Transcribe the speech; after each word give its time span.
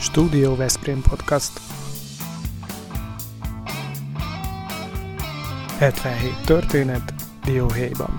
Studio 0.00 0.56
Veszprém 0.56 1.02
Podcast 1.02 1.60
77 5.78 6.34
történet 6.44 7.14
Dióhéjban 7.44 8.14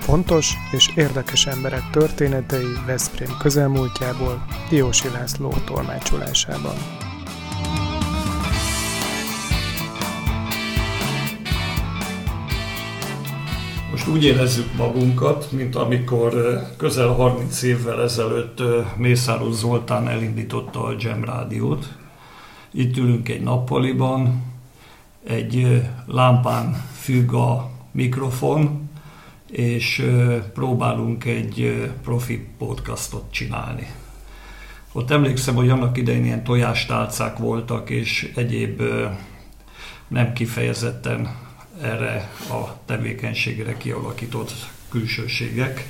Fontos 0.00 0.54
és 0.72 0.90
érdekes 0.94 1.46
emberek 1.46 1.90
történetei 1.90 2.72
Veszprém 2.86 3.36
közelmúltjából 3.38 4.44
Diósi 4.68 5.08
László 5.08 5.54
tolmácsolásában. 5.64 6.99
Úgy 14.10 14.24
érezzük 14.24 14.74
magunkat, 14.76 15.52
mint 15.52 15.76
amikor 15.76 16.60
közel 16.76 17.08
30 17.08 17.62
évvel 17.62 18.02
ezelőtt 18.02 18.62
Mészáros 18.96 19.54
Zoltán 19.54 20.08
elindította 20.08 20.84
a 20.84 20.94
Jam 20.98 21.24
Rádiót. 21.24 21.88
Itt 22.70 22.96
ülünk 22.96 23.28
egy 23.28 23.42
nappaliban, 23.42 24.42
egy 25.26 25.82
lámpán 26.06 26.84
függ 27.00 27.32
a 27.32 27.70
mikrofon, 27.92 28.90
és 29.50 30.06
próbálunk 30.54 31.24
egy 31.24 31.90
profi 32.02 32.46
podcastot 32.58 33.24
csinálni. 33.30 33.86
Ott 34.92 35.10
emlékszem, 35.10 35.54
hogy 35.54 35.68
annak 35.68 35.96
idején 35.96 36.24
ilyen 36.24 36.44
tojástálcák 36.44 37.38
voltak, 37.38 37.90
és 37.90 38.32
egyéb 38.34 38.82
nem 40.08 40.32
kifejezetten 40.32 41.39
erre 41.80 42.30
a 42.50 42.84
tevékenységre 42.84 43.76
kialakított 43.76 44.52
külsőségek. 44.90 45.88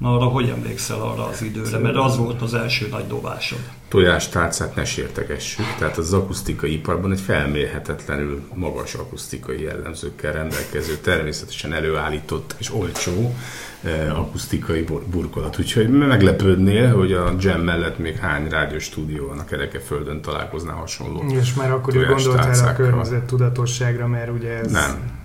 Na 0.00 0.16
arra 0.16 0.24
hogy 0.24 0.48
emlékszel 0.48 1.00
arra 1.00 1.26
az 1.26 1.42
időre? 1.42 1.78
Mert 1.78 1.96
az 1.96 2.16
volt 2.16 2.42
az 2.42 2.54
első 2.54 2.88
nagy 2.90 3.06
dobásod. 3.06 3.58
Tojástálcát 3.88 4.74
ne 4.74 4.84
sértegessük, 4.84 5.64
tehát 5.78 5.96
az 5.96 6.12
akusztikai 6.12 6.72
iparban 6.72 7.12
egy 7.12 7.20
felmérhetetlenül 7.20 8.42
magas 8.54 8.94
akusztikai 8.94 9.62
jellemzőkkel 9.62 10.32
rendelkező, 10.32 10.96
természetesen 10.96 11.72
előállított 11.72 12.54
és 12.58 12.74
olcsó 12.74 13.34
eh, 13.82 14.18
akusztikai 14.18 14.84
burkolat. 15.10 15.58
Úgyhogy 15.58 15.88
meglepődnél, 15.88 16.94
hogy 16.94 17.12
a 17.12 17.34
Jam 17.38 17.60
mellett 17.60 17.98
még 17.98 18.16
hány 18.16 18.48
rádióstúdió 18.48 19.26
van 19.26 19.38
a 19.38 19.44
Kerekeföldön 19.44 20.20
találkozná 20.20 20.72
hasonló 20.72 21.24
És 21.28 21.54
már 21.54 21.70
akkor 21.70 21.96
ő 21.96 22.06
gondoltál 22.06 22.68
a 22.68 22.72
környezet 22.72 23.22
tudatosságra, 23.22 24.06
mert 24.06 24.30
ugye 24.30 24.58
ez... 24.58 24.70
Nem, 24.70 25.20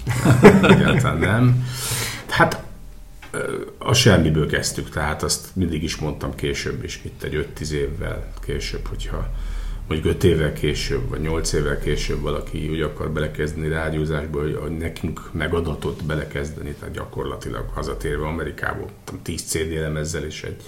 nem 0.52 0.64
egyáltalán 0.72 1.18
nem. 1.18 1.66
Hát 2.30 2.65
a 3.78 3.94
semmiből 3.94 4.48
kezdtük, 4.48 4.90
tehát 4.90 5.24
azt 5.24 5.56
mindig 5.56 5.84
is 5.84 5.96
mondtam 5.96 6.36
később 6.36 6.84
is, 6.84 7.00
itt 7.04 7.24
egy 7.24 7.48
5-10 7.60 7.70
évvel 7.70 8.34
később, 8.46 8.88
hogyha 8.88 9.30
mondjuk 9.88 10.14
5 10.14 10.24
évvel 10.24 10.54
később, 10.54 11.10
vagy 11.10 11.22
8 11.22 11.54
évvel 11.54 11.80
később 11.80 12.22
valaki 12.22 12.70
úgy 12.70 12.82
akar 12.82 13.12
belekezdeni 13.12 13.68
rádiózásba, 13.68 14.42
hogy, 14.42 14.78
nekünk 14.78 15.30
megadatott 15.32 16.04
belekezdeni, 16.04 16.76
tehát 16.80 16.96
gyakorlatilag 16.96 17.70
hazatérve 17.74 18.26
Amerikából, 18.26 18.90
10 19.22 19.42
CD 19.42 19.72
lemezzel 19.72 20.24
és 20.24 20.44
egy 20.44 20.64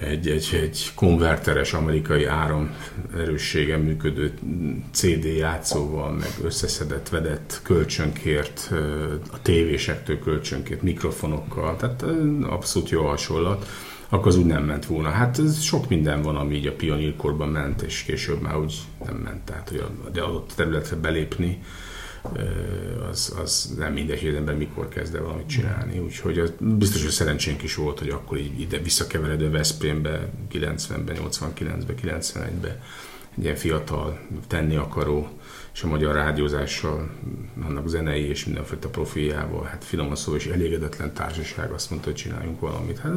egy, 0.00 0.28
egy, 0.28 0.48
egy 0.62 0.92
konverteres 0.94 1.72
amerikai 1.72 2.24
áram 2.24 2.76
erőssége 3.16 3.76
működő 3.76 4.32
CD 4.92 5.24
játszóval, 5.24 6.12
meg 6.12 6.30
összeszedett, 6.42 7.08
vedett, 7.08 7.60
kölcsönkért, 7.62 8.70
a 9.32 9.42
tévésektől 9.42 10.18
kölcsönkért, 10.18 10.82
mikrofonokkal, 10.82 11.76
tehát 11.76 12.04
abszolút 12.42 12.88
jó 12.88 13.06
hasonlat, 13.06 13.66
akkor 14.08 14.26
az 14.26 14.36
úgy 14.36 14.46
nem 14.46 14.64
ment 14.64 14.86
volna. 14.86 15.08
Hát 15.08 15.38
ez 15.38 15.60
sok 15.60 15.88
minden 15.88 16.22
van, 16.22 16.36
ami 16.36 16.54
így 16.54 16.66
a 16.66 16.74
pionírkorban 16.74 17.48
ment, 17.48 17.82
és 17.82 18.02
később 18.02 18.40
már 18.40 18.56
úgy 18.56 18.74
nem 19.06 19.16
ment. 19.16 19.44
Tehát, 19.44 19.68
hogy 19.68 19.78
a, 19.78 20.20
adott 20.20 20.52
területre 20.56 20.96
belépni, 20.96 21.62
az, 23.10 23.34
az 23.42 23.74
nem 23.78 23.92
mindegy, 23.92 24.20
hogy 24.20 24.28
az 24.28 24.34
ember 24.34 24.56
mikor 24.56 24.88
kezd 24.88 25.14
el 25.14 25.22
valamit 25.22 25.48
csinálni. 25.48 25.98
Úgyhogy 25.98 26.38
az 26.38 26.52
biztos, 26.60 27.02
hogy 27.02 27.10
szerencsénk 27.10 27.62
is 27.62 27.74
volt, 27.74 27.98
hogy 27.98 28.08
akkor 28.08 28.38
így 28.38 28.60
ide 28.60 28.78
visszakeveredő 28.78 29.50
Veszprémbe 29.50 30.28
90-ben, 30.52 31.16
89-ben, 31.20 31.96
91-ben 32.02 32.80
egy 33.38 33.44
ilyen 33.44 33.56
fiatal, 33.56 34.20
tenni 34.46 34.76
akaró, 34.76 35.28
és 35.74 35.82
a 35.82 35.86
magyar 35.86 36.14
rádiózással, 36.14 37.10
annak 37.62 37.88
zenei 37.88 38.28
és 38.28 38.44
mindenfajta 38.44 38.88
profiljával, 38.88 39.64
hát 39.64 39.84
finoman 39.84 40.16
szó 40.16 40.34
és 40.34 40.46
elégedetlen 40.46 41.14
társaság 41.14 41.70
azt 41.70 41.90
mondta, 41.90 42.08
hogy 42.08 42.18
csináljunk 42.18 42.60
valamit. 42.60 42.98
Hát 42.98 43.12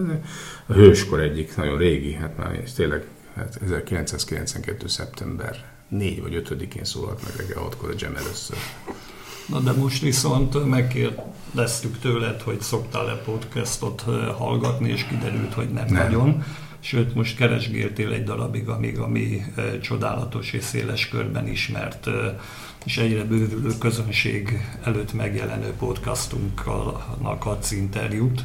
a 0.65 0.73
hőskor 0.73 1.19
egyik 1.19 1.55
nagyon 1.55 1.77
régi, 1.77 2.13
hát 2.13 2.37
már 2.37 2.59
tényleg 2.75 3.05
hát 3.35 3.59
1992. 3.63 4.87
szeptember 4.87 5.80
4 5.91 6.21
vagy 6.21 6.41
5-én 6.45 6.83
szólalt 6.83 7.23
meg 7.23 7.35
reggel 7.35 7.61
6 7.61 7.77
a 7.81 7.87
Jam 7.97 8.15
először. 8.15 8.57
Na 9.47 9.59
de 9.59 9.71
most 9.71 10.01
viszont 10.01 10.65
megkérdeztük 10.65 11.99
tőled, 11.99 12.41
hogy 12.41 12.61
szoktál-e 12.61 13.15
podcastot 13.15 14.01
hallgatni, 14.37 14.89
és 14.89 15.05
kiderült, 15.05 15.53
hogy 15.53 15.69
nem, 15.69 15.85
nem. 15.85 16.03
nagyon. 16.03 16.43
Sőt, 16.79 17.15
most 17.15 17.37
keresgéltél 17.37 18.11
egy 18.11 18.23
darabig, 18.23 18.69
amíg 18.69 18.99
a 18.99 19.07
mi 19.07 19.45
csodálatos 19.81 20.53
és 20.53 20.63
széles 20.63 21.09
körben 21.09 21.47
ismert 21.47 22.09
és 22.85 22.97
egyre 22.97 23.23
bővülő 23.23 23.77
közönség 23.77 24.67
előtt 24.83 25.13
megjelenő 25.13 25.73
podcastunknak 25.79 27.45
adsz 27.45 27.71
interjút. 27.71 28.43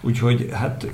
Úgyhogy 0.00 0.48
hát 0.52 0.86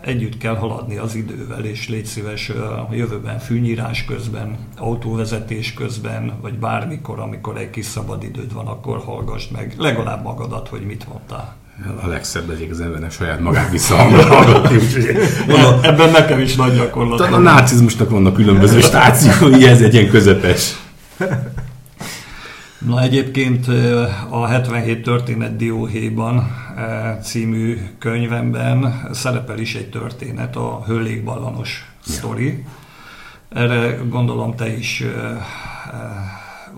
együtt 0.00 0.38
kell 0.38 0.56
haladni 0.56 0.96
az 0.96 1.14
idővel, 1.14 1.64
és 1.64 1.88
légy 1.88 2.04
szíves 2.04 2.48
a 2.48 2.88
jövőben 2.92 3.38
fűnyírás 3.38 4.04
közben, 4.04 4.58
autóvezetés 4.78 5.74
közben, 5.74 6.32
vagy 6.40 6.58
bármikor, 6.58 7.18
amikor 7.18 7.56
egy 7.56 7.70
kis 7.70 7.86
szabad 7.86 8.22
időd 8.22 8.52
van, 8.52 8.66
akkor 8.66 8.98
hallgass 9.04 9.48
meg 9.48 9.74
legalább 9.78 10.22
magadat, 10.22 10.68
hogy 10.68 10.82
mit 10.86 11.08
mondtál. 11.08 11.56
A 12.02 12.06
legszebb 12.06 12.50
egyik 12.50 12.70
az 12.70 12.80
embernek 12.80 13.10
saját 13.10 13.40
magát 13.40 13.70
visszahallgatni, 13.70 14.76
úgyhogy 14.84 15.16
ebben 15.82 16.10
nekem 16.10 16.40
is 16.40 16.56
nagy 16.56 16.76
gyakorlat. 16.76 17.20
A 17.20 17.38
nácizmusnak 17.38 18.10
vannak 18.10 18.34
különböző 18.34 18.80
stációi, 18.80 19.66
ez 19.66 19.80
egy 19.80 19.94
ilyen 19.94 20.08
közepes. 20.08 20.76
Na 22.86 23.02
egyébként 23.02 23.66
a 24.30 24.46
77 24.46 25.02
történet 25.02 25.56
Dióhéjban 25.56 26.56
című 27.22 27.78
könyvemben 27.98 29.08
szerepel 29.12 29.58
is 29.58 29.74
egy 29.74 29.90
történet, 29.90 30.56
a 30.56 30.82
hőlégballanos 30.86 31.92
sztori. 32.06 32.64
Erre 33.48 33.96
gondolom 34.08 34.56
te 34.56 34.76
is 34.76 35.04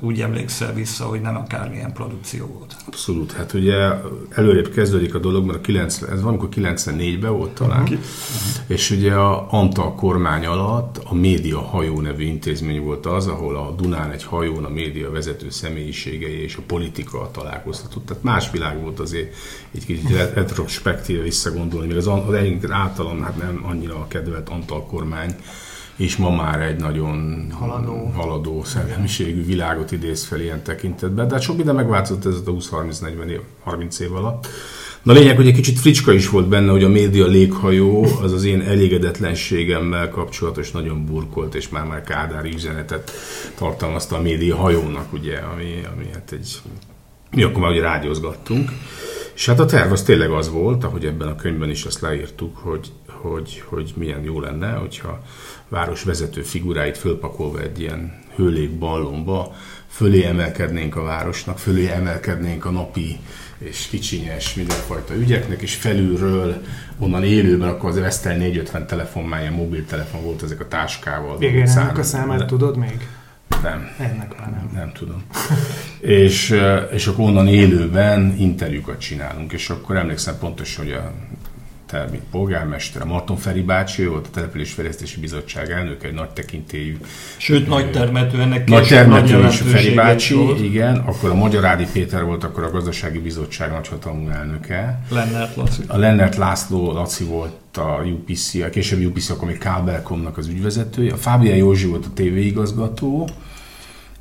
úgy 0.01 0.21
emlékszel 0.21 0.75
vissza, 0.75 1.05
hogy 1.05 1.21
nem 1.21 1.37
akármilyen 1.37 1.93
produkció 1.93 2.47
volt. 2.47 2.77
Abszolút, 2.87 3.33
hát 3.33 3.53
ugye 3.53 3.91
előrébb 4.31 4.71
kezdődik 4.71 5.15
a 5.15 5.19
dolog, 5.19 5.47
mert 5.47 5.59
a 5.59 5.61
90, 5.61 6.11
ez 6.11 6.23
valamikor 6.23 6.49
94-ben 6.55 7.33
volt 7.33 7.51
talán, 7.51 7.83
uh-huh. 7.83 7.99
és 8.67 8.91
ugye 8.91 9.13
a 9.15 9.47
Antal 9.51 9.95
kormány 9.95 10.47
alatt 10.47 11.01
a 11.05 11.15
Média 11.15 11.61
Hajó 11.61 12.01
nevű 12.01 12.25
intézmény 12.25 12.83
volt 12.83 13.07
az, 13.07 13.27
ahol 13.27 13.57
a 13.57 13.75
Dunán 13.77 14.11
egy 14.11 14.25
hajón 14.25 14.65
a 14.65 14.69
média 14.69 15.11
vezető 15.11 15.51
személyiségei 15.51 16.43
és 16.43 16.57
a 16.57 16.63
politika 16.67 17.31
találkozhatott. 17.33 18.07
Tehát 18.07 18.23
más 18.23 18.51
világ 18.51 18.83
volt 18.83 19.01
azért 19.01 19.35
egy 19.75 19.85
kicsit 19.85 20.11
retrospektíve 20.35 21.23
visszagondolni, 21.23 21.87
még 21.87 21.97
az, 21.97 22.07
az 22.07 22.71
általam 22.71 23.23
hát 23.23 23.37
nem 23.37 23.65
annyira 23.69 24.07
kedvelt 24.09 24.49
Antal 24.49 24.87
kormány, 24.87 25.35
és 25.97 26.17
ma 26.17 26.31
már 26.31 26.61
egy 26.61 26.77
nagyon 26.77 27.47
haladó, 27.53 28.13
haladó 28.15 28.65
szellemiségű 28.65 29.45
világot 29.45 29.93
idéz 29.93 30.25
fel 30.25 30.41
ilyen 30.41 30.63
tekintetben. 30.63 31.29
De 31.29 31.35
hát 31.35 31.43
sok 31.43 31.57
minden 31.57 31.75
megváltozott 31.75 32.27
ez 32.27 32.35
a 32.35 32.51
20-30-40 32.51 33.27
év, 33.29 33.41
30 33.63 33.99
év 33.99 34.15
alatt. 34.15 34.47
Na 35.03 35.13
lényeg, 35.13 35.37
hogy 35.37 35.47
egy 35.47 35.55
kicsit 35.55 35.79
fricska 35.79 36.13
is 36.13 36.29
volt 36.29 36.49
benne, 36.49 36.71
hogy 36.71 36.85
a 36.85 36.89
média 36.89 37.27
léghajó 37.27 38.05
az 38.23 38.33
az 38.33 38.45
én 38.45 38.61
elégedetlenségemmel 38.61 40.09
kapcsolatos 40.09 40.71
nagyon 40.71 41.05
burkolt, 41.05 41.55
és 41.55 41.69
már 41.69 41.85
már 41.85 42.03
kádári 42.03 42.55
üzenetet 42.55 43.11
tartalmazta 43.55 44.17
a 44.17 44.21
média 44.21 44.57
hajónak, 44.57 45.13
ugye, 45.13 45.37
ami, 45.39 45.85
ami 45.95 46.05
hát 46.13 46.33
egy... 46.33 46.61
Mi 47.31 47.43
akkor 47.43 47.61
már 47.61 47.71
ugye 47.71 47.81
rádiózgattunk. 47.81 48.71
És 49.35 49.47
hát 49.47 49.61
a 49.61 49.65
terv 49.65 49.93
az 49.93 50.03
tényleg 50.03 50.31
az 50.31 50.51
volt, 50.51 50.85
ahogy 50.85 51.05
ebben 51.05 51.29
a 51.29 51.37
könyvben 51.37 51.71
is 51.71 51.85
azt 51.85 52.01
leírtuk, 52.01 52.57
hogy, 52.57 52.93
hogy, 53.07 53.63
hogy 53.67 53.93
milyen 53.97 54.23
jó 54.23 54.41
lenne, 54.41 54.73
hogyha 54.73 55.23
városvezető 55.69 56.43
figuráit 56.43 56.99
fölpakolva 56.99 57.61
egy 57.61 57.81
ilyen 57.81 58.23
hőlék 58.37 58.79
ballonba, 58.79 59.55
fölé 59.89 60.25
emelkednénk 60.25 60.97
a 60.97 61.03
városnak, 61.03 61.59
fölé 61.59 61.89
emelkednénk 61.91 62.65
a 62.65 62.71
napi 62.71 63.19
és 63.59 63.87
kicsinyes 63.87 64.55
mindenfajta 64.55 65.15
ügyeknek, 65.15 65.63
és 65.63 65.75
felülről, 65.75 66.63
onnan 66.99 67.25
élőben, 67.25 67.69
akkor 67.69 67.91
az 67.91 67.99
Vestel 67.99 68.37
450 68.37 68.87
telefon, 68.87 69.25
már 69.25 69.41
ilyen 69.41 69.53
mobiltelefon 69.53 70.23
volt 70.23 70.43
ezek 70.43 70.61
a 70.61 70.69
táskával. 70.69 71.43
Igen, 71.43 71.69
ennek 71.69 71.99
a 71.99 72.03
számát 72.03 72.39
de... 72.39 72.45
tudod 72.45 72.77
még? 72.77 73.09
Nem. 73.63 73.89
Ennek 73.99 74.39
már 74.39 74.51
nem. 74.51 74.71
Nem 74.75 74.93
tudom. 74.93 75.23
és, 76.01 76.61
és 76.93 77.07
akkor 77.07 77.25
onnan 77.25 77.49
élőben 77.49 78.35
interjúkat 78.39 79.01
csinálunk, 79.01 79.53
és 79.53 79.71
akkor 79.71 79.97
emlékszem 79.97 80.39
pontosan, 80.39 80.85
hogy 80.85 80.93
a 80.93 81.13
te, 81.87 82.07
mint 82.11 82.23
polgármester, 82.31 83.03
a 83.03 83.05
Marton 83.05 83.37
Feri 83.37 83.63
bácsi, 83.63 84.07
volt 84.07 84.27
a 84.27 84.31
Településfejlesztési 84.31 85.21
Bizottság 85.21 85.71
elnöke, 85.71 86.07
egy 86.09 86.15
nagy 86.15 86.29
tekintélyű. 86.31 86.97
Sőt, 87.37 87.69
nagy 87.69 87.91
termető 87.91 88.41
ennek 88.41 88.69
Nagy 88.69 88.87
termető 88.87 89.47
is 89.47 89.57
Feri 89.57 89.95
bácsi, 89.95 90.35
volt. 90.35 90.61
igen. 90.61 90.97
Akkor 90.97 91.31
a 91.31 91.35
Magyar 91.35 91.65
Ádi 91.65 91.87
Péter 91.93 92.25
volt 92.25 92.45
akkor 92.45 92.65
a 92.65 92.71
Gazdasági 92.71 93.19
Bizottság 93.19 93.71
nagyhatalmú 93.71 94.29
elnöke. 94.29 95.01
Lennert 95.11 95.57
Laci. 95.57 95.83
A 95.87 95.97
Lennert 95.97 96.37
László 96.37 96.93
Laci 96.93 97.25
volt 97.25 97.77
a 97.77 98.03
UPC, 98.05 98.55
a 98.55 98.69
későbbi 98.71 99.05
UPC, 99.05 99.31
akkor 99.31 99.49
még 99.49 99.59
Kábelkomnak 99.59 100.39
az 100.39 100.47
ügyvezetője. 100.47 101.13
A 101.13 101.17
Fábián 101.17 101.57
Józsi 101.57 101.87
volt 101.87 102.05
a 102.05 102.11
TV 102.15 102.23
igazgató, 102.37 103.29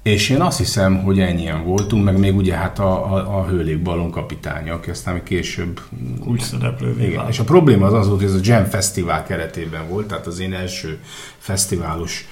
és 0.06 0.30
én 0.30 0.42
azt 0.42 0.58
hiszem, 0.58 1.04
hogy 1.04 1.20
ennyien 1.20 1.64
voltunk, 1.64 2.04
meg 2.04 2.18
még 2.18 2.36
ugye 2.36 2.56
hát 2.56 2.80
a, 2.80 3.14
a, 3.14 3.40
a 3.40 3.46
hőlékballon 3.46 4.12
kapitánya, 4.12 4.74
aki 4.74 4.90
aztán 4.90 5.24
később... 5.24 5.80
Úgy 6.24 6.40
szereplő 6.40 7.02
Igen, 7.02 7.28
és 7.28 7.40
a 7.40 7.44
probléma 7.44 7.86
az 7.86 7.94
az 7.94 8.08
volt, 8.08 8.20
hogy 8.20 8.30
ez 8.30 8.36
a 8.36 8.40
Jam 8.42 8.66
Fesztivál 8.66 9.24
keretében 9.24 9.90
volt, 9.90 10.08
tehát 10.08 10.28
az 10.28 10.40
én 10.40 10.54
első 10.54 11.00
fesztiválos 11.38 12.28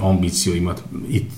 ambícióimat 0.00 0.82
itt 1.08 1.32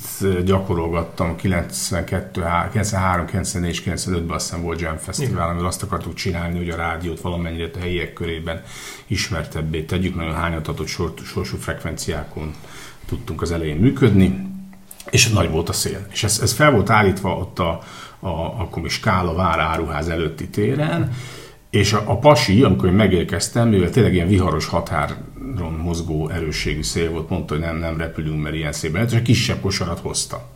gyakorolgattam 0.44 1.36
92, 1.36 2.42
93, 2.72 3.26
94 3.26 3.70
és 3.70 3.82
95-ben 3.86 4.36
azt 4.36 4.46
hiszem 4.48 4.62
volt 4.62 4.80
Jam 4.80 4.96
Fesztivál, 4.96 5.48
amivel 5.48 5.66
azt 5.66 5.82
akartuk 5.82 6.14
csinálni, 6.14 6.58
hogy 6.58 6.68
a 6.68 6.76
rádiót 6.76 7.20
valamennyire 7.20 7.70
a 7.74 7.78
helyiek 7.78 8.12
körében 8.12 8.62
ismertebbé 9.06 9.82
tegyük, 9.82 10.14
nagyon 10.14 10.34
hányatatott 10.34 10.88
sorsú 11.24 11.56
frekvenciákon 11.56 12.54
tudtunk 13.06 13.42
az 13.42 13.52
elején 13.52 13.76
működni, 13.76 14.51
és 15.10 15.28
nagy 15.28 15.50
volt 15.50 15.68
a 15.68 15.72
szél. 15.72 16.06
És 16.12 16.24
ez, 16.24 16.38
ez 16.42 16.52
fel 16.52 16.70
volt 16.70 16.90
állítva 16.90 17.36
ott 17.36 17.58
a, 17.58 17.80
a, 18.20 18.28
akkor 18.60 18.84
is 18.84 18.92
Skála 18.92 19.34
vár 19.34 19.58
áruház 19.58 20.08
előtti 20.08 20.48
téren, 20.48 21.12
és 21.70 21.92
a, 21.92 22.02
a 22.06 22.18
pasi, 22.18 22.62
amikor 22.62 22.88
én 22.88 22.94
megérkeztem, 22.94 23.68
mivel 23.68 23.90
tényleg 23.90 24.14
ilyen 24.14 24.28
viharos 24.28 24.66
határon 24.66 25.80
mozgó 25.82 26.28
erősségű 26.28 26.82
szél 26.82 27.10
volt, 27.10 27.28
mondta, 27.28 27.54
hogy 27.54 27.62
nem, 27.62 27.76
nem 27.76 27.98
repülünk, 27.98 28.42
mert 28.42 28.54
ilyen 28.54 28.72
szépen 28.72 29.06
és 29.06 29.14
a 29.14 29.22
kisebb 29.22 29.60
kosarat 29.60 30.00
hozta. 30.00 30.50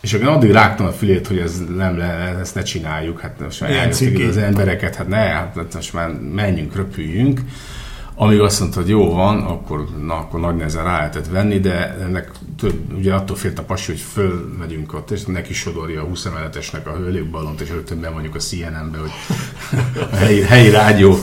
És 0.00 0.12
akkor 0.12 0.28
addig 0.28 0.50
rágtam 0.50 0.86
a 0.86 0.92
fülét, 0.92 1.26
hogy 1.26 1.38
ez 1.38 1.62
nem 1.76 1.98
le, 1.98 2.04
ezt 2.40 2.54
ne 2.54 2.62
csináljuk, 2.62 3.20
hát 3.20 3.40
most 3.40 3.60
már 3.60 3.88
az 4.28 4.36
embereket, 4.36 4.94
hát 4.94 5.08
ne, 5.08 5.16
hát 5.16 5.74
most 5.74 5.92
már 5.92 6.10
menjünk, 6.34 6.76
röpüljünk. 6.76 7.40
Amíg 8.22 8.40
azt 8.40 8.60
mondta, 8.60 8.80
hogy 8.80 8.88
jó 8.88 9.14
van, 9.14 9.42
akkor, 9.42 9.86
na, 10.06 10.14
akkor 10.14 10.40
nagy 10.40 10.56
nehezen 10.56 10.84
rá 10.84 10.96
lehetett 10.96 11.26
venni, 11.26 11.60
de 11.60 11.96
ennek 12.00 12.30
több, 12.58 12.96
ugye 12.96 13.14
attól 13.14 13.36
félt 13.36 13.58
a 13.58 13.62
pasi, 13.62 13.90
hogy 13.90 14.00
fölmegyünk 14.00 14.94
ott, 14.94 15.10
és 15.10 15.24
neki 15.24 15.52
sodorja 15.52 16.02
a 16.02 16.04
20 16.04 16.24
emeletesnek 16.24 16.86
a 16.86 16.96
hőlékballont, 16.96 17.60
és 17.60 17.70
rögtön 17.70 18.00
bemondjuk 18.00 18.34
a 18.34 18.38
CNN-be, 18.38 18.98
hogy 18.98 19.10
a 20.12 20.16
helyi, 20.16 20.42
helyi 20.42 20.70
rádió 20.70 21.16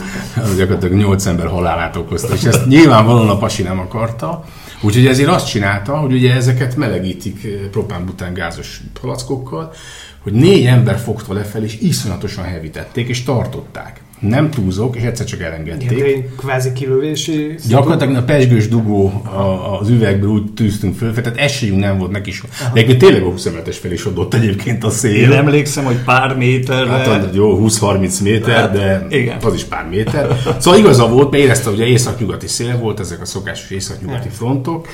gyakorlatilag 0.57 0.97
8 0.97 1.25
ember 1.25 1.47
halálát 1.47 1.95
okozta, 1.95 2.33
és 2.33 2.43
ezt 2.43 2.65
nyilvánvalóan 2.65 3.29
a 3.29 3.37
pasi 3.37 3.63
nem 3.63 3.79
akarta, 3.79 4.43
Úgyhogy 4.81 5.07
ezért 5.07 5.29
azt 5.29 5.47
csinálta, 5.47 5.97
hogy 5.97 6.13
ugye 6.13 6.33
ezeket 6.33 6.75
melegítik 6.75 7.43
eh, 7.43 7.51
propán-bután 7.71 8.33
gázos 8.33 8.81
palackokkal, 9.01 9.73
hogy 10.19 10.33
négy 10.33 10.65
ember 10.65 10.97
fogta 10.99 11.33
lefelé, 11.33 11.65
és 11.65 11.79
iszonyatosan 11.79 12.43
hevítették, 12.43 13.07
és 13.07 13.23
tartották 13.23 14.01
nem 14.19 14.49
túlzok, 14.49 14.95
és 14.95 15.03
egyszer 15.03 15.25
csak 15.25 15.41
elengedték. 15.41 15.91
Igen, 15.91 16.35
kvázi 16.37 16.73
kilövési... 16.73 17.55
Gyakorlatilag 17.67 18.15
a 18.15 18.23
pesgős 18.23 18.67
dugó 18.67 19.21
a, 19.25 19.79
az 19.79 19.89
üvegből 19.89 20.29
úgy 20.29 20.53
tűztünk 20.53 20.95
föl, 20.95 21.13
tehát 21.13 21.37
esélyünk 21.37 21.79
nem 21.79 21.97
volt 21.97 22.11
neki 22.11 22.29
is. 22.29 22.41
De 22.41 22.69
egyébként 22.73 22.99
tényleg 22.99 23.21
a 23.21 23.29
20 23.29 23.45
emetes 23.45 23.77
felé 23.77 23.95
sodott 23.95 24.33
egyébként 24.33 24.83
a 24.83 24.89
szél. 24.89 25.31
Én 25.31 25.31
emlékszem, 25.31 25.83
hogy 25.83 26.03
pár 26.03 26.37
méterre... 26.37 26.89
Hát 26.89 27.35
jó, 27.35 27.67
20-30 27.67 28.23
méter, 28.23 28.55
hát, 28.55 28.71
de 28.71 29.07
igen. 29.09 29.37
az 29.41 29.53
is 29.53 29.63
pár 29.63 29.87
méter. 29.89 30.37
Szóval 30.59 30.79
igaza 30.79 31.07
volt, 31.07 31.31
mert 31.31 31.43
érezte, 31.43 31.69
hogy 31.69 31.81
a 31.81 31.85
északnyugati 31.85 32.47
szél 32.47 32.77
volt, 32.77 32.99
ezek 32.99 33.21
a 33.21 33.25
szokásos 33.25 33.69
északnyugati 33.69 34.29
frontok. 34.29 34.87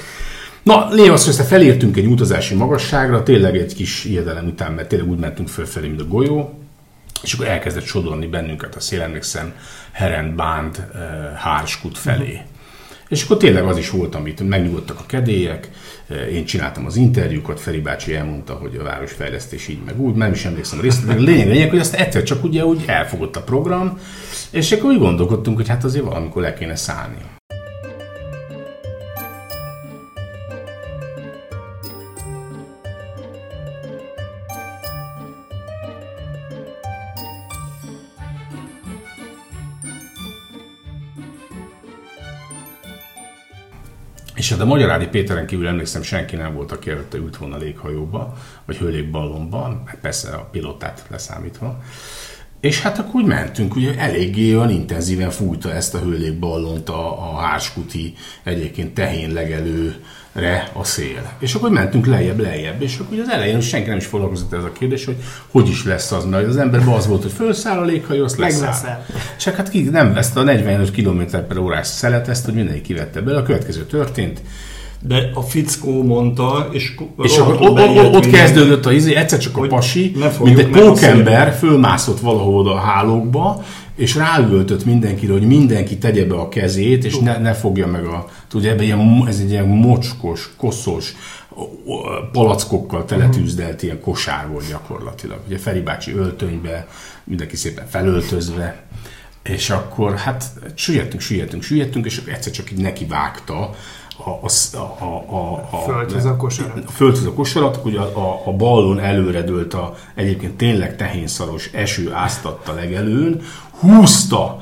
Na, 0.64 0.88
lényeg 0.92 1.12
az, 1.12 1.25
hogy 1.25 1.46
felértünk 1.46 1.98
egy 1.98 2.06
utazási 2.06 2.56
magasságra, 2.56 3.24
tényleg 3.24 3.58
egy 3.58 3.75
kis 3.75 4.06
ijedelem 4.06 4.48
után, 4.48 4.72
mert 4.72 4.88
tényleg 4.88 5.10
úgy 5.10 5.20
mentünk 5.20 5.48
fölfelé, 5.48 5.88
mint 5.88 6.02
a 6.02 6.06
golyó, 6.08 6.62
és 7.24 7.34
akkor 7.34 7.48
elkezdett 7.48 7.86
sodorni 7.86 8.28
bennünket 8.28 8.75
a 8.75 8.80
szél, 8.80 9.02
emlékszem, 9.02 9.54
Herend 9.92 10.34
Bánd, 10.36 10.88
uh, 10.94 11.00
Hárskut 11.36 11.98
felé. 11.98 12.31
Uh-huh. 12.31 12.52
És 13.08 13.24
akkor 13.24 13.38
tényleg 13.38 13.64
az 13.64 13.78
is 13.78 13.90
volt, 13.90 14.16
amit 14.16 14.48
megnyugodtak 14.48 15.00
a 15.00 15.06
kedélyek, 15.06 15.70
én 16.31 16.46
csináltam 16.46 16.86
az 16.86 16.96
interjúkat, 16.96 17.60
Feri 17.60 17.80
bácsi 17.80 18.16
elmondta, 18.16 18.54
hogy 18.54 18.75
a 18.75 18.84
városfejlesztés 18.84 19.68
így 19.68 19.80
meg 19.86 20.00
úgy, 20.00 20.16
nem 20.16 20.31
is 20.31 20.46
emlékszem 20.46 20.80
a 20.80 20.81
részletekre. 20.81 21.22
Lényeg, 21.22 21.48
lényeg, 21.48 21.70
hogy 21.70 21.80
azt 21.80 21.94
egyszer 21.94 22.24
csak 22.24 22.44
ugye 22.44 22.66
úgy 22.66 22.84
elfogott 22.86 23.36
a 23.36 23.42
program, 23.42 24.00
és 24.52 24.72
akkor 24.72 24.92
úgy 24.92 25.00
gondolkodtunk, 25.00 25.58
hogy 25.58 25.68
hát 25.68 25.84
azért 25.84 26.06
valamikor 26.06 26.42
le 26.42 26.54
kéne 26.54 26.75
szállni. 26.75 27.18
És 44.44 44.50
hát 44.50 44.60
a 44.60 44.66
Magyarádi 44.66 45.07
Péteren 45.07 45.45
kívül 45.45 45.68
emlékszem, 45.68 46.01
senki 46.01 46.36
nem 46.36 46.54
volt, 46.54 46.72
aki 46.72 46.90
előtte 46.90 47.18
ült 47.18 47.38
volna 47.38 47.57
léghajóba, 47.57 48.34
vagy 48.66 48.78
hőlégballonban, 48.78 49.84
hát 49.86 49.98
persze 50.01 50.36
a 50.36 50.48
pilotát 50.51 51.06
leszámítva. 51.07 51.84
És 52.63 52.81
hát 52.81 53.00
akkor 53.00 53.21
úgy 53.21 53.27
mentünk, 53.27 53.75
ugye 53.75 53.98
eléggé 53.98 54.56
olyan 54.56 54.69
intenzíven 54.69 55.30
fújta 55.30 55.74
ezt 55.74 55.94
a 55.94 56.00
hőlégballont 56.00 56.89
a, 56.89 57.33
a 57.33 57.38
Hárskuti 57.38 58.13
egyébként 58.44 58.94
tehén 58.94 59.33
legelő 59.33 59.95
re 60.33 60.69
a 60.74 60.83
szél. 60.83 61.31
És 61.39 61.54
akkor 61.54 61.69
mentünk 61.69 62.06
lejjebb, 62.06 62.39
lejjebb, 62.39 62.81
és 62.81 62.98
akkor 62.98 63.19
az 63.19 63.30
elején 63.30 63.62
senki 63.62 63.89
nem 63.89 63.98
is 63.98 64.06
foglalkozott 64.06 64.54
ez 64.54 64.63
a 64.63 64.71
kérdés, 64.71 65.06
hogy 65.06 65.15
hogy 65.48 65.68
is 65.68 65.83
lesz 65.86 66.12
az, 66.12 66.25
mert 66.25 66.48
az 66.48 66.57
emberben 66.57 66.94
az 66.94 67.07
volt, 67.07 67.21
hogy 67.21 67.31
fölszáll 67.31 67.77
a 67.77 67.83
léghajó, 67.83 68.24
azt 68.24 68.38
leszáll. 68.38 69.06
És 69.38 69.44
hát 69.44 69.69
ki 69.69 69.81
nem 69.81 70.15
ezt 70.15 70.38
a 70.38 70.44
45 70.44 70.92
km 70.92 71.21
per 71.48 71.57
órás 71.57 71.88
szelet, 71.88 72.27
ezt, 72.27 72.45
hogy 72.45 72.54
mindenki 72.54 72.81
kivette 72.81 73.21
belőle. 73.21 73.42
A 73.42 73.45
következő 73.45 73.86
történt, 73.86 74.42
de 75.08 75.32
a 75.34 75.42
fickó 75.42 76.04
mondta, 76.04 76.70
és, 76.72 76.96
és 77.18 77.38
akkor 77.38 77.70
ott, 77.70 77.80
ott, 77.80 78.14
ott 78.14 78.30
kezdődött 78.30 78.86
a 78.86 78.92
izé, 78.92 79.16
egyszer 79.16 79.40
csak 79.40 79.58
a 79.58 79.68
pasi, 79.68 80.16
mint 80.44 80.60
egy 80.60 80.70
pókember 80.70 81.54
fölmászott 81.54 82.20
valahol 82.20 82.72
a 82.72 82.77
hálókba, 82.80 83.63
és 83.96 84.16
ráüvöltött 84.16 84.86
mindenkire, 84.86 85.32
hogy 85.32 85.48
mindenki 85.48 85.98
tegye 85.98 86.25
be 86.25 86.36
a 86.36 86.50
kezét, 86.50 87.06
és 87.06 87.18
ne, 87.18 87.38
ne 87.38 87.54
fogja 87.54 87.88
meg 87.88 88.06
a... 88.06 88.27
Tudja, 88.48 88.72
ebben 88.72 88.84
ilyen, 88.84 89.24
ez 89.27 89.39
egy 89.39 89.50
ilyen 89.50 89.68
mocskos, 89.68 90.54
koszos, 90.58 91.16
palackokkal 92.32 93.06
teletűzdelt 93.06 93.84
ilyen 93.84 94.01
kosár 94.01 94.48
volt 94.48 94.68
gyakorlatilag. 94.70 95.39
Ugye 95.48 95.58
Feri 95.58 95.80
bácsi 95.80 96.13
öltönybe, 96.13 96.88
mindenki 97.24 97.56
szépen 97.56 97.88
felöltözve, 97.88 98.84
és 99.44 99.70
akkor 99.70 100.16
hát 100.16 100.44
süllyedtünk, 100.75 101.22
süllyedtünk, 101.22 101.63
süllyedtünk, 101.63 102.06
és 102.06 102.22
egyszer 102.25 102.51
csak 102.51 102.72
így 102.72 102.82
neki 102.82 103.06
vágta 103.06 103.75
a, 104.17 104.29
a, 104.29 104.96
a, 105.00 105.36
a, 105.36 105.67
a 105.72 105.77
földhöz 105.77 106.25
a 106.25 106.36
kosarat. 106.36 106.84
A 106.88 106.91
földhöz 106.91 107.25
a 107.25 107.34
kosarat, 107.34 107.79
ugye 107.84 108.00
a, 108.00 108.17
a, 108.17 108.41
a 108.46 108.51
ballon 108.51 109.00
előredőlt 109.00 109.74
a 109.74 109.96
egyébként 110.15 110.53
tényleg 110.53 110.96
tehénszaros 110.96 111.70
eső 111.74 112.12
áztatta 112.13 112.74
legelőn, 112.74 113.41
húzta 113.79 114.62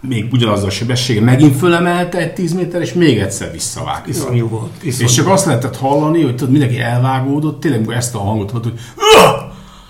még 0.00 0.32
ugyanaz 0.32 0.62
a 0.62 0.70
sebessége, 0.70 1.20
megint 1.20 1.56
fölemelte 1.56 2.18
egy 2.18 2.32
10 2.32 2.52
méter, 2.52 2.80
és 2.80 2.92
még 2.92 3.18
egyszer 3.18 3.52
visszavágta. 3.52 4.08
Iszonyú 4.08 4.48
volt. 4.48 4.70
Iszonyú. 4.82 5.08
És 5.08 5.14
csak 5.14 5.28
azt 5.28 5.46
lehetett 5.46 5.76
hallani, 5.76 6.22
hogy 6.22 6.36
tudod, 6.36 6.50
mindenki 6.50 6.80
elvágódott, 6.80 7.60
tényleg 7.60 7.90
ezt 7.90 8.14
a 8.14 8.18
hangot 8.18 8.50
volt, 8.50 8.64
hogy 8.64 8.78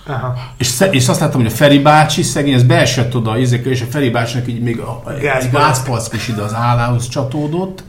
Aha. 0.07 0.35
És, 0.57 0.85
és 0.91 1.09
azt 1.09 1.21
láttam, 1.21 1.41
hogy 1.41 1.51
a 1.51 1.55
Feri 1.55 1.79
bácsi 1.79 2.23
szegény, 2.23 2.53
ez 2.53 2.63
beesett 2.63 3.17
oda 3.17 3.31
a 3.31 3.39
izékkel, 3.39 3.73
és 3.73 3.81
a 3.81 3.87
Feri 3.91 4.11
bácsinak 4.11 4.49
így 4.49 4.63
még 4.63 4.79
a, 4.79 5.03
egy 5.21 5.51
gázpalack 5.51 6.15
is 6.15 6.29
ide 6.29 6.43
az 6.43 6.55
állához 6.55 7.09
csatódott. 7.09 7.85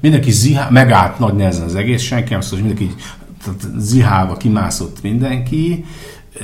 Mindenki 0.00 0.30
zihá, 0.30 0.68
megállt 0.70 1.18
nagy 1.18 1.34
nehezen 1.34 1.64
az 1.64 1.74
egész, 1.74 2.02
senki 2.02 2.32
nem 2.32 2.40
szólt, 2.40 2.60
mindenki 2.60 2.84
így 2.84 2.94
zihálva 3.76 4.36
kimászott 4.36 5.02
mindenki, 5.02 5.84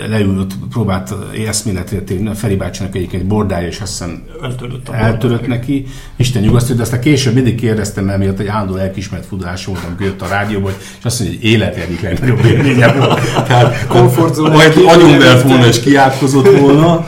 leült, 0.09 0.55
próbált 0.71 1.15
eszméletre 1.47 2.00
térni, 2.00 2.29
a 2.29 2.35
Feri 2.35 2.57
bácsinak 2.57 2.95
egyik 2.95 3.12
egy 3.12 3.26
bordája, 3.26 3.67
és 3.67 3.81
azt 3.81 3.91
hiszem 3.91 4.23
eltörött, 4.43 4.88
eltörött 4.88 5.47
neki. 5.47 5.87
Isten 6.17 6.43
nyugasztó, 6.43 6.75
de 6.75 6.83
aztán 6.83 7.00
később 7.00 7.35
mindig 7.35 7.55
kérdeztem, 7.55 8.05
mert 8.05 8.19
miatt 8.19 8.38
egy 8.38 8.47
állandó 8.47 8.76
elkismert 8.76 9.26
fudás 9.26 9.65
volt, 9.65 9.85
amikor 9.87 10.07
jött 10.07 10.23
a 10.23 10.26
rádióban, 10.26 10.73
és 10.99 11.05
azt 11.05 11.21
mondja, 11.21 11.38
hogy 11.38 11.49
élet 11.50 11.76
egyik 11.76 12.00
legnagyobb 12.00 12.45
élménye 12.45 12.93
volt. 12.93 13.21
Tehát 13.47 13.87
komfortzóna. 13.87 14.55
Agyonvert 14.87 15.43
volna 15.43 15.67
és 15.67 15.81
kiátkozott 15.81 16.59
volna. 16.59 17.07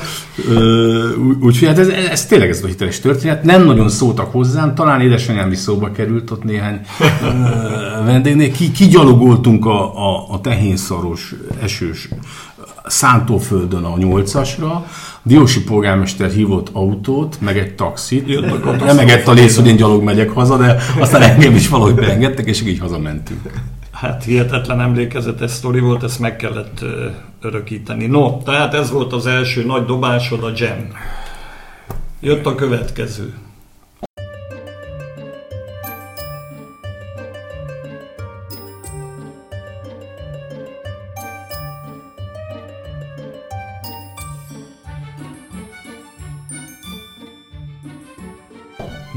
Úgyhogy 1.43 1.69
hát 1.69 1.79
ez, 1.79 1.89
ez, 1.89 2.27
tényleg 2.27 2.49
ez 2.49 2.63
a 2.63 2.67
hiteles 2.67 3.01
történet. 3.01 3.43
Nem 3.43 3.65
nagyon 3.65 3.89
szóltak 3.89 4.33
hozzám, 4.33 4.75
talán 4.75 5.01
édesanyám 5.01 5.53
is 5.53 5.59
szóba 5.59 5.91
került 5.91 6.31
ott 6.31 6.45
néhány 6.45 6.81
vendégnél. 8.05 8.53
Ki, 8.53 8.71
kigyalogoltunk 8.71 9.67
a, 9.67 9.95
a, 9.97 10.27
a 10.31 10.41
tehénszaros, 10.41 11.35
esős 11.63 12.09
Szántóföldön 12.87 13.85
a 13.85 13.97
nyolcasra, 13.97 14.87
Diósi 15.23 15.63
polgármester 15.63 16.31
hívott 16.31 16.69
autót, 16.73 17.41
meg 17.41 17.59
egy 17.59 17.75
taxit. 17.75 18.41
Remegett 18.81 19.27
a 19.27 19.33
lész, 19.33 19.57
hogy 19.57 19.67
én 19.67 19.77
gyalog 19.77 20.03
megyek 20.03 20.31
haza, 20.31 20.57
de 20.57 20.77
aztán 20.99 21.23
engem 21.23 21.55
is 21.55 21.69
valahogy 21.69 21.95
beengedtek, 21.95 22.47
és 22.47 22.63
így 22.63 22.79
hazamentünk. 22.79 23.51
Hát 23.93 24.25
hihetetlen 24.25 24.81
emlékezetes 24.81 25.51
sztori 25.51 25.81
volt, 25.81 26.03
ezt 26.03 26.19
meg 26.19 26.37
kellett 26.37 26.85
örökíteni. 27.43 28.07
No, 28.07 28.43
tehát 28.45 28.75
ez 28.75 28.91
volt 28.91 29.13
az 29.13 29.27
első 29.27 29.65
nagy 29.65 29.85
dobásod, 29.85 30.45
a 30.45 30.53
jam. 30.57 30.89
Jött 32.21 32.47
a 32.47 32.55
következő. 32.55 33.35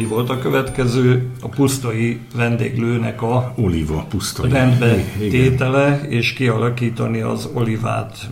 Mi 0.01 0.07
volt 0.07 0.29
a 0.29 0.39
következő? 0.39 1.31
A 1.41 1.47
pusztai 1.47 2.19
vendéglőnek 2.35 3.21
a 3.21 3.53
Oliva 3.55 4.05
pusztai. 4.09 4.51
rendbe 4.51 4.95
tétele, 5.17 6.01
és 6.09 6.33
kialakítani 6.33 7.21
az 7.21 7.49
olivát, 7.53 8.29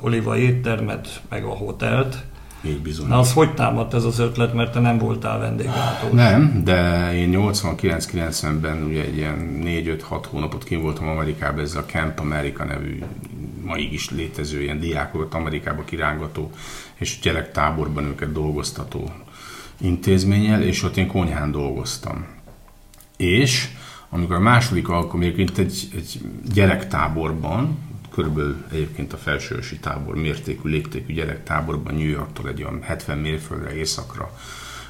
oliva 0.00 0.36
éttermet, 0.36 1.22
meg 1.28 1.44
a 1.44 1.48
hotelt. 1.48 2.24
Így 2.66 2.82
bizony. 2.82 3.08
Na 3.08 3.18
az 3.18 3.32
hogy 3.32 3.54
támadt 3.54 3.94
ez 3.94 4.04
az 4.04 4.18
ötlet, 4.18 4.54
mert 4.54 4.72
te 4.72 4.80
nem 4.80 4.98
voltál 4.98 5.38
vendéglátó? 5.38 6.08
Nem, 6.12 6.60
de 6.64 7.10
én 7.14 7.30
89-90-ben 7.32 8.82
ugye 8.82 9.02
egy 9.02 9.16
ilyen 9.16 9.60
4-5-6 9.64 10.24
hónapot 10.30 10.64
kim 10.64 10.82
voltam 10.82 11.08
Amerikában 11.08 11.64
ezzel 11.64 11.82
a 11.82 11.90
Camp 11.90 12.20
America 12.20 12.64
nevű 12.64 13.02
maig 13.64 13.92
is 13.92 14.10
létező 14.10 14.62
ilyen 14.62 14.80
diákokat 14.80 15.34
Amerikába 15.34 15.84
kirángató 15.84 16.50
és 16.94 17.18
gyerektáborban 17.22 18.04
őket 18.04 18.32
dolgoztató 18.32 19.10
intézménnyel, 19.80 20.62
és 20.62 20.82
ott 20.82 20.96
én 20.96 21.06
konyhán 21.06 21.50
dolgoztam. 21.50 22.26
És 23.16 23.68
amikor 24.08 24.36
a 24.36 24.40
második 24.40 24.88
alkalom 24.88 25.22
egyébként 25.22 25.58
egy, 25.58 25.88
egy 25.96 26.20
gyerektáborban, 26.52 27.78
körülbelül 28.10 28.64
egyébként 28.72 29.12
a 29.12 29.16
felsősi 29.16 29.78
tábor 29.78 30.14
mértékű, 30.14 30.68
léptékű 30.68 31.14
gyerektáborban 31.14 31.94
New 31.94 32.08
Yorktól 32.08 32.48
egy 32.48 32.62
olyan 32.62 32.82
70 32.82 33.18
mérföldre 33.18 33.74
északra 33.74 34.30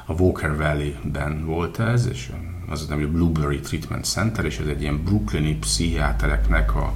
a 0.07 0.13
Walker 0.13 0.57
Valley-ben 0.57 1.45
volt 1.45 1.79
ez, 1.79 2.07
és 2.13 2.31
az 2.69 2.91
a 2.91 2.97
Blueberry 2.97 3.61
Treatment 3.61 4.05
Center, 4.05 4.45
és 4.45 4.59
ez 4.59 4.67
egy 4.67 4.83
ilyen 4.83 5.03
brooklyni 5.05 5.55
pszichiátereknek 5.55 6.77
a 6.77 6.95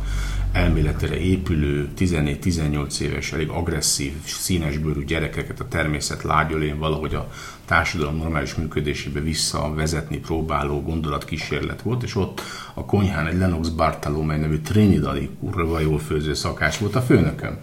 elméletére 0.52 1.20
épülő 1.20 1.88
14-18 1.98 3.00
éves, 3.00 3.32
elég 3.32 3.48
agresszív, 3.48 4.12
színesbőrű 4.24 5.04
gyerekeket 5.04 5.60
a 5.60 5.68
természet 5.68 6.22
lágyolén 6.22 6.78
valahogy 6.78 7.14
a 7.14 7.30
társadalom 7.64 8.16
normális 8.16 8.54
működésébe 8.54 9.20
visszavezetni 9.20 10.18
próbáló 10.18 10.82
gondolatkísérlet 10.82 11.82
volt, 11.82 12.02
és 12.02 12.16
ott 12.16 12.40
a 12.74 12.84
konyhán 12.84 13.26
egy 13.26 13.38
Lennox 13.38 13.68
Bartolomé 13.68 14.36
nevű 14.36 14.58
Trinidadi 14.58 15.30
kurva 15.40 15.80
jól 15.80 15.98
főző 15.98 16.34
szakás 16.34 16.78
volt 16.78 16.94
a 16.94 17.02
főnököm. 17.02 17.58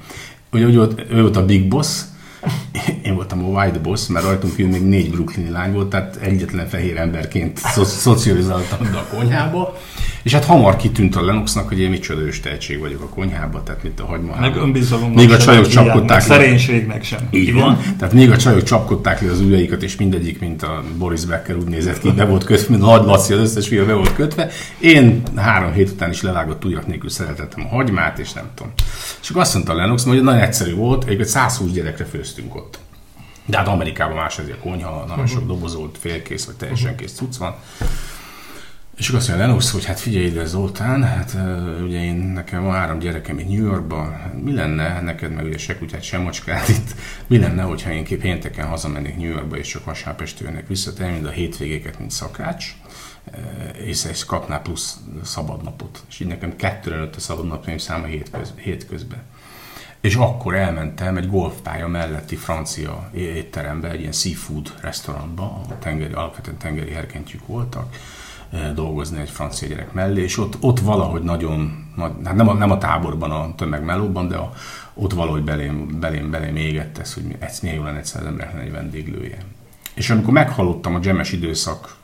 Ugye, 0.52 0.66
ugye 0.66 1.06
ő 1.10 1.22
volt 1.22 1.38
a 1.38 1.46
Big 1.46 1.68
Boss, 1.68 2.02
én 3.04 3.16
voltam 3.16 3.44
a 3.44 3.48
White 3.48 3.80
Boss, 3.80 4.08
mert 4.08 4.26
rajtunk 4.26 4.56
kívül 4.56 4.72
még 4.72 4.84
négy 4.84 5.12
brooklyni 5.12 5.50
lány 5.50 5.74
volt, 5.74 5.90
tehát 5.90 6.16
egyetlen 6.16 6.68
fehér 6.68 6.98
emberként 6.98 7.58
szo- 7.58 7.88
szocializáltam 7.88 8.80
a 8.94 9.16
konyhába. 9.16 9.78
És 10.26 10.34
hát 10.34 10.46
hamar 10.46 10.76
kitűnt 10.76 11.16
a 11.16 11.26
Lenoxnak, 11.26 11.68
hogy 11.68 11.80
én 11.80 11.90
micsoda 11.90 12.22
ős 12.22 12.40
tehetség 12.40 12.80
vagyok 12.80 13.02
a 13.02 13.08
konyhában, 13.10 13.64
tehát 13.64 13.84
mint 13.84 14.00
a 14.00 14.06
hagyma. 14.06 14.36
Meg 14.40 14.56
önbizalom. 14.56 15.12
Még 15.12 15.32
a 15.32 15.38
csajok 15.38 15.68
csapkodták. 15.68 16.22
Szerénységnek 16.22 17.04
sem. 17.04 17.28
Így 17.32 17.54
van. 17.54 17.82
Tehát 17.98 18.14
még 18.14 18.32
a 18.32 18.38
csajok 18.38 18.64
csapkodták 18.64 19.22
le 19.22 19.32
az 19.32 19.40
ujjaikat, 19.40 19.84
és 19.84 19.96
mindegyik, 19.96 20.40
mint 20.40 20.64
a 20.64 20.84
Boris 20.98 21.26
Becker 21.26 21.56
úgy 21.56 21.68
nézett 21.68 22.00
ki, 22.00 22.12
be 22.12 22.26
volt 22.26 22.44
kötve, 22.44 22.66
mint 22.70 22.84
a 22.84 22.86
Nagy 22.86 23.06
Laci, 23.06 23.34
az 23.34 23.40
összes 23.40 23.68
fia 23.68 23.86
be 23.86 23.94
volt 23.94 24.14
kötve. 24.14 24.50
Én 24.80 25.22
három 25.36 25.72
hét 25.74 25.90
után 25.90 26.10
is 26.10 26.22
levágott 26.22 26.66
ujjak 26.66 26.88
nélkül 26.88 27.10
szeretettem 27.10 27.66
a 27.66 27.76
hagymát, 27.76 28.20
és 28.20 28.34
nem 28.34 28.46
tudom. 28.56 28.74
És 29.22 29.30
akkor 29.30 29.42
azt 29.42 29.54
mondta 29.54 29.72
a 29.72 29.76
Lennox, 29.76 30.06
hogy 30.06 30.24
nagyon 30.24 30.42
egyszerű 30.42 30.76
volt, 30.76 31.04
egyébként 31.04 31.30
120 31.30 31.72
gyerekre 31.72 32.06
főztünk 32.06 32.56
ott. 32.56 32.80
De 33.46 33.58
hát 33.58 33.68
Amerikában 33.68 34.16
más 34.16 34.38
ez 34.38 34.46
a 34.52 34.68
konyha, 34.70 35.06
nagyon 35.08 35.28
sok 35.28 35.48
dobozolt, 35.48 35.98
félkész 36.00 36.46
vagy 36.46 36.56
teljesen 36.56 36.96
kész 36.96 37.14
cucc 37.14 37.36
van. 37.36 37.56
És 38.98 39.08
akkor 39.08 39.20
azt 39.20 39.28
mondja 39.28 39.46
Lennox, 39.48 39.72
hogy 39.72 39.86
hát 39.86 40.00
figyelj 40.00 40.26
ide 40.26 40.46
Zoltán, 40.46 41.04
hát 41.04 41.38
ugye 41.84 42.04
én 42.04 42.16
nekem 42.16 42.64
van 42.64 42.74
három 42.74 43.00
gyerekem 43.00 43.40
itt 43.40 43.48
New 43.48 43.66
Yorkban, 43.66 44.08
mi 44.44 44.54
lenne 44.54 45.02
neked 45.02 45.32
meg 45.32 45.46
ugye 45.46 45.58
se 45.58 45.78
kutyát, 45.78 46.04
se 46.04 46.18
macskát 46.18 46.68
itt, 46.68 46.96
mi 47.28 47.38
lenne, 47.38 47.62
hogyha 47.62 47.92
én 47.92 48.20
pénteken 48.20 48.68
hazamennék 48.68 49.18
New 49.18 49.30
Yorkba, 49.30 49.58
és 49.58 49.68
csak 49.68 49.86
vasárnap 49.86 50.22
este 50.22 50.44
jönnek 50.44 50.68
vissza, 50.68 50.94
te 50.94 51.10
mind 51.10 51.26
a 51.26 51.30
hétvégéket, 51.30 52.00
mint 52.00 52.12
szakács, 52.12 52.76
és 53.74 54.04
ezt 54.04 54.26
kapná 54.26 54.58
plusz 54.58 54.98
szabadnapot. 55.24 56.04
És 56.10 56.20
így 56.20 56.28
nekem 56.28 56.56
kettőre 56.56 56.98
nőtt 56.98 57.16
a 57.16 57.20
szabadnapjaim 57.20 57.78
száma 57.78 58.06
hétköz, 58.06 58.54
hétközben. 58.56 59.22
És 60.02 60.16
akkor 60.16 60.56
elmentem 60.56 61.18
egy 61.18 61.30
golfpálya 61.30 61.88
melletti 61.88 62.36
francia 62.36 63.10
étterembe, 63.14 63.90
egy 63.90 64.00
ilyen 64.00 64.12
seafood 64.12 64.74
restaurantba, 64.82 65.44
ahol 65.44 65.78
tengeri, 65.80 66.14
alapvetően 66.14 66.58
tengeri 66.58 66.92
herkentjük 66.92 67.48
voltak, 67.48 67.96
dolgozni 68.76 69.20
egy 69.20 69.30
francia 69.30 69.68
gyerek 69.68 69.94
mellé, 69.94 70.22
és 70.22 70.38
ott, 70.38 70.58
ott 70.60 70.80
valahogy 70.80 71.22
nagyon, 71.22 71.88
hát 72.24 72.36
nem 72.36 72.48
a, 72.48 72.54
nem 72.54 72.72
a 72.72 72.78
táborban, 72.78 73.32
a 73.32 73.56
tömegmelóban, 73.56 74.28
de 74.28 74.36
a, 74.36 74.54
ott 74.94 75.14
valahogy 75.14 75.44
belém, 75.44 76.00
belém, 76.00 76.32
belém 76.32 76.56
égett 76.56 76.98
ez, 76.98 77.14
hogy 77.14 77.36
ez 77.40 77.60
milyen 77.60 77.78
jó 77.78 77.84
lenne 77.84 77.98
egyszer 77.98 78.26
embernek 78.26 78.64
egy 78.64 78.72
vendéglője. 78.72 79.38
És 79.94 80.10
amikor 80.10 80.34
meghallottam 80.34 80.96
a 80.96 81.00
gemes 81.00 81.32
időszak 81.32 81.96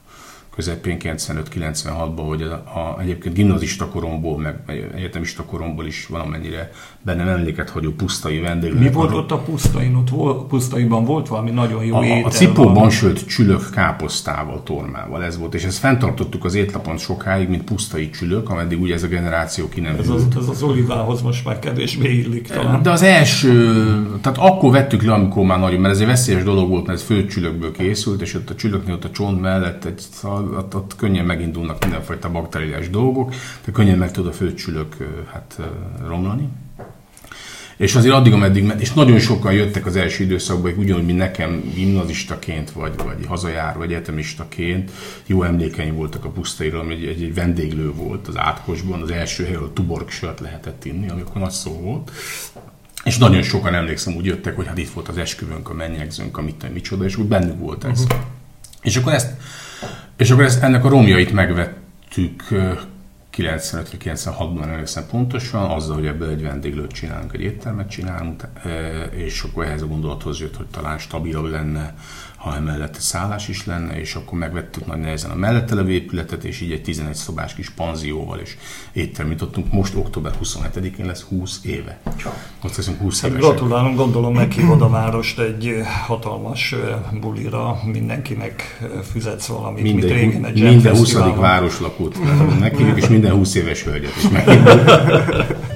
közepén 0.62 0.98
95-96-ban, 1.00 2.24
hogy 2.28 2.42
a, 2.42 2.54
a, 2.54 2.98
egyébként 3.00 3.36
gimnazista 3.36 3.88
koromból, 3.88 4.40
meg 4.40 4.56
egyetemista 4.96 5.44
koromból 5.44 5.86
is 5.86 6.08
valamennyire 6.08 6.72
bennem 7.02 7.28
emléket 7.28 7.70
hagyó 7.70 7.92
pusztai 7.92 8.40
vendéglő. 8.40 8.80
Mi 8.80 8.92
volt 8.92 9.14
ott 9.14 9.32
a 9.32 9.38
pusztain? 9.38 9.96
Ott 9.96 10.10
volt, 10.10 10.48
pusztaiban 10.48 11.06
volt 11.06 11.28
valami 11.28 11.52
nagyon 11.52 11.84
jó 11.84 11.96
a, 11.96 12.04
étel? 12.06 12.24
A 12.24 12.30
cipóban 12.30 12.90
sőt 12.90 13.26
csülök 13.28 13.70
káposztával, 13.70 14.64
tormával 14.64 15.24
ez 15.24 15.38
volt, 15.38 15.54
és 15.54 15.64
ezt 15.64 15.78
fenntartottuk 15.78 16.46
az 16.46 16.56
étlapon 16.56 16.98
sokáig, 16.98 17.50
mint 17.50 17.64
pusztai 17.64 18.10
csülök, 18.10 18.50
ameddig 18.50 18.82
ugye 18.82 18.94
ez 18.94 19.04
a 19.04 19.08
generáció 19.08 19.70
ki 19.70 19.80
nem 19.80 19.96
ez 20.00 20.10
az, 20.10 20.28
ez 20.38 20.48
az 20.48 20.62
olivához 20.62 21.22
most 21.22 21.46
már 21.46 21.60
kevésbé 21.60 22.14
illik 22.18 22.48
talán. 22.48 22.82
De 22.82 22.92
az 22.92 23.02
első, 23.02 23.74
tehát 24.22 24.38
akkor 24.38 24.72
vettük 24.72 25.04
le, 25.04 25.14
amikor 25.14 25.46
már 25.46 25.60
nagyon, 25.60 25.80
mert 25.80 25.94
ez 25.94 26.00
egy 26.00 26.08
veszélyes 26.08 26.44
dolog 26.44 26.70
volt, 26.70 26.88
mert 26.88 27.00
ez 27.00 27.06
főcsülökből 27.06 27.72
készült, 27.72 28.22
és 28.22 28.34
ott 28.34 28.50
a 28.50 28.56
csülöknél 28.56 28.94
ott 28.94 29.04
a 29.04 29.12
csont 29.12 29.42
mellett 29.42 29.86
egy, 29.86 30.02
ott, 30.58 30.76
ott 30.76 30.96
könnyen 30.96 31.26
megindulnak 31.26 31.84
mindenfajta 31.84 32.32
bakteriális 32.32 32.90
dolgok, 32.90 33.34
de 33.66 33.72
könnyen 33.72 33.98
meg 33.98 34.12
tud 34.12 34.28
a 34.28 34.32
főcsülök 34.32 34.96
hát, 35.32 35.60
romlani. 36.08 36.50
És 37.82 37.96
azért 37.96 38.14
addig, 38.14 38.34
ameddig, 38.34 38.74
és 38.78 38.94
nagyon 38.94 39.20
sokan 39.20 39.54
jöttek 39.54 39.86
az 39.86 39.96
első 39.96 40.24
időszakban, 40.24 40.74
ugyanúgy, 40.78 41.06
mint 41.06 41.18
nekem 41.18 41.72
gimnazistaként, 41.76 42.72
vagy, 42.72 42.94
vagy 42.98 43.26
hazajár, 43.28 43.78
vagy 43.78 43.92
egyetemistaként, 43.92 44.92
jó 45.26 45.44
emlékeim 45.44 45.96
voltak 45.96 46.26
a 46.26 46.30
pusztairól, 46.30 46.80
ami 46.80 46.94
egy, 46.94 47.06
egy, 47.06 47.24
egy 47.24 47.34
vendéglő 47.34 47.94
volt 47.94 48.28
az 48.28 48.38
átkosban, 48.38 49.02
az 49.02 49.12
első 49.12 49.46
hely, 49.46 49.56
ahol 49.56 49.74
tuborg 49.74 50.10
sört 50.10 50.40
lehetett 50.40 50.86
inni, 50.86 51.10
ami 51.10 51.22
akkor 51.22 51.42
nagy 51.42 51.52
szó 51.52 51.72
volt. 51.72 52.12
És 53.04 53.18
nagyon 53.18 53.42
sokan 53.42 53.74
emlékszem, 53.74 54.16
úgy 54.16 54.26
jöttek, 54.26 54.56
hogy 54.56 54.68
hát 54.68 54.78
itt 54.78 54.90
volt 54.90 55.08
az 55.08 55.18
esküvőnk, 55.18 55.70
a 55.70 55.74
mennyegzőnk, 55.74 56.38
a 56.38 56.42
mit, 56.42 56.74
micsoda, 56.74 57.04
és 57.04 57.18
úgy 57.18 57.28
bennük 57.28 57.60
volt 57.60 57.84
ez. 57.84 58.02
Uh-huh. 58.02 58.20
És 58.82 58.96
akkor 58.96 59.14
ezt, 59.14 59.32
és 60.22 60.32
akkor 60.32 60.44
ezt, 60.44 60.64
ennek 60.64 60.86
a 60.86 60.90
romjait 60.90 61.32
megvettük 61.32 62.44
95-96-ban 63.38 64.64
emlékszem 64.64 65.04
pontosan, 65.10 65.70
azzal, 65.72 65.96
hogy 65.96 66.06
ebből 66.06 66.30
egy 66.30 66.42
vendéglőt 66.42 66.92
csinálunk, 66.92 67.34
egy 67.34 67.42
éttermet 67.42 67.90
csinálunk, 67.90 68.48
és 69.12 69.42
akkor 69.42 69.66
ehhez 69.66 69.82
a 69.82 69.88
gondolathoz 69.88 70.40
jött, 70.40 70.56
hogy 70.56 70.66
talán 70.66 70.98
stabilabb 70.98 71.46
lenne, 71.46 71.96
ha 72.42 72.56
emellett 72.56 72.94
szállás 73.00 73.48
is 73.48 73.66
lenne, 73.66 74.00
és 74.00 74.16
akkor 74.16 74.40
megvettük 74.40 74.86
nagy 74.86 75.00
nehezen 75.00 75.32
a 75.32 75.36
mellette 75.36 75.76
levő 75.76 75.92
épületet, 75.92 76.44
és 76.44 76.62
így 76.62 76.72
egy 76.72 76.82
11 76.82 77.16
szobás 77.16 77.54
kis 77.54 77.70
panzióval 77.70 78.40
és 78.40 78.58
éttermet 78.94 79.34
nyitottunk. 79.34 79.72
Most 79.72 79.96
október 79.96 80.32
27-én 80.44 81.06
lesz 81.06 81.22
20 81.22 81.60
éve. 81.64 82.00
Most 82.62 82.78
leszünk 82.78 83.00
20 83.00 83.24
éve. 83.24 83.38
Gratulálunk, 83.38 83.96
gondolom 83.96 84.34
meghívod 84.34 84.82
a 84.82 84.90
várost 84.90 85.40
egy 85.40 85.82
hatalmas 86.08 86.76
bulira, 87.22 87.80
mindenkinek 87.86 88.82
fizetsz 89.12 89.46
valamit, 89.46 89.84
minden, 89.84 90.10
mint 90.10 90.20
régen 90.20 90.46
egy 90.46 90.62
Minden 90.62 90.96
20. 90.96 91.14
városlakót 91.36 92.18
meghívjuk, 92.60 92.98
és 92.98 93.08
minden 93.08 93.32
20 93.32 93.56
éves 93.56 93.84
hölgyet 93.84 94.16
is 94.16 94.30
meghívjuk. 94.30 95.70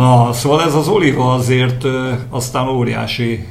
Na, 0.00 0.32
szóval 0.32 0.62
ez 0.62 0.74
az 0.74 0.88
Oliva 0.88 1.32
azért 1.32 1.84
aztán 2.30 2.68
óriási 2.68 3.46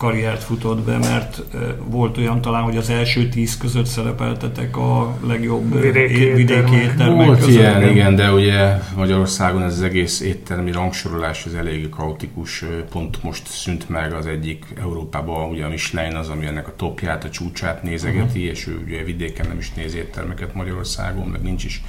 karriert 0.00 0.42
futott 0.42 0.80
be, 0.80 0.98
mert 0.98 1.42
volt 1.84 2.18
olyan 2.18 2.40
talán, 2.40 2.62
hogy 2.62 2.76
az 2.76 2.90
első 2.90 3.28
tíz 3.28 3.56
között 3.56 3.86
szerepeltetek 3.86 4.76
a 4.76 5.16
legjobb 5.26 5.80
vidéki, 5.80 6.24
vidéki 6.24 6.74
éttermek 6.74 7.26
Volt 7.26 7.38
között. 7.38 7.54
ilyen, 7.54 7.88
igen, 7.88 8.16
de 8.16 8.32
ugye 8.32 8.78
Magyarországon 8.96 9.62
ez 9.62 9.72
az 9.72 9.82
egész 9.82 10.20
éttermi 10.20 10.72
rangsorolás 10.72 11.44
az 11.46 11.54
elég 11.54 11.88
kaotikus, 11.88 12.64
pont 12.90 13.22
most 13.22 13.46
szűnt 13.46 13.88
meg 13.88 14.12
az 14.12 14.26
egyik 14.26 14.64
Európában, 14.80 15.50
ugye 15.50 15.64
a 15.64 15.68
Michelin 15.68 16.16
az, 16.16 16.28
ami 16.28 16.46
ennek 16.46 16.68
a 16.68 16.76
topját, 16.76 17.24
a 17.24 17.30
csúcsát 17.30 17.82
nézegeti, 17.82 18.38
uh-huh. 18.38 18.50
és 18.50 18.66
ő 18.66 18.82
ugye 18.86 19.04
vidéken 19.04 19.46
nem 19.48 19.58
is 19.58 19.72
néz 19.72 19.94
éttermeket 19.94 20.54
Magyarországon, 20.54 21.26
meg 21.26 21.42
nincs 21.42 21.64
is 21.64 21.82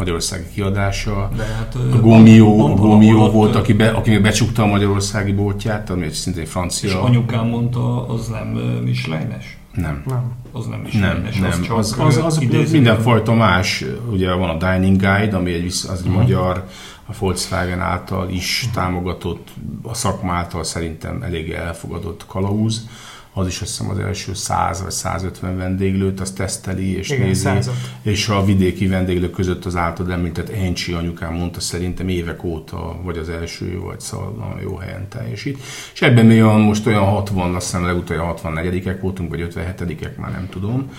magyarországi 0.00 0.44
kiadása. 0.54 1.30
De 1.36 1.44
hát, 1.44 1.74
a 1.92 2.00
Gomio, 2.00 2.66
a 2.66 2.74
Gomio 2.74 3.30
volt, 3.30 3.54
aki, 3.54 3.72
be, 3.72 3.88
aki 3.88 4.18
becsukta 4.18 4.62
a 4.62 4.66
magyarországi 4.66 5.32
boltját, 5.32 5.90
ami 5.90 6.04
egy 6.04 6.12
szintén 6.12 6.46
francia. 6.46 6.88
És 6.88 6.94
anyukám 6.94 7.49
mondta, 7.50 8.08
az 8.08 8.28
nem 8.28 8.46
Michelines? 8.84 9.58
Nem. 9.74 10.02
nem. 10.06 10.32
Az 10.52 10.66
nem 10.66 10.84
is 10.86 10.92
nem, 10.92 11.28
nem. 11.40 11.50
Az, 11.50 11.60
csak 11.60 11.76
az, 11.76 11.96
az, 11.98 12.16
az 12.16 12.70
mindenfajta 12.70 13.34
más. 13.34 13.84
Ugye 14.10 14.32
van 14.32 14.48
a 14.48 14.56
Dining 14.70 15.00
Guide, 15.00 15.36
ami 15.36 15.52
egy, 15.52 15.66
az 15.66 15.90
egy 15.90 15.98
uh-huh. 15.98 16.14
magyar, 16.14 16.64
a 17.06 17.12
Volkswagen 17.18 17.80
által 17.80 18.28
is 18.30 18.62
uh-huh. 18.62 18.82
támogatott, 18.82 19.48
a 19.82 19.94
szakma 19.94 20.32
által 20.32 20.64
szerintem 20.64 21.22
eléggé 21.22 21.54
elfogadott 21.54 22.26
kalauz 22.26 22.88
az 23.32 23.46
is 23.46 23.60
azt 23.60 23.70
hiszem 23.70 23.90
az 23.90 23.98
első 23.98 24.34
100 24.34 24.82
vagy 24.82 24.90
150 24.90 25.56
vendéglőt, 25.56 26.20
azt 26.20 26.36
teszteli 26.36 26.96
és 26.96 27.10
Igen, 27.10 27.26
nézi. 27.26 27.40
Százat. 27.40 27.74
És 28.02 28.28
a 28.28 28.44
vidéki 28.44 28.86
vendéglők 28.86 29.30
között 29.30 29.64
az 29.64 29.76
által 29.76 30.12
említett 30.12 30.48
Encsi 30.48 30.92
anyukám 30.92 31.34
mondta 31.34 31.60
szerintem 31.60 32.08
évek 32.08 32.44
óta, 32.44 33.00
vagy 33.02 33.18
az 33.18 33.28
első, 33.28 33.78
vagy 33.78 34.00
szóval 34.00 34.58
jó 34.62 34.76
helyen 34.76 35.08
teljesít. 35.08 35.58
És 35.92 36.02
ebben 36.02 36.26
mi 36.26 36.42
olyan, 36.42 36.60
most 36.60 36.86
olyan 36.86 37.04
60, 37.04 37.54
azt 37.54 37.66
hiszem 37.66 37.84
legutóbb 37.84 38.16
64-ek 38.42 38.98
voltunk, 39.00 39.30
vagy 39.30 39.46
57-ek, 39.54 40.16
már 40.16 40.30
nem 40.30 40.48
tudom 40.50 40.90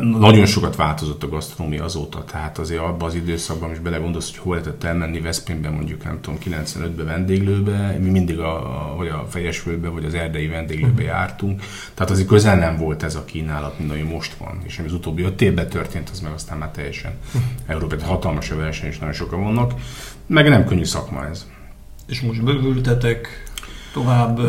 nagyon 0.00 0.46
sokat 0.46 0.76
változott 0.76 1.22
a 1.22 1.28
gasztronómia 1.28 1.84
azóta, 1.84 2.24
tehát 2.24 2.58
azért 2.58 2.80
abban 2.80 3.08
az 3.08 3.14
időszakban 3.14 3.70
is 3.70 3.78
belegondolsz, 3.78 4.30
hogy 4.30 4.38
hol 4.38 4.54
lehetett 4.54 4.84
elmenni 4.84 5.20
Veszprémben 5.20 5.72
mondjuk 5.72 6.04
nem 6.04 6.20
tudom 6.20 6.38
95-ben 6.44 7.06
vendéglőbe, 7.06 7.96
mi 8.00 8.10
mindig 8.10 8.38
a, 8.38 8.94
vagy 8.96 9.08
a 9.08 9.26
Fejesföldbe, 9.28 9.88
vagy 9.88 10.04
az 10.04 10.14
erdei 10.14 10.46
vendéglőbe 10.46 10.92
mhm. 10.92 11.02
jártunk, 11.02 11.62
tehát 11.94 12.12
azért 12.12 12.28
közel 12.28 12.58
nem 12.58 12.76
volt 12.76 13.02
ez 13.02 13.14
a 13.14 13.24
kínálat, 13.24 13.78
mint 13.78 13.90
ami 13.90 14.02
most 14.02 14.34
van, 14.34 14.60
és 14.64 14.78
ami 14.78 14.88
az 14.88 14.94
utóbbi 14.94 15.22
öt 15.22 15.40
évben 15.40 15.68
történt, 15.68 16.08
az 16.12 16.20
meg 16.20 16.32
aztán 16.32 16.58
már 16.58 16.70
teljesen 16.70 17.12
mhm. 17.32 17.42
Európában 17.66 18.06
hatalmas 18.06 18.50
a 18.50 18.56
verseny, 18.56 18.88
és 18.88 18.98
nagyon 18.98 19.14
sokan 19.14 19.42
vannak, 19.42 19.72
meg 20.26 20.48
nem 20.48 20.64
könnyű 20.64 20.84
szakma 20.84 21.26
ez. 21.26 21.46
És 22.06 22.20
most 22.20 22.44
bővültetek 22.44 23.47
tovább? 23.98 24.40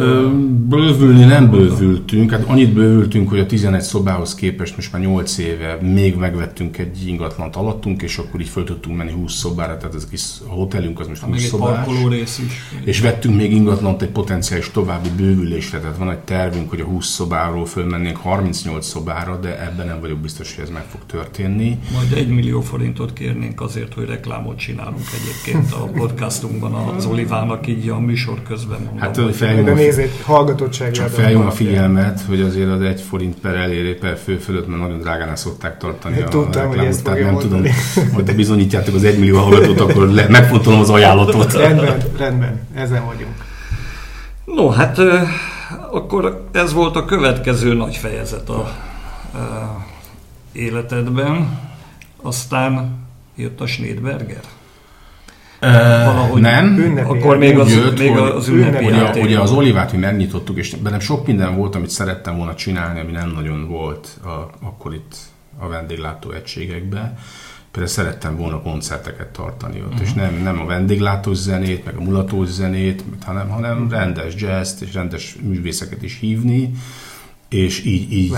Bővülni 0.69 1.23
nem 1.23 1.49
bővültünk, 1.49 2.31
hát 2.31 2.43
annyit 2.47 2.73
bővültünk, 2.73 3.29
hogy 3.29 3.39
a 3.39 3.45
11 3.45 3.81
szobához 3.81 4.35
képest 4.35 4.75
most 4.75 4.91
már 4.91 5.01
8 5.01 5.37
éve 5.37 5.77
még 5.81 6.15
megvettünk 6.15 6.77
egy 6.77 7.07
ingatlant 7.07 7.55
alattunk, 7.55 8.01
és 8.01 8.17
akkor 8.17 8.39
így 8.39 8.47
föl 8.47 8.63
tudtunk 8.63 8.97
menni 8.97 9.11
20 9.11 9.33
szobára, 9.33 9.77
tehát 9.77 9.95
ez 9.95 10.03
a 10.03 10.09
kis 10.09 10.23
hotelünk 10.45 10.99
az 10.99 11.07
most 11.07 11.21
20 11.21 11.43
szobás. 11.43 11.87
rész 12.09 12.41
is. 12.45 12.53
És 12.83 12.99
vettünk 12.99 13.35
még 13.35 13.51
ingatlant 13.51 14.01
egy 14.01 14.09
potenciális 14.09 14.71
további 14.71 15.09
bővülésre, 15.17 15.79
tehát 15.79 15.97
van 15.97 16.11
egy 16.11 16.17
tervünk, 16.17 16.69
hogy 16.69 16.79
a 16.79 16.85
20 16.85 17.07
szobáról 17.07 17.65
fölmennénk 17.65 18.17
38 18.17 18.85
szobára, 18.85 19.39
de 19.39 19.65
ebben 19.65 19.85
nem 19.85 19.99
vagyok 19.99 20.17
biztos, 20.17 20.55
hogy 20.55 20.63
ez 20.63 20.69
meg 20.69 20.85
fog 20.89 21.01
történni. 21.05 21.77
Majd 21.93 22.11
egy 22.11 22.29
millió 22.29 22.61
forintot 22.61 23.13
kérnénk 23.13 23.61
azért, 23.61 23.93
hogy 23.93 24.05
reklámot 24.05 24.57
csinálunk 24.57 25.05
egyébként 25.21 25.73
a 25.73 25.83
podcastunkban 25.99 26.73
az 26.73 27.05
Olivának 27.05 27.67
így 27.67 27.89
a 27.89 27.99
műsor 27.99 28.43
közben. 28.43 28.79
Mondom, 28.79 28.99
hát 28.99 29.17
felhívom, 29.39 29.65
de 29.65 29.73
nézzét, 29.73 30.21
hallgatottságra. 30.21 30.93
Csak 30.93 31.09
felhívom 31.09 31.45
a 31.45 31.51
figyelmet, 31.51 32.21
hogy 32.27 32.41
azért 32.41 32.69
az 32.69 32.81
egy 32.81 33.01
forint 33.01 33.39
per 33.39 33.55
eléré 33.55 33.93
per 33.93 34.17
fő 34.23 34.37
fölött, 34.37 34.67
mert 34.67 34.81
nagyon 34.81 34.99
drágán 34.99 35.35
szokták 35.35 35.77
tartani 35.77 36.21
a 36.21 36.27
Tudtam, 36.27 36.45
reklámot, 36.45 36.77
hogy 36.77 36.85
ezt 36.85 37.03
tehát 37.03 37.19
nem 37.19 37.31
mondani. 37.33 37.69
tudom, 37.93 38.09
hogy 38.15 38.23
te 38.23 38.33
bizonyítjátok 38.33 38.95
az 38.95 39.03
egymillió 39.03 39.37
hallgatót, 39.37 39.79
akkor 39.79 40.07
le, 40.07 40.27
megfontolom 40.29 40.79
az 40.79 40.89
ajánlatot. 40.89 41.53
rendben, 41.53 41.97
rendben, 42.17 42.67
ezen 42.75 43.05
vagyunk. 43.05 43.33
No, 44.45 44.69
hát 44.69 44.97
akkor 45.91 46.47
ez 46.51 46.73
volt 46.73 46.95
a 46.95 47.05
következő 47.05 47.73
nagy 47.73 47.95
fejezet 47.95 48.49
a, 48.49 48.59
a 48.59 49.85
életedben. 50.51 51.59
Aztán 52.21 52.97
jött 53.35 53.61
a 53.61 53.67
Schneidberger. 53.67 54.41
Valahogy 55.59 56.41
nem. 56.41 56.99
Akkor 57.05 57.37
még 57.37 57.59
az, 57.59 57.73
jött, 57.73 57.99
még 57.99 58.17
az 58.17 58.47
ünnepi 58.47 58.85
ugye, 58.85 59.21
ugye 59.21 59.39
az 59.39 59.51
olivát 59.51 59.91
mi 59.91 59.97
megnyitottuk, 59.97 60.57
és 60.57 60.75
bennem 60.75 60.99
sok 60.99 61.27
minden 61.27 61.55
volt, 61.55 61.75
amit 61.75 61.89
szerettem 61.89 62.37
volna 62.37 62.55
csinálni, 62.55 62.99
ami 62.99 63.11
nem 63.11 63.29
nagyon 63.29 63.67
volt 63.67 64.19
a, 64.23 64.65
akkor 64.65 64.93
itt 64.93 65.15
a 65.57 65.67
vendéglátó 65.67 66.31
egységekben. 66.31 67.17
Például 67.71 67.93
szerettem 67.93 68.37
volna 68.37 68.61
koncerteket 68.61 69.27
tartani 69.27 69.79
ott, 69.79 69.91
uh-huh. 69.91 70.01
és 70.01 70.13
nem, 70.13 70.33
nem 70.43 70.59
a 70.59 70.65
vendéglátós 70.65 71.37
zenét, 71.37 71.85
meg 71.85 71.95
a 71.95 72.01
mulatós 72.01 72.47
zenét, 72.47 73.03
hanem, 73.25 73.49
hanem 73.49 73.89
rendes 73.89 74.33
jazz 74.37 74.81
és 74.81 74.93
rendes 74.93 75.35
művészeket 75.41 76.03
is 76.03 76.17
hívni, 76.19 76.71
és 77.49 77.85
így, 77.85 78.11
így 78.11 78.33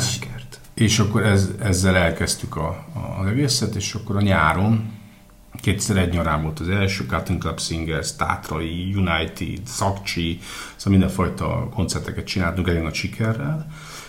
és 0.73 0.99
akkor 0.99 1.25
ez, 1.25 1.49
ezzel 1.61 1.95
elkezdtük 1.95 2.55
a, 2.55 2.67
a, 2.93 3.19
az 3.21 3.27
egészet, 3.27 3.75
és 3.75 3.93
akkor 3.93 4.15
a 4.15 4.21
nyáron 4.21 4.91
Kétszer 5.61 5.97
egy 5.97 6.13
nyarán 6.13 6.41
volt 6.41 6.59
az 6.59 6.69
első, 6.69 7.05
Cotton 7.05 7.39
Club 7.39 7.59
Singers, 7.59 8.15
Tátrai, 8.15 8.93
United, 8.95 9.65
Szakcsi, 9.65 10.39
szóval 10.75 10.99
mindenfajta 10.99 11.69
koncerteket 11.73 12.25
csináltunk 12.25 12.67
elég 12.67 12.81
nagy 12.81 12.93
sikerrel. 12.93 13.67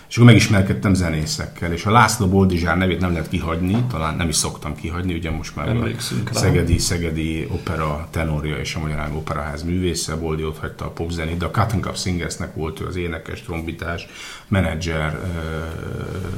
És 0.09 0.19
akkor 0.19 0.31
megismerkedtem 0.31 0.93
zenészekkel, 0.93 1.71
és 1.71 1.85
a 1.85 1.91
László 1.91 2.27
Boldizsár 2.27 2.77
nevét 2.77 2.99
nem 2.99 3.11
lehet 3.11 3.29
kihagyni, 3.29 3.85
talán 3.89 4.15
nem 4.15 4.29
is 4.29 4.35
szoktam 4.35 4.75
kihagyni, 4.75 5.13
ugye 5.13 5.31
most 5.31 5.55
már 5.55 5.67
a 5.69 5.87
Szegedi, 6.31 6.77
Szegedi 6.77 7.47
opera 7.51 8.07
tenorja 8.11 8.57
és 8.57 8.75
a 8.75 8.79
Magyar 8.79 9.09
Operaház 9.13 9.63
művésze, 9.63 10.15
Boldi 10.15 10.43
ott 10.43 10.59
hagyta 10.59 10.85
a 10.85 10.89
popzenét, 10.89 11.37
de 11.37 11.45
a 11.45 11.51
Cotton 11.51 11.81
Club 11.81 11.97
Singersnek 11.97 12.55
volt 12.55 12.79
ő 12.79 12.85
az 12.85 12.95
énekes, 12.95 13.41
trombitás, 13.41 14.07
menedzser, 14.47 15.19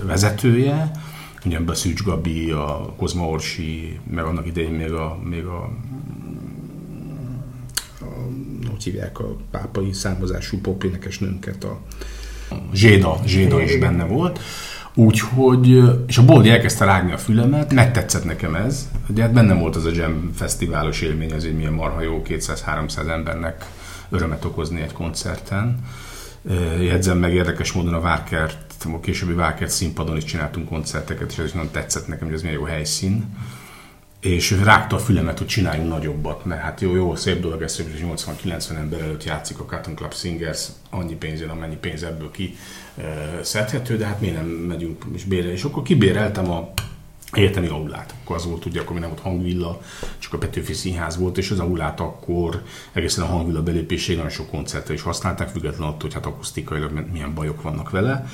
vezetője, 0.03 0.91
ugye 1.45 1.59
a 1.65 1.73
Szűcs 1.73 2.03
Gabi, 2.03 2.51
a 2.51 2.93
Kozma 2.97 3.27
Orsi, 3.27 3.99
meg 4.09 4.23
annak 4.23 4.47
idején 4.47 4.71
még 4.71 4.91
a, 4.91 5.19
még 5.23 5.45
a, 5.45 5.63
a 8.01 8.05
hogy 8.69 8.83
hívják 8.83 9.19
a 9.19 9.35
pápai 9.51 9.93
származású 9.93 10.57
popénekes 10.61 11.19
nőnket, 11.19 11.63
a, 11.63 11.79
a 12.49 12.55
Zséda, 12.73 13.19
Zséda 13.25 13.61
is 13.61 13.77
benne 13.77 14.03
volt. 14.03 14.39
Úgyhogy, 14.97 15.83
és 16.07 16.17
a 16.17 16.25
Boldi 16.25 16.49
elkezdte 16.49 16.85
rágni 16.85 17.11
a 17.11 17.17
fülemet, 17.17 17.73
megtetszett 17.73 18.23
nekem 18.23 18.55
ez. 18.55 18.89
Ugye 19.09 19.21
hát 19.21 19.33
bennem 19.33 19.59
volt 19.59 19.75
az 19.75 19.85
a 19.85 19.91
Jam 19.93 20.31
fesztiválos 20.35 21.01
élmény, 21.01 21.31
az 21.31 21.45
egy 21.45 21.55
milyen 21.55 21.73
marha 21.73 22.01
jó 22.01 22.21
200-300 22.27 23.09
embernek 23.09 23.65
örömet 24.09 24.45
okozni 24.45 24.81
egy 24.81 24.93
koncerten. 24.93 25.79
Jegyzem 26.79 27.17
meg 27.17 27.33
érdekes 27.33 27.71
módon 27.71 27.93
a 27.93 27.99
Várkert 27.99 28.64
a 28.93 28.99
későbbi 28.99 29.33
Vákert 29.33 29.71
színpadon 29.71 30.17
is 30.17 30.23
csináltunk 30.23 30.69
koncerteket, 30.69 31.31
és 31.31 31.37
ez 31.37 31.45
is 31.45 31.51
nagyon 31.51 31.71
tetszett 31.71 32.07
nekem, 32.07 32.25
hogy 32.25 32.35
ez 32.35 32.41
milyen 32.41 32.57
jó 32.57 32.63
helyszín. 32.63 33.35
És 34.19 34.51
rágta 34.51 34.95
a 34.95 34.99
fülemet, 34.99 35.37
hogy 35.37 35.47
csináljunk 35.47 35.89
nagyobbat, 35.89 36.45
mert 36.45 36.61
hát 36.61 36.81
jó, 36.81 36.95
jó, 36.95 37.15
szép 37.15 37.41
dolog 37.41 37.61
ez, 37.61 37.75
hogy 37.75 38.05
80-90 38.45 38.77
ember 38.77 39.01
előtt 39.01 39.23
játszik 39.23 39.59
a 39.59 39.65
Cotton 39.65 39.95
Club 39.95 40.13
Singers, 40.13 40.67
annyi 40.89 41.15
pénzért, 41.15 41.49
amennyi 41.49 41.75
pénz 41.75 42.03
ebből 42.03 42.31
ki 42.31 42.55
szedhető, 43.41 43.97
de 43.97 44.05
hát 44.05 44.21
miért 44.21 44.35
nem 44.35 44.45
megyünk 44.45 45.05
és 45.13 45.23
bérel. 45.23 45.51
És 45.51 45.63
akkor 45.63 45.83
kibéreltem 45.83 46.51
a 46.51 46.73
egyetemi 47.31 47.67
aulát. 47.67 48.13
Akkor 48.23 48.35
az 48.35 48.45
volt, 48.45 48.65
ugye, 48.65 48.79
akkor 48.79 48.91
még 48.91 49.01
nem 49.01 49.09
volt 49.09 49.21
hangvilla, 49.21 49.81
csak 50.17 50.33
a 50.33 50.37
Petőfi 50.37 50.73
Színház 50.73 51.17
volt, 51.17 51.37
és 51.37 51.51
az 51.51 51.59
aulát 51.59 51.99
akkor 51.99 52.63
egészen 52.91 53.23
a 53.23 53.27
hangvilla 53.27 53.63
belépésig 53.63 54.15
nagyon 54.15 54.31
sok 54.31 54.49
koncertre 54.49 54.93
is 54.93 55.01
használták, 55.01 55.49
függetlenül 55.49 55.87
attól, 55.87 55.99
hogy 56.01 56.13
hát 56.13 56.25
akusztikailag 56.25 57.05
milyen 57.11 57.33
bajok 57.33 57.61
vannak 57.61 57.89
vele. 57.89 58.27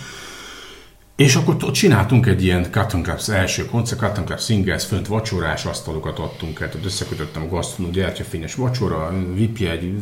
És 1.22 1.36
akkor 1.36 1.56
ott 1.64 1.74
csináltunk 1.74 2.26
egy 2.26 2.44
ilyen 2.44 2.72
Cotton 2.72 3.04
Club 3.04 3.20
első 3.28 3.66
koncert, 3.66 4.02
Cotton 4.02 4.26
Club 4.26 4.40
Singers, 4.40 4.86
fönt 4.86 5.08
vacsorás 5.08 5.66
asztalokat 5.66 6.20
adtunk 6.20 6.60
el, 6.60 6.70
tehát 6.70 6.86
összekötöttem 6.86 7.42
a 7.42 7.48
gasztronó, 7.48 7.90
gyertyafényes 7.90 8.56
vacsora, 8.56 9.14
egy 9.60 9.94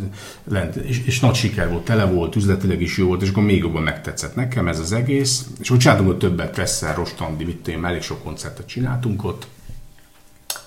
lent, 0.43 0.75
és, 0.75 1.01
és, 1.05 1.19
nagy 1.19 1.35
siker 1.35 1.69
volt, 1.69 1.85
tele 1.85 2.05
volt, 2.05 2.35
üzletileg 2.35 2.81
is 2.81 2.97
jó 2.97 3.07
volt, 3.07 3.21
és 3.21 3.29
akkor 3.29 3.43
még 3.43 3.57
jobban 3.57 3.81
megtetszett 3.81 4.35
nekem 4.35 4.67
ez 4.67 4.79
az 4.79 4.91
egész. 4.91 5.47
És 5.59 5.69
úgy 5.69 5.79
csináltunk 5.79 6.09
ott 6.09 6.19
többet, 6.19 6.51
Presszer, 6.51 6.95
Rostandi, 6.95 7.43
mit 7.43 7.67
én, 7.67 7.85
elég 7.85 8.01
sok 8.01 8.23
koncertet 8.23 8.67
csináltunk 8.67 9.23
ott, 9.23 9.47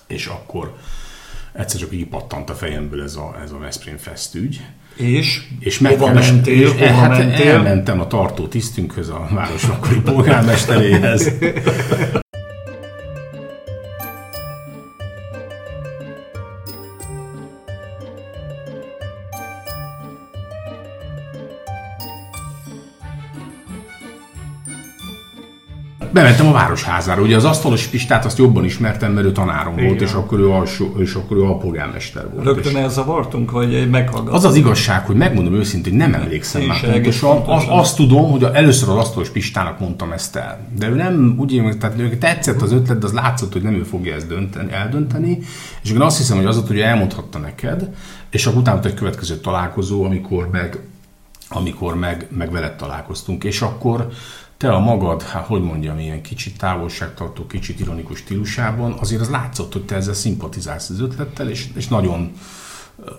és 0.06 0.26
akkor 0.26 0.76
egyszer 1.52 1.80
csak 1.80 1.92
így 1.92 2.06
pattant 2.06 2.50
a 2.50 2.54
fejemből 2.54 3.02
ez 3.02 3.16
a, 3.16 3.38
ez 3.42 3.52
a 3.52 3.58
Veszprém 3.58 3.96
Fest 3.96 4.34
ügy, 4.34 4.60
és? 4.96 5.42
És 5.60 5.78
hova 5.78 6.12
mentél? 6.12 6.62
És, 6.62 6.70
hova 6.70 6.86
hát 6.86 7.18
mentél? 7.18 7.50
Elmentem 7.50 8.00
a 8.00 8.06
tartó 8.06 8.46
tisztünkhöz, 8.46 9.08
a 9.08 9.28
város 9.30 9.64
akkori 9.64 10.00
polgármesteréhez. 10.00 11.32
Bementem 26.12 26.46
a 26.46 26.52
Városházára. 26.52 27.22
Ugye 27.22 27.36
az 27.36 27.44
asztalos 27.44 27.86
Pistát 27.86 28.24
azt 28.24 28.38
jobban 28.38 28.64
ismertem, 28.64 29.12
mert 29.12 29.26
ő 29.26 29.32
tanárom 29.32 29.72
Igen. 29.72 29.86
volt, 29.86 30.00
és 30.00 30.12
akkor 30.12 30.38
ő, 30.38 30.50
alsó, 30.50 30.94
és 30.98 31.14
akkor 31.14 31.36
ő 31.36 31.42
alpolgármester 31.42 32.30
volt. 32.32 32.44
Rögtön 32.44 32.76
elzavartunk, 32.76 33.50
vagy 33.50 33.74
egy 33.74 33.90
meghallgatás? 33.90 34.38
Az 34.38 34.44
az 34.44 34.54
igazság, 34.54 35.06
hogy 35.06 35.16
megmondom 35.16 35.54
őszintén, 35.54 35.92
hogy 35.92 36.00
nem 36.00 36.20
emlékszem 36.20 36.62
már 36.62 36.80
pontosan. 36.80 37.42
Az, 37.46 37.64
azt 37.68 37.96
tudom, 37.96 38.30
hogy 38.30 38.42
először 38.42 38.88
az 38.88 38.96
asztalos 38.96 39.28
Pistának 39.28 39.80
mondtam 39.80 40.12
ezt 40.12 40.36
el. 40.36 40.68
De 40.78 40.88
ő 40.88 40.94
nem, 40.94 41.34
úgy 41.38 41.76
tehát 41.78 41.98
ő 41.98 42.16
tetszett 42.16 42.62
az 42.62 42.72
ötlet, 42.72 42.98
de 42.98 43.06
az 43.06 43.12
látszott, 43.12 43.52
hogy 43.52 43.62
nem 43.62 43.74
ő 43.74 43.82
fogja 43.82 44.14
ezt 44.14 44.28
dönteni, 44.28 44.72
eldönteni. 44.72 45.38
És 45.82 45.90
akkor 45.90 46.02
azt 46.02 46.16
hiszem, 46.16 46.36
hogy 46.36 46.46
az 46.46 46.56
ott, 46.56 46.66
hogy 46.66 46.80
elmondhatta 46.80 47.38
neked, 47.38 47.88
és 48.30 48.46
akkor 48.46 48.60
utána 48.60 48.80
egy 48.82 48.94
következő 48.94 49.36
találkozó, 49.36 50.04
amikor 50.04 50.48
meg 50.52 50.78
amikor 51.54 51.94
meg, 51.94 52.26
meg 52.36 52.50
veled 52.50 52.76
találkoztunk, 52.76 53.44
és 53.44 53.60
akkor 53.60 54.08
te 54.62 54.72
a 54.72 54.78
magad, 54.78 55.22
hát 55.22 55.46
hogy 55.46 55.62
mondjam, 55.62 55.98
ilyen 55.98 56.22
kicsit 56.22 56.58
távolságtartó, 56.58 57.46
kicsit 57.46 57.80
ironikus 57.80 58.18
stílusában, 58.18 58.96
azért 59.00 59.20
az 59.20 59.30
látszott, 59.30 59.72
hogy 59.72 59.84
te 59.84 59.94
ezzel 59.94 60.14
szimpatizálsz 60.14 60.88
az 60.88 61.00
ötlettel, 61.00 61.48
és, 61.48 61.68
és 61.76 61.88
nagyon 61.88 62.32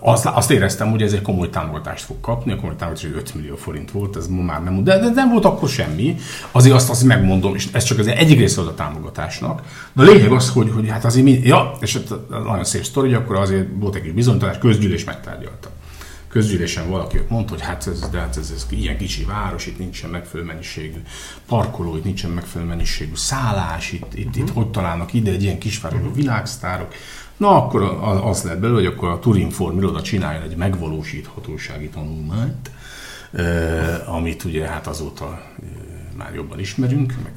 azt, 0.00 0.26
azt 0.26 0.50
éreztem, 0.50 0.90
hogy 0.90 1.02
ez 1.02 1.12
egy 1.12 1.22
komoly 1.22 1.50
támogatást 1.50 2.04
fog 2.04 2.20
kapni, 2.20 2.52
a 2.52 2.56
komoly 2.56 2.76
támogatás 2.76 3.10
5 3.14 3.34
millió 3.34 3.56
forint 3.56 3.90
volt, 3.90 4.16
ez 4.16 4.26
már 4.26 4.62
nem, 4.62 4.84
de, 4.84 4.98
de 4.98 5.08
nem 5.08 5.30
volt 5.30 5.44
akkor 5.44 5.68
semmi. 5.68 6.16
Azért 6.50 6.74
azt, 6.74 6.90
azt 6.90 7.04
megmondom, 7.04 7.54
és 7.54 7.68
ez 7.72 7.84
csak 7.84 7.98
az 7.98 8.06
egyik 8.06 8.38
része 8.38 8.60
volt 8.60 8.72
a 8.72 8.74
támogatásnak. 8.74 9.62
De 9.92 10.02
a 10.02 10.04
lényeg 10.04 10.32
az, 10.32 10.50
hogy, 10.50 10.70
hogy 10.74 10.88
hát 10.88 11.04
azért 11.04 11.24
mi, 11.24 11.40
ja, 11.42 11.72
és 11.80 11.98
nagyon 12.28 12.64
szép 12.64 12.84
sztori, 12.84 13.12
hogy 13.12 13.22
akkor 13.22 13.36
azért 13.36 13.66
volt 13.78 13.94
egy 13.94 14.02
kis 14.02 14.12
bizonytalanás, 14.12 14.58
közgyűlés 14.60 15.04
megtárgyalta 15.04 15.70
közgyűlésen 16.34 16.90
valaki 16.90 17.18
mondta, 17.28 17.52
hogy 17.52 17.62
hát 17.62 17.86
ez, 17.86 18.08
de 18.10 18.18
hát 18.18 18.36
ez, 18.36 18.52
ez 18.54 18.66
ilyen 18.70 18.96
kicsi 18.96 19.24
város, 19.24 19.66
itt 19.66 19.78
nincsen 19.78 20.10
megfelelő 20.10 20.48
mennyiségű 20.48 21.02
parkoló, 21.46 21.96
itt 21.96 22.04
nincsen 22.04 22.30
megfelelő 22.30 22.70
mennyiségű 22.70 23.14
szállás, 23.14 23.92
itt, 23.92 24.14
itt, 24.14 24.26
uh-huh. 24.26 24.36
itt 24.36 24.48
mhm. 24.48 24.56
hogy 24.56 24.70
találnak 24.70 25.12
ide 25.12 25.30
egy 25.30 25.42
ilyen 25.42 25.58
kisvárosban 25.58 26.08
uh-huh. 26.08 26.22
világsztárok. 26.24 26.94
Na, 27.36 27.64
akkor 27.64 27.82
az 28.24 28.42
lett 28.42 28.58
belőle, 28.58 28.78
hogy 28.78 28.92
akkor 28.92 29.08
a 29.08 29.18
Turinform 29.18 29.78
iroda 29.78 30.02
csináljon 30.02 30.42
egy 30.42 30.56
megvalósíthatósági 30.56 31.88
tanulmányt, 31.88 32.70
eh, 33.32 34.14
amit 34.14 34.44
ugye 34.44 34.66
hát 34.66 34.86
azóta 34.86 35.24
eh, 35.24 35.68
már 36.16 36.34
jobban 36.34 36.58
ismerünk, 36.58 37.14
meg 37.22 37.32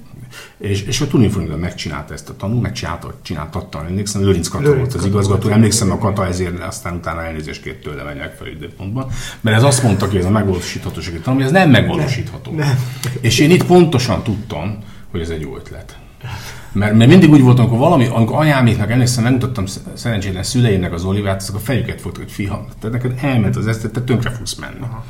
és, 0.58 0.82
és 0.82 1.02
a 1.02 1.08
Turing 1.08 1.60
megcsinálta 1.60 2.14
ezt 2.14 2.30
a 2.30 2.36
tanul, 2.36 2.62
megcsinálta, 2.62 3.14
csináltatta, 3.22 3.86
emlékszem, 3.88 4.22
Lőrinc 4.22 4.48
Kata 4.48 4.76
volt 4.76 4.94
az 4.94 5.06
igazgató, 5.06 5.50
emlékszem 5.50 5.92
a 5.92 5.98
Kata 5.98 6.26
ezért 6.26 6.64
aztán 6.64 6.96
utána 6.96 7.24
elnézést 7.24 7.62
kért 7.62 7.82
tőle 7.82 8.04
menj 8.04 8.20
megfelelő 8.20 8.56
időpontban, 8.56 9.08
mert 9.42 9.58
ez 9.58 9.64
azt 9.64 9.84
mondta 9.84 10.06
hogy 10.08 10.16
ez 10.16 10.26
a 10.26 10.30
megvalósíthatósági 10.30 11.20
tanul, 11.20 11.44
ez 11.44 11.52
nem 11.52 11.70
megvalósítható. 11.70 12.52
Nem, 12.52 12.68
nem. 12.68 12.78
És 13.22 13.40
én 13.40 13.52
itt 13.52 13.66
pontosan 13.66 14.24
tudtam, 14.24 14.84
hogy 15.12 15.22
ez 15.22 15.30
egy 15.30 15.42
jó 15.42 15.56
ötlet. 15.56 15.98
Mert, 16.72 16.94
mert 16.94 17.10
mindig 17.10 17.30
úgy 17.30 17.42
voltam, 17.42 17.64
amikor 17.64 17.80
valami, 17.80 18.06
amikor 18.06 18.38
anyáméknak 18.38 18.92
emlékszem, 18.92 19.24
megmutattam 19.24 19.66
szerencsétlen 19.94 20.44
szüleimnek 20.44 20.94
az 20.94 21.04
olivát, 21.04 21.42
azok 21.42 21.56
a 21.56 21.60
fejüket 21.60 22.02
fogtak, 22.02 22.24
hogy 22.24 22.32
fiam, 22.32 22.68
te 22.80 22.90
neked 22.90 23.14
elment 23.22 23.56
az 23.56 23.68
ezt, 23.68 23.92
te 23.92 24.02
tönkre 24.02 24.30
fogsz 24.30 24.56
menni. 24.56 24.80
Aha. 24.82 25.06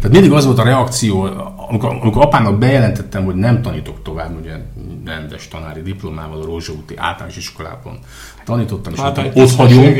Tehát 0.00 0.16
mindig 0.16 0.32
az 0.32 0.44
volt 0.44 0.58
a 0.58 0.62
reakció, 0.62 1.28
amikor, 1.68 1.96
amikor 2.00 2.22
apának 2.22 2.58
bejelentettem, 2.58 3.24
hogy 3.24 3.34
nem 3.34 3.62
tanítok 3.62 4.02
tovább, 4.02 4.40
ugye 4.40 4.52
rendes 5.04 5.48
tanári 5.48 5.82
diplomával 5.82 6.40
a 6.40 6.44
Rózsa 6.44 6.72
általános 6.96 7.36
iskolában 7.36 7.98
tanítottam, 8.44 8.92
és 8.92 9.00
hát 9.00 9.30
ott 9.34 9.54
hagyom, 9.54 9.94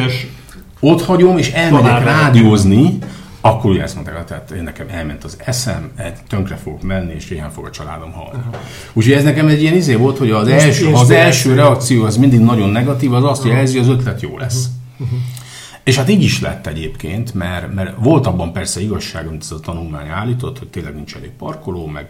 ott 0.80 1.04
hagyom, 1.04 1.38
és 1.38 1.50
elmegyek 1.50 2.04
rádiózni, 2.04 2.98
akkor 3.40 3.70
ugye 3.70 3.82
ezt 3.82 3.94
mondták, 3.94 4.24
tehát 4.24 4.50
én 4.50 4.62
nekem 4.62 4.86
elment 4.90 5.24
az 5.24 5.36
eszem, 5.44 5.90
tönkre 6.28 6.56
fogok 6.56 6.82
menni, 6.82 7.14
és 7.14 7.30
ilyen 7.30 7.50
fog 7.50 7.64
a 7.64 7.70
családom 7.70 8.12
halni. 8.12 8.38
Uh-huh. 8.38 8.54
Úgyhogy 8.92 9.12
ez 9.12 9.22
nekem 9.22 9.46
egy 9.46 9.62
ilyen 9.62 9.74
izé 9.74 9.94
volt, 9.94 10.18
hogy 10.18 10.30
az 10.30 10.48
első, 10.48 10.92
az 10.92 11.10
első 11.10 11.54
reakció 11.54 12.04
az 12.04 12.16
mindig 12.16 12.40
nagyon 12.40 12.68
negatív, 12.68 13.12
az 13.12 13.24
azt 13.24 13.44
jelzi, 13.44 13.78
hogy 13.78 13.88
az 13.88 13.94
ötlet 13.94 14.20
jó 14.20 14.38
lesz. 14.38 14.66
Uh-huh. 14.98 15.18
És 15.84 15.96
hát 15.96 16.08
így 16.08 16.22
is 16.22 16.40
lett 16.40 16.66
egyébként, 16.66 17.34
mert, 17.34 17.74
mert 17.74 17.94
volt 17.98 18.26
abban 18.26 18.52
persze 18.52 18.80
igazság, 18.80 19.26
amit 19.26 19.40
ez 19.40 19.50
a 19.50 19.60
tanulmány 19.60 20.08
állított, 20.08 20.58
hogy 20.58 20.68
tényleg 20.68 20.94
nincs 20.94 21.14
elég 21.14 21.30
parkoló, 21.30 21.86
meg, 21.86 22.06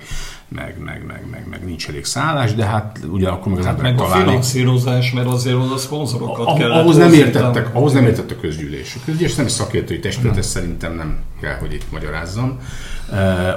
meg, 0.49 0.77
meg, 0.85 1.05
meg, 1.07 1.27
meg, 1.31 1.47
meg 1.51 1.65
nincs 1.65 1.89
elég 1.89 2.05
szállás, 2.05 2.55
de 2.55 2.65
hát 2.65 2.99
ugye 3.11 3.29
akkor 3.29 3.53
meg 3.53 3.59
az 3.59 3.65
hát 3.65 3.75
emberek 3.75 3.97
meg 3.97 4.07
találni. 4.07 4.25
a 4.25 4.29
finanszírozás, 4.29 5.13
mert 5.13 5.27
azért 5.27 5.57
oda 5.57 5.77
szponzorokat 5.77 6.47
ah, 6.47 6.59
kellett. 6.59 6.81
Ahhoz 6.81 6.97
nem 6.97 7.13
értettek, 7.13 7.75
ahhoz 7.75 7.93
nem 7.93 8.05
értett 8.05 8.31
a 8.31 8.37
közgyűlés. 8.41 8.95
A 8.95 9.05
közgyűlés 9.05 9.35
nem 9.35 9.49
szakértői 9.49 9.99
testület, 9.99 10.37
ezt 10.37 10.51
szerintem 10.51 10.95
nem 10.95 11.19
kell, 11.41 11.59
hogy 11.59 11.73
itt 11.73 11.91
magyarázzam. 11.91 12.59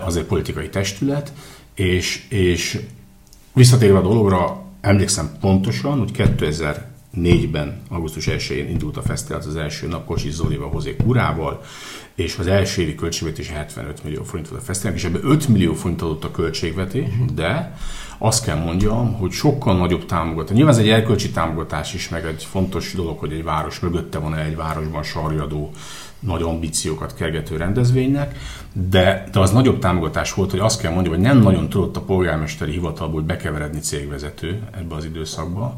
Azért 0.06 0.26
politikai 0.26 0.70
testület, 0.70 1.34
és, 1.76 2.26
és 2.30 2.80
visszatérve 3.54 3.98
a 3.98 4.02
dologra, 4.02 4.64
emlékszem 4.82 5.32
pontosan, 5.40 6.00
hogy 6.00 6.12
2000 6.12 6.93
2004-ben, 7.18 7.82
augusztus 7.90 8.28
1-én 8.28 8.70
indult 8.70 8.98
a 8.98 9.02
fesztivál, 9.02 9.42
az 9.48 9.56
első 9.56 9.88
nap 9.88 10.06
Kocsis 10.06 10.32
Zolival, 10.32 10.70
Hozé 10.70 10.96
Kurával, 10.96 11.62
és 12.16 12.38
az 12.38 12.48
első 12.48 12.82
évi 12.82 12.96
költségvetés 12.96 13.50
75 13.50 14.04
millió 14.04 14.24
forint 14.24 14.48
volt 14.48 14.62
a 14.62 14.66
fesztivál, 14.66 14.96
és 14.96 15.04
ebben 15.04 15.22
5 15.24 15.48
millió 15.48 15.74
forint 15.74 16.02
adott 16.02 16.24
a 16.24 16.32
költségvetés, 16.32 17.08
de 17.34 17.78
azt 18.18 18.46
kell 18.46 18.58
mondjam, 18.58 19.14
hogy 19.14 19.32
sokkal 19.32 19.78
nagyobb 19.78 20.06
támogatás. 20.06 20.56
Nyilván 20.56 20.74
ez 20.74 20.80
egy 20.80 20.90
erkölcsi 20.90 21.32
támogatás 21.32 21.94
is, 21.94 22.10
meg 22.10 22.26
egy 22.26 22.44
fontos 22.44 22.94
dolog, 22.94 23.20
hogy 23.20 23.32
egy 23.32 23.44
város 23.44 23.80
mögötte 23.80 24.18
van 24.18 24.36
egy 24.36 24.56
városban 24.56 25.04
sarjadó, 25.04 25.72
nagy 26.20 26.42
ambíciókat 26.42 27.16
kergető 27.16 27.58
rendezvénynek, 27.58 28.38
de, 28.90 29.28
de 29.32 29.40
az 29.40 29.52
nagyobb 29.52 29.80
támogatás 29.80 30.34
volt, 30.34 30.52
hogy 30.52 30.60
azt 30.60 30.82
kell 30.82 30.92
mondjam, 30.92 31.14
hogy 31.14 31.24
nem 31.24 31.38
nagyon 31.38 31.70
tudott 31.70 31.98
a 31.98 32.02
polgármesteri 32.02 32.72
hivatalból 32.72 33.22
bekeveredni 33.22 33.80
cégvezető 33.80 34.62
ebbe 34.72 34.96
az 34.96 35.06
időszakba, 35.06 35.76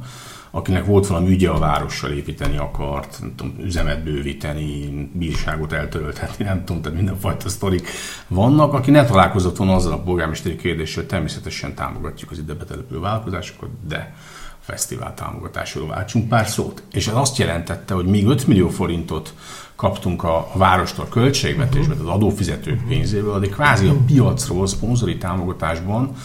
akinek 0.56 0.86
volt 0.86 1.08
valami 1.08 1.30
ügye 1.30 1.50
a 1.50 1.60
várossal 1.60 2.12
építeni 2.12 2.58
akart, 2.58 3.18
nem 3.22 3.34
tudom, 3.36 3.56
üzemet 3.64 4.04
bővíteni, 4.04 5.10
bírságot 5.14 5.74
eltöröltetni, 5.74 6.46
nem 6.46 6.66
tudom, 6.66 6.82
tehát 6.82 6.98
mindenfajta 6.98 7.50
sztorik 7.50 7.88
vannak, 8.28 8.74
aki 8.74 8.92
ne 8.92 9.06
találkozott 9.06 9.58
volna 9.58 9.76
azzal 9.76 9.92
a 9.94 10.00
polgármesteri 10.00 10.56
kérdéssel, 10.56 11.06
természetesen 11.06 11.76
támogatjuk 11.76 12.32
az 12.32 12.38
ide 12.38 12.54
betelepülő 12.54 13.00
vállalkozásokat, 13.00 13.70
de 13.88 14.14
a 14.52 14.64
fesztivál 14.72 15.14
támogatásról 15.14 15.88
váltsunk 15.88 16.28
pár 16.28 16.48
szót. 16.48 16.84
És 16.92 17.08
ez 17.08 17.16
azt 17.16 17.38
jelentette, 17.38 17.94
hogy 17.94 18.06
még 18.06 18.26
5 18.26 18.48
millió 18.48 18.70
forintot 18.70 19.34
kaptunk 19.76 20.24
a, 20.24 20.38
a 20.38 20.58
várostól 20.58 21.08
költségvetésben, 21.10 21.98
az 21.98 22.08
adófizetők 22.08 22.88
pénzéből, 22.88 23.34
addig 23.34 23.52
kvázi 23.52 23.88
a 23.88 23.96
piacról, 24.06 24.68
szponzori 24.68 25.18
támogatásban 25.18 26.16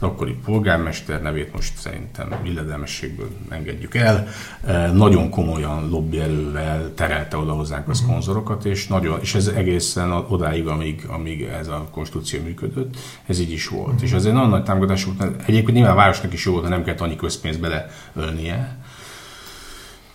akkori 0.00 0.36
polgármester 0.44 1.22
nevét 1.22 1.52
most 1.52 1.76
szerintem 1.76 2.34
illedelmességből 2.42 3.28
engedjük 3.48 3.94
el, 3.94 4.28
e, 4.66 4.92
nagyon 4.92 5.30
komolyan 5.30 5.88
lobbyerővel 5.88 6.94
terelte 6.94 7.36
oda 7.36 7.52
hozzánk 7.52 7.86
a 7.86 7.90
mhm. 7.90 7.98
szponzorokat, 7.98 8.64
és, 8.64 8.86
nagyon, 8.86 9.18
és 9.20 9.34
ez 9.34 9.46
egészen 9.46 10.12
odáig, 10.12 10.66
amíg, 10.66 11.06
amíg 11.08 11.42
ez 11.42 11.68
a 11.68 11.88
konstitúció 11.90 12.42
működött, 12.42 12.96
ez 13.26 13.40
így 13.40 13.52
is 13.52 13.68
volt. 13.68 13.86
Uh-huh. 13.86 14.02
És 14.02 14.12
azért 14.12 14.34
nagyon 14.34 14.50
nagy 14.50 14.64
támogatás 14.64 15.04
volt, 15.04 15.22
egyébként 15.46 15.76
nyilván 15.76 15.92
a 15.92 15.96
városnak 15.96 16.32
is 16.32 16.44
jó 16.44 16.52
volt, 16.52 16.68
nem 16.68 16.84
kellett 16.84 17.00
annyi 17.00 17.16
közpénzt 17.16 17.60
beleölnie, 17.60 18.78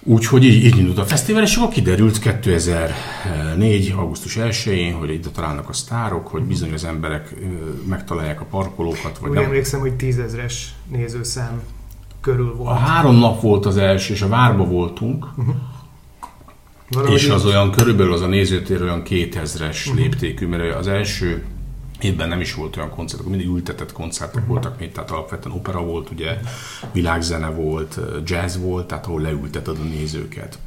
Úgyhogy 0.07 0.43
így, 0.43 0.63
így 0.65 0.77
indult 0.77 0.97
a 0.97 1.05
fesztivál, 1.05 1.43
és 1.43 1.55
akkor 1.55 1.69
kiderült 1.69 2.19
2004. 2.19 3.93
augusztus 3.97 4.37
1-én, 4.39 4.93
hogy 4.93 5.09
ide 5.09 5.29
találnak 5.29 5.69
a 5.69 5.73
sztárok, 5.73 6.27
hogy 6.27 6.41
bizony 6.41 6.73
az 6.73 6.83
emberek 6.83 7.35
megtalálják 7.87 8.41
a 8.41 8.45
parkolókat. 8.45 9.17
Vagy 9.17 9.29
Úgy 9.29 9.35
nem. 9.35 9.43
emlékszem, 9.43 9.79
hogy 9.79 9.93
tízezres 9.93 10.73
nézőszám 10.91 11.61
körül 12.21 12.55
volt. 12.55 12.69
A 12.69 12.73
három 12.73 13.15
nap 13.15 13.41
volt 13.41 13.65
az 13.65 13.77
első, 13.77 14.13
és 14.13 14.21
a 14.21 14.27
várba 14.27 14.63
voltunk, 14.65 15.27
uh-huh. 15.37 17.13
és 17.13 17.29
az 17.29 17.45
olyan 17.45 17.71
körülbelül 17.71 18.13
az 18.13 18.21
a 18.21 18.27
nézőtér 18.27 18.81
olyan 18.81 19.01
2000-es 19.05 19.59
uh-huh. 19.59 19.95
léptékű, 19.95 20.47
mert 20.47 20.75
az 20.75 20.87
első 20.87 21.43
évben 22.05 22.29
nem 22.29 22.41
is 22.41 22.53
volt 22.53 22.77
olyan 22.77 22.89
koncert, 22.89 23.19
akkor 23.19 23.31
mindig 23.31 23.49
ültetett 23.49 23.91
koncertek 23.91 24.35
uh-huh. 24.35 24.49
voltak, 24.49 24.79
mint 24.79 24.93
tehát 24.93 25.11
alapvetően 25.11 25.55
opera 25.55 25.81
volt, 25.81 26.09
ugye, 26.09 26.39
világzene 26.91 27.49
volt, 27.49 27.99
jazz 28.25 28.57
volt, 28.57 28.87
tehát 28.87 29.05
ahol 29.05 29.21
leülteted 29.21 29.77
a 29.79 29.83
nézőket. 29.83 30.59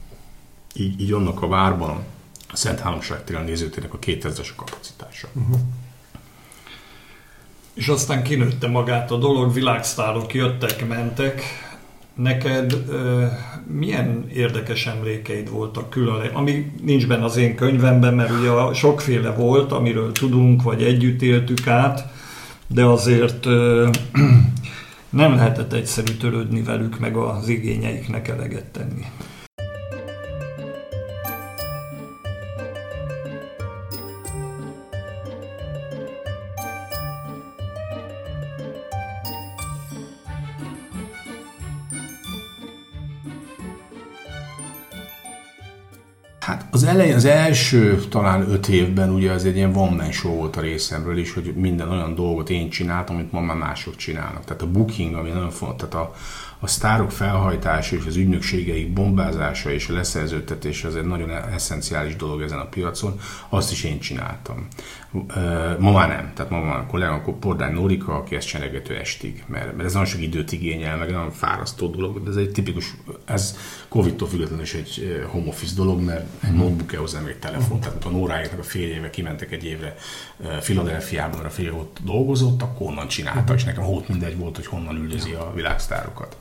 Így, 0.75 1.01
így 1.01 1.13
annak 1.13 1.43
a 1.43 1.49
várban 1.49 2.05
a 2.49 2.57
Szent 2.57 2.81
Háromság 2.81 3.25
téren 3.25 3.45
nézőtérnek 3.45 3.95
a 3.95 3.99
2000-es 3.99 4.49
kapacitása. 4.57 5.29
Uh-huh. 5.33 5.59
És 7.75 7.89
aztán 7.89 8.23
kinőtte 8.23 8.69
magát 8.69 9.11
a 9.11 9.17
dolog, 9.17 9.53
világsztárok 9.53 10.35
jöttek, 10.35 10.89
mentek, 10.89 11.43
Neked 12.19 12.85
ö, 12.89 13.25
milyen 13.67 14.27
érdekes 14.35 14.87
emlékeid 14.87 15.51
voltak 15.51 15.91
külön, 15.91 16.31
ami 16.35 16.73
nincs 16.83 17.07
benne 17.07 17.25
az 17.25 17.37
én 17.37 17.55
könyvemben, 17.55 18.15
mert 18.15 18.31
ugye 18.31 18.75
sokféle 18.75 19.31
volt, 19.31 19.73
amiről 19.73 20.13
tudunk, 20.13 20.63
vagy 20.63 20.83
együtt 20.83 21.23
éltük 21.23 21.67
át, 21.67 22.13
de 22.67 22.85
azért 22.85 23.47
ö, 23.47 23.89
nem 25.11 25.35
lehetett 25.35 25.73
egyszerű 25.73 26.13
törődni 26.13 26.63
velük, 26.63 26.99
meg 26.99 27.17
az 27.17 27.49
igényeiknek 27.49 28.29
eleget 28.29 28.65
tenni. 28.65 29.05
Elején, 46.89 47.15
az 47.15 47.25
első 47.25 47.99
talán 48.09 48.51
öt 48.51 48.69
évben 48.69 49.11
ugye 49.11 49.31
az 49.31 49.45
egy 49.45 49.57
ilyen 49.57 49.77
one 49.77 49.97
man 49.97 50.13
show 50.13 50.35
volt 50.35 50.57
a 50.57 50.61
részemről 50.61 51.19
is, 51.19 51.33
hogy 51.33 51.55
minden 51.57 51.91
olyan 51.91 52.15
dolgot 52.15 52.51
én 52.51 52.71
csináltam, 52.71 53.17
amit 53.17 53.33
ma 53.33 53.41
már 53.41 53.57
mások 53.57 53.97
csinálnak. 53.97 54.45
Tehát 54.45 54.63
a 54.63 54.71
booking, 54.71 55.15
ami 55.15 55.31
nagyon 55.31 55.51
fontos, 55.51 55.89
tehát 55.89 56.07
a, 56.07 56.15
a 56.61 56.67
sztárok 56.67 57.11
felhajtása 57.11 57.97
és 57.97 58.07
az 58.07 58.17
ügynökségeik 58.17 58.93
bombázása 58.93 59.71
és 59.71 59.89
a 59.89 59.93
leszerződtetése 59.93 60.89
az 60.89 60.97
egy 60.97 61.07
nagyon 61.07 61.31
eszenciális 61.31 62.17
dolog 62.17 62.43
ezen 62.43 62.59
a 62.59 62.69
piacon, 62.69 63.21
azt 63.49 63.73
is 63.73 63.85
én 63.85 63.99
csináltam. 63.99 64.67
Ma 65.79 65.93
már 65.93 66.09
nem, 66.09 66.33
tehát 66.35 66.51
ma 66.51 66.61
már 66.61 66.79
a 66.79 66.87
kollégám, 66.87 67.23
Pordány 67.41 67.73
Norika, 67.73 68.15
aki 68.15 68.37
ezt 68.37 68.47
csenegető 68.47 68.97
estig, 68.97 69.45
mert, 69.47 69.77
mert 69.77 69.85
ez 69.85 69.93
nagyon 69.93 70.09
sok 70.09 70.21
időt 70.21 70.53
igényel, 70.53 70.97
meg 70.97 71.11
nagyon 71.11 71.31
fárasztó 71.31 71.89
dolog, 71.89 72.23
de 72.23 72.31
ez 72.31 72.37
egy 72.37 72.51
tipikus, 72.51 72.95
ez 73.25 73.57
Covid-tól 73.89 74.29
függetlenül 74.29 74.63
is 74.63 74.75
egy 74.75 75.23
home 75.31 75.47
office 75.47 75.75
dolog, 75.75 76.01
mert 76.01 76.27
egy 76.41 76.51
mhm. 76.51 76.59
notebook 76.59 76.95
hozzá, 76.95 77.21
meg 77.21 77.31
egy 77.31 77.39
telefon, 77.39 77.81
tehát 77.81 78.05
a 78.05 78.11
Nóráiknak 78.11 78.61
a 78.61 78.63
férjével 78.63 79.11
kimentek 79.11 79.53
egy 79.53 79.65
évre 79.65 79.95
Filadelfiában, 80.61 81.45
a 81.45 81.51
férje 81.51 81.73
ott 81.73 81.99
dolgozott, 82.05 82.63
akkor 82.63 82.87
onnan 82.87 83.09
csinálta, 83.09 83.55
és 83.55 83.65
nekem 83.65 83.83
hót 83.83 84.09
mindegy 84.09 84.39
volt, 84.39 84.57
hogy 84.57 84.67
honnan 84.67 84.97
üldözi 84.97 85.33
a 85.33 85.53
világsztárokat. 85.55 86.37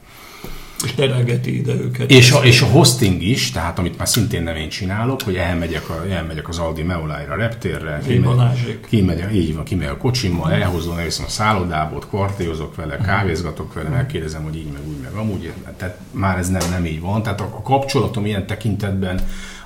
És 0.84 0.94
terelgeti 0.94 1.58
ide 1.58 1.74
őket. 1.74 2.12
És 2.12 2.32
a, 2.32 2.44
és 2.44 2.62
a 2.62 2.66
hosting 2.66 3.22
is, 3.22 3.52
tehát 3.52 3.80
amit 3.80 3.98
már 3.98 4.08
szintén 4.08 4.44
nem 4.44 4.56
én 4.56 4.70
csinálok, 4.70 5.22
hogy 5.22 5.36
elmegyek, 5.36 5.90
a, 5.90 6.06
elmegyek 6.10 6.48
az 6.48 6.58
Aldi 6.58 6.84
Meulájra 6.84 7.36
reptérre, 7.36 8.02
kimegy, 8.08 8.80
kimegy, 8.90 9.36
így 9.36 9.56
van, 9.56 9.64
kimegy 9.64 9.88
a 9.88 9.98
kocsimmal, 9.98 10.52
elhozom, 10.52 10.98
elviszem 10.98 11.26
a 11.26 11.30
szállodából, 11.30 12.00
kvartéozok 12.00 12.76
vele, 12.76 12.98
kávézgatok 12.98 13.74
vele, 13.74 13.90
megkérdezem, 13.90 14.44
hogy 14.44 14.56
így 14.56 14.72
meg 14.72 14.82
úgy 14.88 14.98
meg 15.02 15.14
amúgy, 15.14 15.52
tehát 15.78 16.00
már 16.12 16.38
ez 16.38 16.50
nem, 16.50 16.70
nem 16.70 16.86
így 16.86 17.02
van. 17.02 17.24
Tehát 17.24 17.42
a, 17.42 17.44
a 17.44 17.62
kapcsolatom 17.62 18.26
ilyen 18.26 18.48
tekintetben 18.48 19.20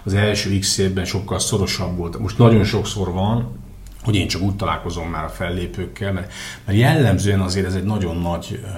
az 0.03 0.13
első 0.13 0.59
x 0.59 0.77
évben 0.77 1.05
sokkal 1.05 1.39
szorosabb 1.39 1.97
volt. 1.97 2.19
Most 2.19 2.37
nagyon 2.37 2.63
sokszor 2.63 3.11
van, 3.11 3.59
hogy 4.03 4.15
én 4.15 4.27
csak 4.27 4.41
úgy 4.41 4.55
találkozom 4.55 5.09
már 5.09 5.23
a 5.23 5.29
fellépőkkel, 5.29 6.13
mert, 6.13 6.31
mert 6.65 6.77
jellemzően 6.77 7.39
azért 7.39 7.65
ez 7.65 7.75
egy 7.75 7.83
nagyon 7.83 8.17
nagy 8.17 8.59
uh, 8.63 8.69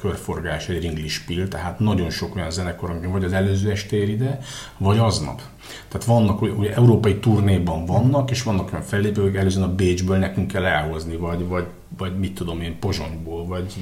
körforgás, 0.00 0.68
egy 0.68 0.82
ringlispil, 0.82 1.48
tehát 1.48 1.78
nagyon 1.78 2.10
sok 2.10 2.36
olyan 2.36 2.50
zenekar, 2.50 2.90
ami 2.90 3.06
vagy 3.06 3.24
az 3.24 3.32
előző 3.32 3.70
este 3.70 3.96
ér 3.96 4.08
ide, 4.08 4.38
vagy 4.76 4.98
aznap. 4.98 5.42
Tehát 5.88 6.06
vannak, 6.06 6.42
ugye 6.42 6.74
európai 6.74 7.18
turnéban 7.18 7.86
vannak, 7.86 8.30
és 8.30 8.42
vannak 8.42 8.72
olyan 8.72 8.84
fellépők, 8.84 9.36
előzően 9.36 9.68
a 9.68 9.74
Bécsből 9.74 10.16
nekünk 10.16 10.50
kell 10.50 10.64
elhozni, 10.64 11.16
vagy, 11.16 11.46
vagy, 11.46 11.66
vagy 11.98 12.18
mit 12.18 12.34
tudom 12.34 12.60
én, 12.60 12.78
Pozsonyból, 12.78 13.46
vagy 13.46 13.72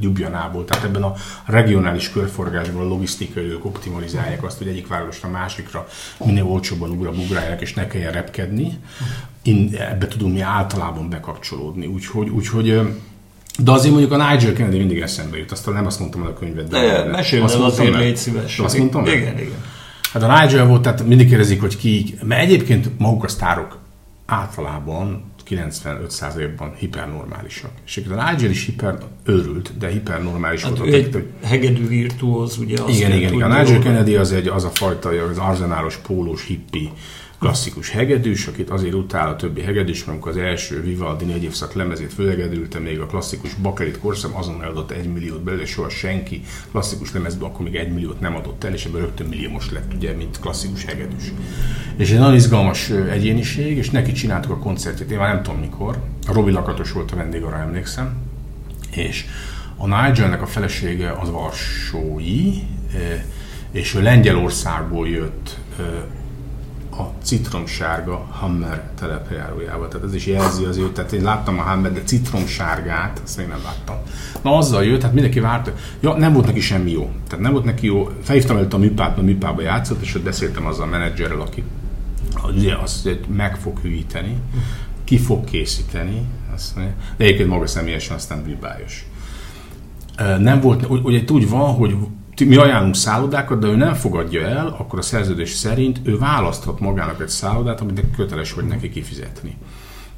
Ljubljanából. 0.00 0.64
Tehát 0.64 0.84
ebben 0.84 1.02
a 1.02 1.14
regionális 1.46 2.10
körforgásban 2.10 2.82
a 2.84 2.88
logisztikai 2.88 3.44
ők 3.44 3.64
optimalizálják 3.64 4.44
azt, 4.44 4.58
hogy 4.58 4.68
egyik 4.68 4.86
városra 4.86 5.28
másikra 5.28 5.86
minél 6.24 6.44
olcsóbban 6.46 6.90
ugra 6.90 7.10
bugrálják, 7.10 7.60
és 7.60 7.74
ne 7.74 7.86
kelljen 7.86 8.12
repkedni. 8.12 8.78
Én 9.42 9.74
ebbe 9.78 10.08
tudunk 10.08 10.34
mi 10.34 10.40
általában 10.40 11.08
bekapcsolódni. 11.08 11.86
Úgyhogy, 11.86 12.28
úgyhogy 12.28 12.80
de 13.62 13.70
azért 13.70 13.92
mondjuk 13.92 14.12
a 14.12 14.30
Nigel 14.30 14.52
Kennedy 14.52 14.78
mindig 14.78 15.00
eszembe 15.00 15.36
jut, 15.36 15.52
aztán 15.52 15.74
nem 15.74 15.86
azt 15.86 15.98
mondtam 15.98 16.22
el 16.22 16.28
a 16.28 16.32
könyvet. 16.32 16.68
De, 16.68 16.80
de 16.80 17.04
mesélj 17.04 17.42
el 17.42 17.62
azért, 17.62 17.94
légy 17.94 18.16
szíves. 18.16 18.58
Azt 18.58 18.78
mondtam 18.78 19.06
Igen, 19.06 19.26
el? 19.26 19.40
igen. 19.40 19.64
Hát 20.12 20.22
a 20.22 20.40
Nigel 20.40 20.66
volt, 20.66 20.82
tehát 20.82 21.06
mindig 21.06 21.28
kérdezik, 21.28 21.60
hogy 21.60 21.76
ki, 21.76 22.14
mert 22.22 22.42
egyébként 22.42 22.98
maguk 22.98 23.24
a 23.24 23.28
sztárok 23.28 23.78
általában 24.26 25.24
95%-ban 25.50 26.74
hipernormálisak. 26.76 27.70
És 27.86 28.00
a 28.10 28.30
Nigel 28.30 28.50
is 28.50 28.64
hiper 28.64 28.98
őrült, 29.24 29.78
de 29.78 29.88
hipernormális 29.88 30.62
hát 30.62 30.78
volt. 30.78 30.90
Ő 30.90 30.94
egy 30.94 31.12
hogy... 31.12 31.26
hegedű 31.44 31.88
virtuóz, 31.88 32.58
ugye? 32.58 32.76
Igen, 32.88 33.12
igen, 33.12 33.32
igen. 33.32 33.50
A 33.50 33.62
Nigel 33.62 33.78
Kennedy 33.78 34.16
az, 34.16 34.32
egy, 34.32 34.48
az 34.48 34.64
a 34.64 34.70
fajta, 34.70 35.08
az 35.08 35.38
arzenálos 35.38 35.96
pólós 35.96 36.46
hippi 36.46 36.90
klasszikus 37.38 37.90
hegedűs, 37.90 38.46
akit 38.46 38.70
azért 38.70 38.94
utál 38.94 39.28
a 39.28 39.36
többi 39.36 39.60
hegedűs, 39.60 39.98
mert 39.98 40.10
amikor 40.10 40.30
az 40.30 40.36
első 40.36 40.82
Vivaldi 40.82 41.24
négy 41.24 41.42
évszak 41.42 41.74
lemezét 41.74 42.12
fölhegedülte, 42.12 42.78
még 42.78 43.00
a 43.00 43.06
klasszikus 43.06 43.54
bakelit 43.54 43.98
korszak 43.98 44.38
azon 44.38 44.62
eladott 44.62 44.90
egy 44.90 45.12
milliót 45.12 45.42
belőle, 45.42 45.66
soha 45.66 45.88
senki 45.88 46.42
klasszikus 46.70 47.12
lemezbe 47.12 47.44
akkor 47.44 47.64
még 47.64 47.74
egy 47.74 47.92
milliót 47.92 48.20
nem 48.20 48.36
adott 48.36 48.64
el, 48.64 48.72
és 48.72 48.84
ebből 48.84 49.00
rögtön 49.00 49.26
milliómos 49.26 49.70
lett, 49.70 49.94
ugye, 49.94 50.12
mint 50.12 50.40
klasszikus 50.40 50.84
hegedűs. 50.84 51.32
És 51.96 52.10
egy 52.10 52.18
nagyon 52.18 52.34
izgalmas 52.34 52.90
egyéniség, 52.90 53.76
és 53.76 53.90
neki 53.90 54.12
csináltuk 54.12 54.50
a 54.50 54.58
koncertjét, 54.58 55.10
én 55.10 55.18
már 55.18 55.34
nem 55.34 55.42
tudom 55.42 55.60
mikor, 55.60 55.98
a 56.26 56.32
Robi 56.32 56.50
Lakatos 56.50 56.92
volt 56.92 57.10
a 57.10 57.16
vendég, 57.16 57.42
arra 57.42 57.58
emlékszem, 57.58 58.16
és 58.90 59.24
a 59.76 59.86
Nigelnek 59.86 60.42
a 60.42 60.46
felesége 60.46 61.10
az 61.20 61.30
Varsói, 61.30 62.52
és 63.70 63.94
ő 63.94 64.02
Lengyelországból 64.02 65.08
jött 65.08 65.56
a 66.98 67.12
citromsárga 67.22 68.26
Hammer 68.30 68.90
telepjárójával. 68.98 69.88
Tehát 69.88 70.06
ez 70.06 70.14
is 70.14 70.26
jelzi 70.26 70.64
az 70.64 70.76
ő, 70.76 70.90
tehát 70.90 71.12
én 71.12 71.22
láttam 71.22 71.58
a 71.58 71.62
Hammer, 71.62 71.92
de 71.92 72.02
citromsárgát, 72.02 73.20
azt 73.24 73.36
még 73.36 73.46
nem 73.46 73.60
láttam. 73.64 73.96
Na 74.42 74.56
azzal 74.56 74.84
jött, 74.84 74.98
tehát 74.98 75.14
mindenki 75.14 75.40
várta, 75.40 75.72
ja, 76.00 76.12
nem 76.12 76.32
volt 76.32 76.46
neki 76.46 76.60
semmi 76.60 76.90
jó. 76.90 77.10
Tehát 77.28 77.44
nem 77.44 77.52
volt 77.52 77.64
neki 77.64 77.86
jó, 77.86 78.10
felhívtam 78.22 78.56
előtt 78.56 78.72
a 78.72 78.78
műpát, 78.78 79.16
mert 79.16 79.26
műpába 79.26 79.62
játszott, 79.62 80.02
és 80.02 80.14
ott 80.14 80.22
beszéltem 80.22 80.66
azzal 80.66 80.86
a 80.86 80.90
menedzserrel, 80.90 81.40
aki 81.40 81.64
ugye 82.56 82.76
azt 82.76 83.08
meg 83.36 83.56
fog 83.56 83.78
hűíteni, 83.78 84.36
ki 85.04 85.18
fog 85.18 85.44
készíteni, 85.44 86.22
azt 86.54 86.76
mondja, 86.76 86.94
de 87.16 87.24
egyébként 87.24 87.48
maga 87.48 87.66
személyesen 87.66 88.16
aztán 88.16 88.42
bűbályos. 88.42 89.06
Nem 90.38 90.60
volt, 90.60 90.86
ugye 90.88 91.22
úgy 91.28 91.48
van, 91.48 91.74
hogy 91.74 91.96
mi 92.46 92.56
ajánlunk 92.56 92.94
szállodákat, 92.94 93.58
de 93.58 93.66
ő 93.66 93.76
nem 93.76 93.94
fogadja 93.94 94.46
el, 94.46 94.76
akkor 94.78 94.98
a 94.98 95.02
szerződés 95.02 95.50
szerint 95.50 96.00
ő 96.02 96.18
választhat 96.18 96.80
magának 96.80 97.20
egy 97.20 97.28
szállodát, 97.28 97.80
amit 97.80 98.04
köteles 98.16 98.52
vagy 98.52 98.64
neki 98.64 98.90
kifizetni. 98.90 99.56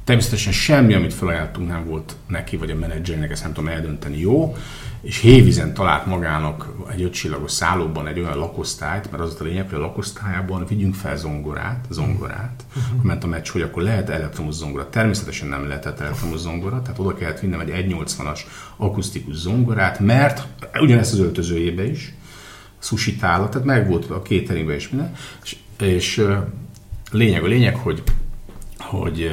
Természetesen 0.03 0.53
semmi, 0.53 0.93
amit 0.93 1.13
felajánlottunk 1.13 1.67
nem 1.67 1.85
volt 1.85 2.15
neki, 2.27 2.57
vagy 2.57 2.71
a 2.71 2.75
menedzsernek, 2.75 3.31
ezt 3.31 3.43
nem 3.43 3.53
tudom 3.53 3.69
eldönteni 3.69 4.19
jó, 4.19 4.55
és 5.01 5.17
Hévizen 5.17 5.73
talált 5.73 6.05
magának 6.05 6.73
egy 6.91 7.01
ötcsillagos 7.01 7.51
szállóban 7.51 8.07
egy 8.07 8.19
olyan 8.19 8.37
lakosztályt, 8.37 9.11
mert 9.11 9.23
az 9.23 9.37
a 9.39 9.43
lényeg, 9.43 9.69
hogy 9.69 9.77
a 9.77 9.81
lakosztályában 9.81 10.65
vigyünk 10.67 10.95
fel 10.95 11.17
zongorát, 11.17 11.85
zongorát, 11.89 12.63
uh-huh. 12.75 13.03
ment 13.03 13.23
a 13.23 13.27
meccs, 13.27 13.47
hogy 13.49 13.61
akkor 13.61 13.83
lehet 13.83 14.09
elektromos 14.09 14.53
zongora. 14.53 14.89
Természetesen 14.89 15.47
nem 15.47 15.67
lehetett 15.67 15.99
elektromos 15.99 16.39
zongora, 16.39 16.81
tehát 16.81 16.99
oda 16.99 17.13
kellett 17.13 17.39
vinnem 17.39 17.59
egy 17.59 17.69
1.80-as 17.69 18.39
akusztikus 18.77 19.35
zongorát, 19.35 19.99
mert 19.99 20.47
ugyanezt 20.79 21.13
az 21.13 21.19
öltözőjébe 21.19 21.89
is, 21.89 22.13
sushi 22.79 23.15
tálat, 23.15 23.51
tehát 23.51 23.67
meg 23.67 23.87
volt 23.87 24.09
a 24.09 24.21
cateringben 24.21 24.75
is 24.75 24.89
minden, 24.89 25.13
és, 25.43 25.55
és 25.79 26.25
lényeg 27.11 27.43
a 27.43 27.47
lényeg, 27.47 27.75
hogy, 27.75 28.03
hogy 28.77 29.31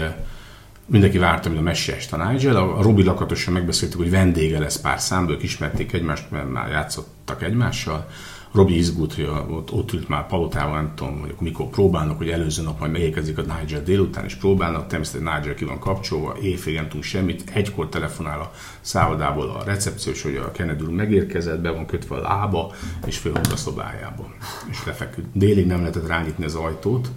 mindenki 0.88 1.18
várta, 1.18 1.48
hogy 1.48 1.58
a 1.58 1.62
messiás 1.62 2.12
a 2.12 2.30
Nigel. 2.30 2.56
A 2.56 2.82
Robi 2.82 3.02
lakatosan 3.02 3.52
megbeszéltük, 3.52 3.98
hogy 3.98 4.10
vendége 4.10 4.58
lesz 4.58 4.80
pár 4.80 5.00
számból, 5.00 5.34
ők 5.34 5.42
ismerték 5.42 5.92
egymást, 5.92 6.30
mert 6.30 6.50
már 6.50 6.70
játszottak 6.70 7.42
egymással. 7.42 8.06
Robi 8.52 8.76
izgult, 8.76 9.14
hogy 9.14 9.30
ott, 9.48 9.72
ott 9.72 9.92
ült 9.92 10.08
már 10.08 10.26
palotával, 10.26 10.76
nem 10.76 10.92
tudom, 10.94 11.20
hogy 11.20 11.34
mikor 11.38 11.66
próbálnak, 11.66 12.18
hogy 12.18 12.28
előző 12.28 12.62
nap 12.62 12.78
majd 12.78 12.92
megérkezik 12.92 13.38
a 13.38 13.42
Nigel 13.42 13.82
délután, 13.82 14.24
és 14.24 14.34
próbálnak, 14.34 14.86
természetesen 14.86 15.38
Nigel 15.38 15.54
ki 15.54 15.64
van 15.64 15.78
kapcsolva, 15.78 16.36
éjfél 16.42 16.74
nem 16.74 16.84
tudunk 16.84 17.04
semmit, 17.04 17.50
egykor 17.54 17.88
telefonál 17.88 18.40
a 18.40 18.52
szállodából 18.80 19.48
a 19.48 19.64
recepciós, 19.64 20.22
hogy 20.22 20.36
a 20.36 20.52
Kennedy 20.52 20.84
úr 20.84 20.90
megérkezett, 20.90 21.60
be 21.60 21.70
van 21.70 21.86
kötve 21.86 22.16
a 22.16 22.20
lába, 22.20 22.72
és 23.06 23.18
fölhúz 23.18 23.52
a 23.52 23.56
szobájába, 23.56 24.34
és 24.70 24.84
lefeküdt. 24.86 25.26
Délig 25.32 25.66
nem 25.66 25.80
lehetett 25.80 26.06
rányitni 26.06 26.44
az 26.44 26.54
ajtót, 26.54 27.10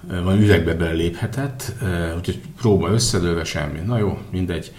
van 0.00 0.42
üvegbe 0.42 0.74
beléphetett, 0.74 1.72
úgyhogy 2.16 2.40
próba 2.56 2.90
összedőlve 2.90 3.44
semmi. 3.44 3.78
Na 3.86 3.98
jó, 3.98 4.18
mindegy 4.30 4.72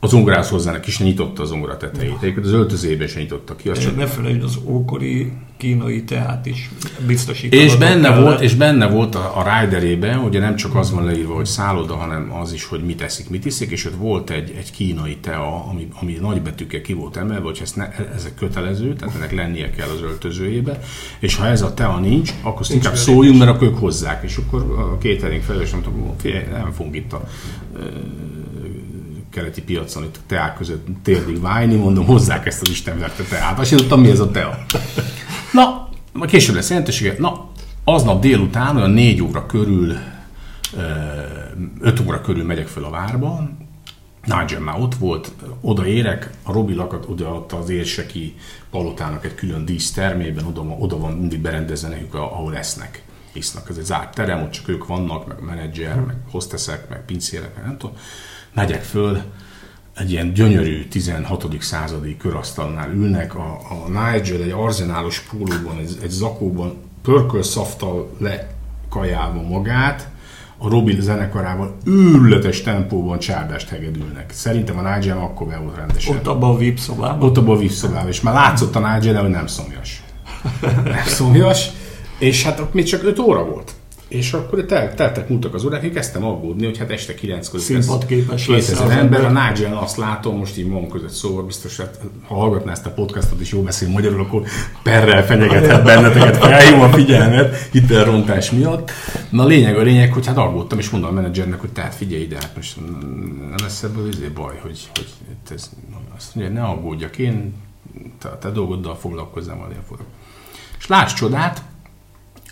az 0.00 0.10
zongorához 0.10 0.48
hozzának 0.48 0.86
is 0.86 0.98
nyitotta 0.98 1.42
az 1.42 1.48
zongora 1.48 1.76
tetejét. 1.76 2.16
Egyébként 2.20 2.46
az 2.46 2.52
öltözébe 2.52 3.06
sem 3.06 3.22
nyitotta 3.22 3.56
ki. 3.56 3.68
Azt 3.68 3.80
csak... 3.80 3.96
Ne 3.96 4.06
felejtsd, 4.06 4.42
az 4.42 4.58
ókori 4.64 5.32
kínai 5.58 6.04
teát 6.04 6.46
is 6.46 6.70
biztosít. 7.06 7.52
És 7.52 7.76
benne 7.76 8.08
el. 8.08 8.22
volt, 8.22 8.40
és 8.40 8.54
benne 8.54 8.86
volt 8.86 9.14
a, 9.14 9.32
a 9.36 9.60
riderében, 9.60 10.18
ugye 10.18 10.40
nem 10.40 10.56
csak 10.56 10.74
az 10.74 10.90
van 10.90 11.04
leírva, 11.04 11.34
hogy 11.34 11.46
szálloda, 11.46 11.94
hanem 11.94 12.32
az 12.40 12.52
is, 12.52 12.64
hogy 12.64 12.84
mit 12.84 13.02
eszik, 13.02 13.30
mit 13.30 13.44
iszik, 13.44 13.70
és 13.70 13.84
ott 13.84 13.96
volt 13.96 14.30
egy, 14.30 14.54
egy 14.58 14.70
kínai 14.70 15.16
tea, 15.16 15.66
ami, 15.70 15.88
ami 16.00 16.18
nagybetűkkel 16.20 16.80
ki 16.80 16.92
volt 16.92 17.16
emelve, 17.16 17.44
hogy 17.44 17.58
ez 17.62 17.72
ne, 17.72 17.88
ezek 18.14 18.34
kötelező, 18.34 18.94
tehát 18.94 19.14
ennek 19.14 19.32
lennie 19.32 19.70
kell 19.70 19.88
az 19.88 20.02
öltözőjébe, 20.02 20.80
és 21.18 21.36
ha 21.36 21.46
ez 21.46 21.62
a 21.62 21.74
tea 21.74 21.98
nincs, 21.98 22.32
akkor 22.42 22.66
nincs 22.68 22.84
inkább 22.84 22.96
szóljunk, 22.96 23.38
mert 23.38 23.50
akkor 23.50 23.68
ők 23.68 23.78
hozzák, 23.78 24.22
és 24.24 24.36
akkor 24.36 24.60
a 24.60 25.02
catering 25.02 25.42
felelős, 25.42 25.70
nem 25.70 25.82
tudom, 25.82 26.16
nem 26.52 26.72
fogunk 26.72 26.96
itt 26.96 27.12
a 27.12 27.28
keleti 29.30 29.62
piacon, 29.62 30.02
itt 30.02 30.16
a 30.16 30.20
teák 30.26 30.56
között 30.56 30.86
térdig 31.02 31.40
válni, 31.40 31.74
mondom, 31.74 32.04
hozzák 32.04 32.46
ezt 32.46 32.60
az 32.62 32.70
istenverte 32.70 33.22
teát. 33.22 33.58
Azt 33.58 33.76
tudtam, 33.76 34.00
mi 34.00 34.10
ez 34.10 34.20
a 34.20 34.30
tea. 34.30 34.66
Na, 35.52 35.88
később 36.26 36.54
lesz 36.54 36.68
jelentősége. 36.68 37.14
Na, 37.18 37.50
aznap 37.84 38.20
délután, 38.20 38.76
olyan 38.76 38.90
négy 38.90 39.22
óra 39.22 39.46
körül, 39.46 39.96
öt 41.80 42.00
óra 42.00 42.20
körül 42.20 42.44
megyek 42.44 42.66
fel 42.66 42.84
a 42.84 42.90
várba, 42.90 43.50
Nigel 44.24 44.60
már 44.60 44.80
ott 44.80 44.94
volt, 44.94 45.32
odaérek, 45.60 46.30
a 46.42 46.52
Robi 46.52 46.74
lakat 46.74 47.06
oda 47.08 47.46
az 47.46 47.68
érseki 47.68 48.34
palotának 48.70 49.24
egy 49.24 49.34
külön 49.34 49.64
dísztermében, 49.64 50.44
oda, 50.44 50.60
oda 50.60 50.98
van 50.98 51.12
mindig 51.12 51.40
berendezve 51.40 51.88
nekük, 51.88 52.14
ahol 52.14 52.52
lesznek 52.52 53.02
isznak. 53.32 53.68
Ez 53.70 53.76
egy 53.76 53.84
zárt 53.84 54.14
terem, 54.14 54.42
ott 54.42 54.50
csak 54.50 54.68
ők 54.68 54.86
vannak, 54.86 55.26
meg 55.26 55.40
menedzser, 55.40 56.00
meg 56.00 56.16
hosteszek, 56.30 56.88
meg 56.88 57.04
pincérek, 57.04 57.54
meg 57.54 57.64
nem 57.64 57.76
tudom. 57.78 57.96
Megyek 58.54 58.82
föl, 58.82 59.22
egy 59.98 60.10
ilyen 60.10 60.32
gyönyörű 60.32 60.88
16. 60.88 61.46
századi 61.60 62.16
körasztalnál 62.16 62.90
ülnek, 62.90 63.34
a, 63.34 63.60
a 63.70 63.88
Nigel 63.88 64.42
egy 64.42 64.50
arzenálos 64.50 65.20
pólóban, 65.20 65.78
egy, 65.78 65.98
egy 66.02 66.10
zakóban 66.10 66.74
pörkölszaftal 67.02 68.10
lekajálva 68.18 69.42
magát, 69.42 70.08
a 70.58 70.68
Robin 70.68 71.00
zenekarával 71.00 71.76
őrületes 71.84 72.62
tempóban 72.62 73.18
csárdást 73.18 73.68
hegedülnek. 73.68 74.30
Szerintem 74.32 74.78
a 74.78 74.94
Nigel 74.94 75.18
akkor 75.18 75.46
be 75.46 75.56
volt 75.56 75.76
rendesen. 75.76 76.16
Ott 76.16 76.26
abban 76.26 76.54
a 76.54 76.56
VIP 76.56 76.78
szobában? 76.78 77.28
Ott 77.28 77.36
abban 77.36 77.56
a 77.56 77.58
VIP 77.58 77.70
szobában, 77.70 78.08
és 78.08 78.20
már 78.20 78.34
látszott 78.34 78.76
a 78.76 78.94
Nigel, 78.94 79.20
hogy 79.20 79.30
nem 79.30 79.46
szomjas. 79.46 80.02
nem 80.84 81.04
szomjas, 81.06 81.70
és 82.18 82.44
hát 82.44 82.60
ott 82.60 82.74
még 82.74 82.84
csak 82.84 83.04
5 83.04 83.18
óra 83.18 83.44
volt. 83.44 83.74
És 84.08 84.32
akkor 84.32 84.64
tel, 84.64 84.94
teltek 84.94 85.28
múltak 85.28 85.54
az 85.54 85.64
órák, 85.64 85.82
én 85.82 85.92
kezdtem 85.92 86.24
aggódni, 86.24 86.64
hogy 86.64 86.78
hát 86.78 86.90
este 86.90 87.14
9-kor 87.22 87.60
Színpadképes 87.60 88.44
2000 88.44 88.90
ember, 88.90 89.24
a 89.24 89.28
Nigel 89.28 89.76
azt 89.76 89.96
látom, 89.96 90.36
most 90.36 90.58
így 90.58 90.66
magam 90.66 90.88
között 90.88 91.10
szóval 91.10 91.42
biztos, 91.42 91.76
hát, 91.76 92.00
ha 92.26 92.34
hallgatná 92.34 92.72
ezt 92.72 92.86
a 92.86 92.90
podcastot 92.90 93.40
és 93.40 93.52
jó 93.52 93.62
beszél 93.62 93.88
magyarul, 93.88 94.20
akkor 94.20 94.42
perrel 94.82 95.26
fenyegethet 95.26 95.84
benneteket, 95.84 96.36
felhívom 96.36 96.80
a 96.80 96.92
figyelmet 96.92 97.56
hitelrontás 97.72 98.50
miatt. 98.50 98.90
Na 99.30 99.42
a 99.42 99.46
lényeg 99.46 99.76
a 99.76 99.82
lényeg, 99.82 100.12
hogy 100.12 100.26
hát 100.26 100.36
aggódtam, 100.36 100.78
és 100.78 100.90
mondom 100.90 101.10
a 101.10 101.12
menedzsernek, 101.12 101.60
hogy 101.60 101.72
tehát 101.72 101.94
figyelj 101.94 102.22
ide, 102.22 102.36
hát 102.36 102.56
most 102.56 102.76
nem 103.40 103.54
lesz 103.62 103.82
ebből 103.82 104.08
izé 104.08 104.26
baj, 104.26 104.58
hogy, 104.62 104.90
hogy 104.94 105.08
ez, 105.54 105.70
azt 106.16 106.34
mondja, 106.34 106.54
ne 106.54 106.62
aggódjak, 106.62 107.18
én 107.18 107.54
te, 108.18 108.28
te 108.40 108.50
dolgoddal 108.50 108.96
foglalkozzam, 108.96 109.66
én 109.70 109.82
fogok. 109.88 110.06
És 110.78 110.86
láss 110.86 111.12
csodát, 111.12 111.62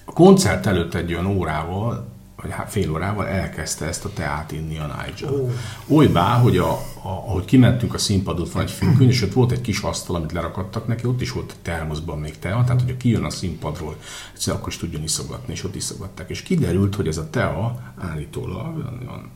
a 0.09 0.13
koncert 0.13 0.67
előtt 0.67 0.95
egy 0.95 1.13
olyan 1.13 1.27
órával, 1.27 2.15
vagy 2.43 2.51
hát 2.51 2.71
fél 2.71 2.91
órával 2.91 3.27
elkezdte 3.27 3.87
ezt 3.87 4.05
a 4.05 4.13
teát 4.13 4.53
inni 4.53 4.79
a 4.79 4.87
Nigel. 4.87 5.33
Oh. 5.33 5.51
Olybá, 5.87 6.39
hogy 6.39 6.59
a, 6.59 6.71
a, 6.71 7.09
ahogy 7.09 7.45
kimentünk 7.45 7.95
a 7.95 7.99
színpadot, 7.99 8.53
van 8.53 8.63
egy 8.63 8.71
függöny, 8.71 9.09
és 9.09 9.23
ott 9.23 9.33
volt 9.33 9.53
egy 9.53 9.61
kis 9.61 9.81
asztal, 9.81 10.17
amit 10.17 10.33
lerakadtak 10.33 10.87
neki, 10.87 11.07
ott 11.07 11.21
is 11.21 11.33
volt 11.33 11.53
a 11.53 11.61
termoszban 11.63 12.19
még 12.19 12.39
tea, 12.39 12.65
tehát 12.65 12.81
hogyha 12.81 12.97
kijön 12.97 13.25
a 13.25 13.31
színpadról, 13.31 13.97
egyszer 14.35 14.55
akkor 14.55 14.69
is 14.69 14.77
tudjon 14.77 15.03
iszogatni, 15.03 15.53
és 15.53 15.65
ott 15.65 15.75
iszogatták. 15.75 16.31
És 16.31 16.43
kiderült, 16.43 16.95
hogy 16.95 17.09
ez 17.09 17.17
a 17.17 17.31
tea 17.31 17.81
állítólag, 17.99 18.93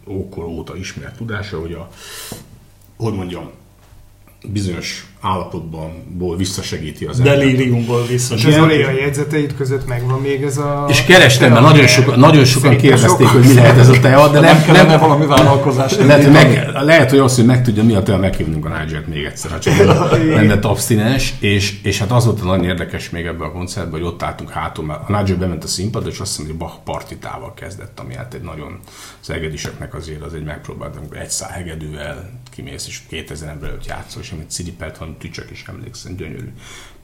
ókor 0.06 0.44
óta 0.44 0.76
ismert 0.76 1.16
tudása, 1.16 1.60
hogy 1.60 1.72
a, 1.72 1.88
hogy 2.96 3.14
mondjam, 3.14 3.50
bizonyos 4.48 5.14
állapotban 5.20 5.90
visszasegíti 6.36 7.04
az 7.04 7.18
embert. 7.18 7.38
Delíriumból 7.38 8.06
visszasegíti. 8.06 8.72
És 8.72 8.82
az 8.82 8.88
a 8.88 8.90
jegyzeteid 8.90 9.54
között 9.56 9.86
megvan 9.86 10.20
még 10.20 10.42
ez 10.42 10.58
a... 10.58 10.86
És 10.88 11.04
kerestem, 11.04 11.52
mert 11.52 11.64
nagyon, 11.64 11.86
sokan, 11.86 12.18
nagyon 12.18 12.44
sokan 12.44 12.76
kérdezték, 12.76 13.26
hogy 13.26 13.46
mi 13.46 13.54
lehet 13.54 13.78
ez 13.78 13.88
a 13.88 14.00
tea, 14.00 14.28
de 14.28 14.40
nem, 14.40 14.64
nem 14.72 14.86
nem, 14.86 15.00
valami 15.00 15.26
vállalkozás. 15.26 15.96
Lehet, 15.96 16.32
meg, 16.32 16.70
lehet, 16.72 17.10
hogy 17.10 17.18
az, 17.18 17.36
hogy 17.36 17.44
megtudja, 17.44 17.84
mi 17.84 17.94
a 17.94 18.02
tea, 18.02 18.16
meghívnunk 18.16 18.64
a 18.64 18.78
nigel 18.78 19.04
még 19.06 19.24
egyszer, 19.24 19.58
csak 19.58 19.76
nem 20.34 20.48
lett 20.52 20.64
abstinens, 20.64 21.34
és, 21.38 21.82
és 21.82 21.98
hát 21.98 22.10
az 22.10 22.24
volt 22.24 22.40
a 22.40 22.44
nagyon 22.44 22.64
érdekes 22.64 23.10
még 23.10 23.26
ebben 23.26 23.48
a 23.48 23.52
koncertben, 23.52 24.00
hogy 24.00 24.08
ott 24.08 24.22
álltunk 24.22 24.50
hátul, 24.50 24.84
mert 24.84 25.08
a 25.08 25.20
Nigel 25.20 25.36
bement 25.36 25.64
a 25.64 25.66
színpadra, 25.66 26.10
és 26.10 26.18
azt 26.18 26.30
hiszem, 26.30 26.50
hogy 26.50 26.56
Bach 26.58 26.74
partitával 26.84 27.54
kezdett, 27.54 28.00
ami 28.00 28.14
hát 28.14 28.34
egy 28.34 28.42
nagyon 28.42 28.78
az 29.22 29.30
egediseknek 29.30 29.94
azért 29.94 30.22
az 30.22 30.34
egy 30.34 30.44
megpróbált, 30.44 30.96
amikor 30.96 31.16
egy 31.16 31.30
szál 31.30 31.50
hegedűvel 31.50 32.30
kimész, 32.50 32.86
és 32.86 33.00
2000 33.08 33.48
ember 33.48 33.68
előtt 33.68 33.86
játszol, 33.86 34.22
és 34.22 34.30
amit 34.30 34.50
Cidipelt 34.50 34.98
van, 34.98 35.09
tücsök 35.18 35.50
is 35.50 35.64
emlékszem, 35.68 36.16
gyönyörű. 36.16 36.52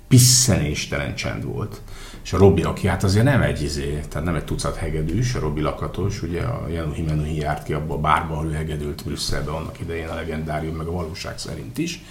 Pisszenéstelen 0.09 1.15
csend 1.15 1.45
volt. 1.45 1.81
És 2.25 2.33
a 2.33 2.39
Robi, 2.39 2.63
aki 2.63 2.87
hát 2.87 3.05
azért 3.05 3.25
nem 3.25 3.43
egy 3.43 3.63
izé, 3.63 4.05
tehát 4.09 4.27
nem 4.27 4.35
egy 4.35 4.45
tucat 4.45 4.77
hegedűs, 4.77 5.35
a 5.35 5.41
Robi 5.41 5.61
lakatos, 5.61 6.23
ugye 6.23 6.43
a 6.43 6.69
Janu 6.69 6.93
Himenuhi 6.93 7.37
járt 7.37 7.63
ki 7.63 7.73
abba 7.73 7.95
a 7.95 7.99
bárba, 7.99 8.35
ahol 8.35 8.47
ő 8.47 8.53
hegedült 8.53 9.05
Brüsszelbe 9.05 9.51
annak 9.51 9.81
idején 9.81 10.09
a 10.09 10.15
legendárium, 10.15 10.77
meg 10.77 10.87
a 10.87 10.93
valóság 10.93 11.39
szerint 11.39 11.79
is. 11.79 12.03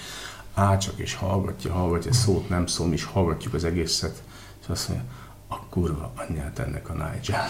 Á, 0.53 0.77
csak 0.77 0.93
és 0.97 1.15
hallgatja, 1.15 1.73
hallgatja, 1.73 2.13
szót 2.13 2.49
nem 2.49 2.65
szól, 2.65 2.93
és 2.93 3.03
hallgatjuk 3.03 3.53
az 3.53 3.63
egészet, 3.63 4.23
és 4.62 4.67
azt 4.67 4.89
mondja, 4.89 5.08
a 5.47 5.60
kurva 5.69 6.13
anyját 6.15 6.60
ennek 6.60 6.89
a 6.89 6.93
Nigel. 6.93 7.47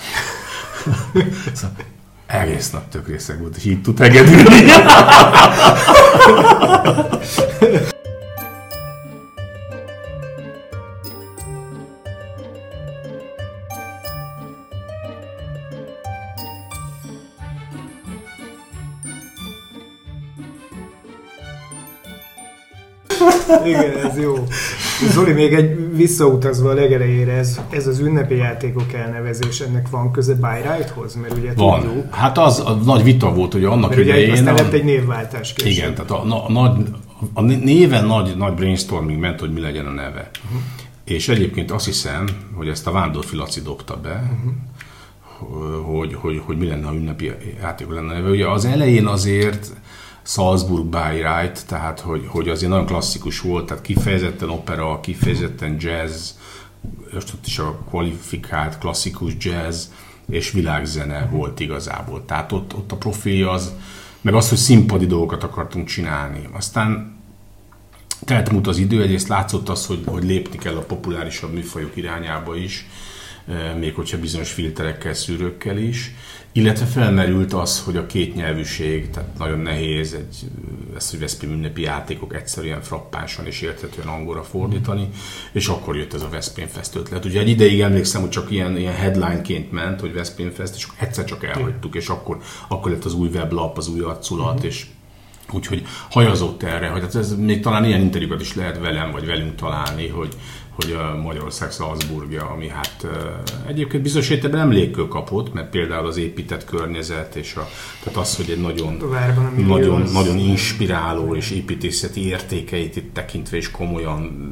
szóval 1.54 1.76
egész 2.26 2.72
nap 2.72 2.90
tök 2.90 3.08
részeg 3.08 3.40
volt, 3.40 3.56
és 3.56 3.66
így 3.66 3.82
tud 3.82 3.98
hegedülni. 3.98 4.72
Igen, 23.66 23.98
ez 23.98 24.18
jó. 24.18 24.34
Zoli, 25.12 25.32
még 25.32 25.54
egy 25.54 25.96
visszautazva 25.96 26.70
a 26.70 26.74
legelejére, 26.74 27.32
ez, 27.32 27.60
ez 27.70 27.88
az 27.88 28.00
ünnepi 28.00 28.36
játékok 28.36 28.94
elnevezés, 28.94 29.60
ennek 29.60 29.90
van 29.90 30.12
köze 30.12 30.34
Byrite-hoz? 30.34 31.16
Mert 31.16 31.38
ugye 31.38 31.52
van. 31.56 31.82
tudjuk. 31.82 32.14
Hát 32.14 32.38
az 32.38 32.60
a 32.60 32.74
nagy 32.86 33.04
vita 33.04 33.34
volt, 33.34 33.54
hogy 33.54 33.64
annak 33.64 33.90
Mert 33.90 34.02
idején... 34.02 34.32
Ugye 34.32 34.52
lett 34.52 34.74
egy 34.74 34.84
névváltás 34.84 35.54
később. 35.54 35.72
Igen, 35.72 35.94
tehát 35.94 36.12
a, 36.12 36.46
a, 36.46 36.52
nagy, 36.52 36.72
a 37.34 37.42
néven 37.42 38.06
nagy, 38.06 38.38
nagy 38.38 38.54
brainstorming 38.54 39.20
ment, 39.20 39.40
hogy 39.40 39.54
mi 39.54 39.60
legyen 39.60 39.86
a 39.86 39.92
neve. 39.92 40.30
Uh-huh. 40.46 40.62
És 41.04 41.30
egyébként 41.30 41.72
azt 41.72 41.86
hiszem, 41.86 42.26
hogy 42.54 42.68
ezt 42.68 42.88
a 42.88 42.92
Vándorfi 42.92 43.36
Laci 43.36 43.62
dobta 43.62 43.98
be, 43.98 44.32
uh-huh. 45.40 45.98
hogy, 45.98 46.14
hogy, 46.14 46.42
hogy 46.46 46.58
mi 46.58 46.68
lenne 46.68 46.88
a 46.88 46.94
ünnepi 46.94 47.32
játék 47.62 47.88
lenne 47.88 48.14
neve. 48.14 48.30
Ugye 48.30 48.48
az 48.48 48.66
elején 48.66 49.06
azért 49.06 49.72
Salzburg 50.26 50.86
by 50.86 51.12
Right, 51.12 51.66
tehát 51.68 52.00
hogy, 52.00 52.26
hogy 52.28 52.50
azért 52.50 52.72
nagyon 52.72 52.86
klasszikus 52.86 53.40
volt, 53.40 53.66
tehát 53.66 53.84
kifejezetten 53.84 54.50
opera, 54.50 55.00
kifejezetten 55.00 55.76
jazz, 55.80 56.32
és 57.10 57.24
ott 57.34 57.46
is 57.46 57.60
a 57.60 57.80
kvalifikált 57.90 58.78
klasszikus 58.78 59.34
jazz 59.40 59.86
és 60.30 60.52
világzene 60.52 61.26
volt 61.32 61.60
igazából. 61.60 62.26
Tehát 62.26 62.52
ott, 62.52 62.76
ott 62.76 62.92
a 62.92 62.96
profilja 62.96 63.52
az, 63.52 63.74
meg 64.22 64.34
az, 64.34 64.50
hogy 64.50 64.58
színpadi 64.58 65.06
dolgokat 65.06 65.44
akartunk 65.44 65.88
csinálni. 65.88 66.50
Aztán 66.52 67.18
telt 68.26 68.68
az 68.68 68.78
idő, 68.78 69.02
egyrészt 69.02 69.28
látszott 69.28 69.70
az, 69.70 69.86
hogy, 69.86 70.04
hogy 70.06 70.24
lépni 70.24 70.58
kell 70.58 70.76
a 70.76 70.82
populárisabb 70.82 71.54
műfajok 71.54 71.96
irányába 71.96 72.56
is, 72.56 72.86
eh, 73.48 73.76
még 73.80 73.96
hogyha 73.96 74.20
bizonyos 74.20 74.52
filterekkel, 74.52 75.14
szűrőkkel 75.14 75.78
is, 75.78 76.14
illetve 76.58 76.86
felmerült 76.86 77.54
az, 77.54 77.84
hogy 77.84 77.98
a 77.98 78.06
két 78.06 78.36
nyelvűség, 78.36 79.10
tehát 79.10 79.38
nagyon 79.38 79.60
nehéz 79.60 80.14
egy, 80.14 80.50
ezt, 80.96 81.10
hogy 81.10 81.20
Veszprém 81.20 81.52
ünnepi 81.52 81.82
játékok 81.82 82.36
egyszerűen 82.36 82.82
frappánsan 82.82 83.46
és 83.46 83.62
érthetően 83.62 84.08
angolra 84.08 84.44
fordítani, 84.44 85.10
és 85.52 85.68
akkor 85.68 85.98
jött 85.98 86.14
ez 86.14 86.22
a 86.22 86.30
Veszprém 86.30 86.68
Fest 86.68 86.96
ötlet. 86.96 87.26
Ugye 87.26 87.40
egy 87.40 87.50
ideig 87.50 87.80
emlékszem, 87.80 88.22
hogy 88.22 88.30
csak 88.30 88.52
ilyen, 88.52 88.78
ilyen 88.78 88.94
headlineként 88.94 89.72
ment, 89.72 90.00
hogy 90.00 90.14
Veszprém 90.14 90.52
Fest, 90.52 90.76
és 90.76 90.88
egyszer 91.00 91.26
csak 91.26 91.44
elhagytuk, 91.44 91.96
és 91.96 92.08
akkor, 92.08 92.38
akkor 92.68 92.92
lett 92.92 93.06
az 93.06 93.14
új 93.14 93.28
weblap, 93.28 93.78
az 93.78 93.88
új 93.88 94.02
arculat, 94.02 94.62
mm. 94.62 94.66
és 94.66 94.86
Úgyhogy 95.52 95.86
hajazott 96.10 96.64
erre, 96.64 96.88
hogy 96.88 97.02
hát 97.02 97.16
ez 97.16 97.36
még 97.36 97.62
talán 97.62 97.86
ilyen 97.86 98.02
interjúkat 98.02 98.42
is 98.42 98.56
lehet 98.56 98.80
velem 98.80 99.12
vagy 99.12 99.26
velünk 99.26 99.56
találni, 99.56 100.08
hogy, 100.08 100.36
hogy 100.76 100.92
a 100.92 101.16
Magyarország 101.22 101.72
Salzburgja, 101.72 102.50
ami 102.50 102.68
hát 102.68 103.08
egyébként 103.68 104.04
bizonyos 104.04 104.30
értelemben 104.30 104.68
nem 104.68 104.78
légkő 104.78 105.08
kapott, 105.08 105.54
mert 105.54 105.70
például 105.70 106.08
az 106.08 106.18
épített 106.18 106.66
környezet, 106.66 107.36
és 107.36 107.56
a, 107.56 107.68
tehát 108.04 108.20
az, 108.20 108.36
hogy 108.36 108.50
egy 108.50 108.62
nagyon, 108.62 109.10
Várban, 109.10 109.54
nagyon, 109.54 110.02
nagyon 110.02 110.38
inspiráló 110.38 111.36
és 111.36 111.52
építészeti 111.52 112.28
értékeit 112.28 112.96
itt 112.96 113.14
tekintve 113.14 113.58
is 113.58 113.72
komolyan 113.72 114.50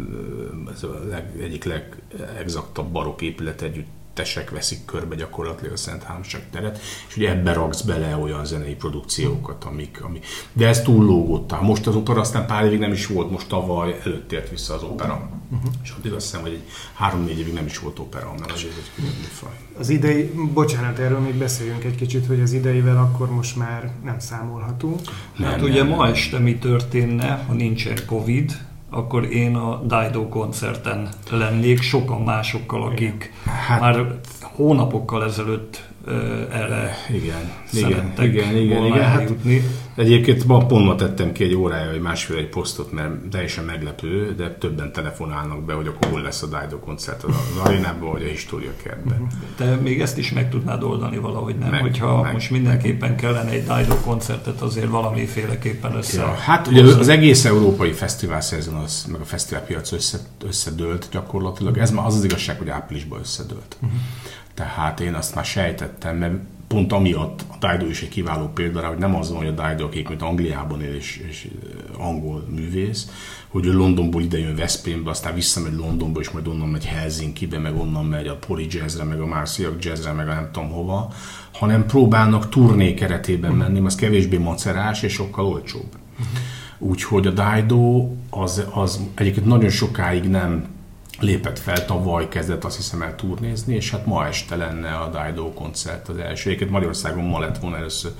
ez 0.73 0.83
a 0.83 1.01
leg, 1.09 1.31
egyik 1.41 1.63
legexaktabb 1.63 2.91
barokk 2.91 3.21
épület 3.21 3.61
együtt 3.61 3.87
tesek 4.13 4.49
veszik 4.49 4.85
körbe 4.85 5.15
gyakorlatilag 5.15 5.73
a 5.73 5.77
Szent 5.77 6.03
Háromság 6.03 6.49
teret, 6.49 6.79
és 7.07 7.17
ugye 7.17 7.29
ebbe 7.29 7.53
raksz 7.53 7.81
bele 7.81 8.17
olyan 8.17 8.45
zenei 8.45 8.75
produkciókat, 8.75 9.63
amik, 9.63 10.03
ami... 10.03 10.19
de 10.53 10.67
ez 10.67 10.81
túllógott. 10.81 11.61
Most 11.61 11.87
az 11.87 11.95
opera 11.95 12.19
aztán 12.19 12.45
pár 12.45 12.65
évig 12.65 12.79
nem 12.79 12.91
is 12.91 13.07
volt, 13.07 13.31
most 13.31 13.47
tavaly 13.47 13.99
előtt 14.05 14.31
ért 14.31 14.49
vissza 14.49 14.73
az 14.73 14.83
opera. 14.83 15.29
Uh-huh. 15.53 15.71
És 15.83 15.93
addig 15.97 16.13
azt 16.13 16.25
hiszem, 16.25 16.41
hogy 16.41 16.51
egy 16.51 16.63
három-négy 16.93 17.39
évig 17.39 17.53
nem 17.53 17.65
is 17.65 17.79
volt 17.79 17.99
opera, 17.99 18.33
mert 18.39 18.51
azért 18.51 18.77
egy 18.77 18.91
külön 18.95 19.11
műfaj. 19.19 19.57
Az 19.77 19.89
idei, 19.89 20.31
bocsánat, 20.53 20.99
erről 20.99 21.19
még 21.19 21.35
beszéljünk 21.35 21.83
egy 21.83 21.95
kicsit, 21.95 22.25
hogy 22.25 22.41
az 22.41 22.53
ideivel 22.53 22.97
akkor 22.97 23.31
most 23.31 23.55
már 23.55 23.91
nem 24.03 24.19
számolhatunk. 24.19 24.99
Nem, 25.37 25.49
hát 25.49 25.59
nem, 25.59 25.69
ugye 25.69 25.83
nem. 25.83 25.95
ma 25.95 26.07
este 26.07 26.39
mi 26.39 26.57
történne, 26.57 27.43
ha 27.47 27.53
nincsen 27.53 27.97
Covid, 28.05 28.51
akkor 28.89 29.23
én 29.25 29.55
a 29.55 29.81
Dido 29.81 30.27
koncerten 30.27 31.09
lennék, 31.29 31.81
sokan 31.81 32.21
másokkal, 32.21 32.83
akik 32.83 33.33
hát, 33.45 33.79
már 33.79 34.19
hónapokkal 34.41 35.23
ezelőtt 35.23 35.83
erre 36.51 36.95
igen, 37.09 37.51
igen, 37.71 38.13
igen, 38.21 38.55
igen, 38.57 38.85
igen. 38.85 39.03
Hát, 39.03 39.33
egyébként 39.95 40.45
ma 40.45 40.65
pont 40.65 40.85
ma 40.85 40.95
tettem 40.95 41.31
ki 41.31 41.43
egy 41.43 41.53
órája, 41.53 41.91
vagy 41.91 42.01
másfél 42.01 42.37
egy 42.37 42.49
posztot, 42.49 42.91
mert 42.91 43.11
teljesen 43.29 43.63
meglepő, 43.63 44.33
de 44.37 44.51
többen 44.51 44.91
telefonálnak 44.91 45.65
be, 45.65 45.73
hogy 45.73 45.87
akkor 45.87 46.11
hol 46.11 46.21
lesz 46.21 46.41
a 46.41 46.45
Dido 46.45 46.79
koncert 46.79 47.23
az 47.23 47.35
arénában, 47.63 48.11
vagy 48.11 48.23
a 48.23 48.27
História 48.27 48.71
kertben. 48.83 49.27
Te 49.55 49.75
még 49.75 50.01
ezt 50.01 50.17
is 50.17 50.31
meg 50.31 50.49
tudnád 50.49 50.83
oldani 50.83 51.17
valahogy, 51.17 51.57
nem? 51.57 51.69
Meg, 51.69 51.81
Hogyha 51.81 52.21
meg, 52.21 52.33
most 52.33 52.51
mindenképpen 52.51 53.15
kellene 53.15 53.49
egy 53.49 53.63
Dido 53.63 53.95
koncertet 53.95 54.61
azért 54.61 54.89
valamiféleképpen 54.89 55.95
össze. 55.95 56.21
Ja, 56.21 56.33
hát 56.33 56.67
ugye 56.67 56.83
az 56.83 57.07
egész 57.07 57.45
európai 57.45 57.91
fesztivál 57.91 58.41
szezon, 58.41 58.75
az, 58.75 59.05
meg 59.11 59.21
a 59.21 59.25
fesztiválpiac 59.25 59.91
össze, 59.91 60.17
összedőlt 60.45 61.07
gyakorlatilag. 61.11 61.77
Ez 61.77 61.91
már 61.91 62.05
az 62.05 62.15
az 62.15 62.23
igazság, 62.23 62.57
hogy 62.57 62.69
áprilisban 62.69 63.19
összedőlt. 63.19 63.77
Uh-huh. 63.81 63.99
Tehát 64.53 64.99
én 64.99 65.13
azt 65.13 65.35
már 65.35 65.45
sejtettem, 65.45 66.17
mert 66.17 66.33
pont 66.73 66.91
amiatt 66.91 67.45
a 67.59 67.67
Dido 67.67 67.89
is 67.89 68.01
egy 68.01 68.09
kiváló 68.09 68.47
példa 68.47 68.87
hogy 68.87 68.97
nem 68.97 69.15
az 69.15 69.29
van, 69.29 69.37
hogy 69.37 69.53
a 69.57 69.67
Dido, 69.67 69.85
akik 69.85 70.09
mint 70.09 70.21
Angliában 70.21 70.81
él 70.81 70.95
és, 70.95 71.23
és 71.29 71.47
angol 71.97 72.47
művész, 72.49 73.09
hogy 73.47 73.65
ő 73.65 73.73
Londonból 73.73 74.21
ide 74.21 74.39
jön 74.39 74.55
Veszprémbe, 74.55 75.09
aztán 75.09 75.33
visszamegy 75.33 75.73
Londonba, 75.73 76.19
és 76.19 76.29
majd 76.29 76.47
onnan 76.47 76.67
megy 76.67 76.85
Helsinki-be, 76.85 77.59
meg 77.59 77.75
onnan 77.75 78.05
megy 78.05 78.27
a 78.27 78.35
Poli 78.35 78.67
Jazzre, 78.69 79.03
meg 79.03 79.21
a 79.21 79.25
Marciak 79.25 79.83
Jazzre, 79.83 80.11
meg 80.11 80.27
a 80.27 80.33
nem 80.33 80.49
tudom 80.51 80.69
hova, 80.69 81.13
hanem 81.53 81.85
próbálnak 81.85 82.49
turné 82.49 82.93
keretében 82.93 83.53
menni, 83.53 83.79
az 83.85 83.95
kevésbé 83.95 84.37
macerás 84.37 85.01
és 85.03 85.13
sokkal 85.13 85.45
olcsóbb. 85.45 85.89
Uh-huh. 86.11 86.89
Úgyhogy 86.89 87.27
a 87.27 87.31
Dido 87.31 88.09
az, 88.29 88.63
az 88.73 88.99
egyébként 89.15 89.45
nagyon 89.45 89.69
sokáig 89.69 90.23
nem 90.23 90.65
lépett 91.19 91.59
fel, 91.59 91.85
tavaly 91.85 92.27
kezdett 92.27 92.63
azt 92.63 92.75
hiszem 92.75 93.01
el 93.01 93.15
turnézni, 93.15 93.75
és 93.75 93.91
hát 93.91 94.05
ma 94.05 94.27
este 94.27 94.55
lenne 94.55 94.95
a 94.95 95.09
Dido 95.09 95.53
koncert 95.53 96.09
az 96.09 96.17
első. 96.17 96.47
Egyébként 96.49 96.71
Magyarországon 96.71 97.23
ma 97.23 97.39
lett 97.39 97.57
volna 97.57 97.77
először 97.77 98.11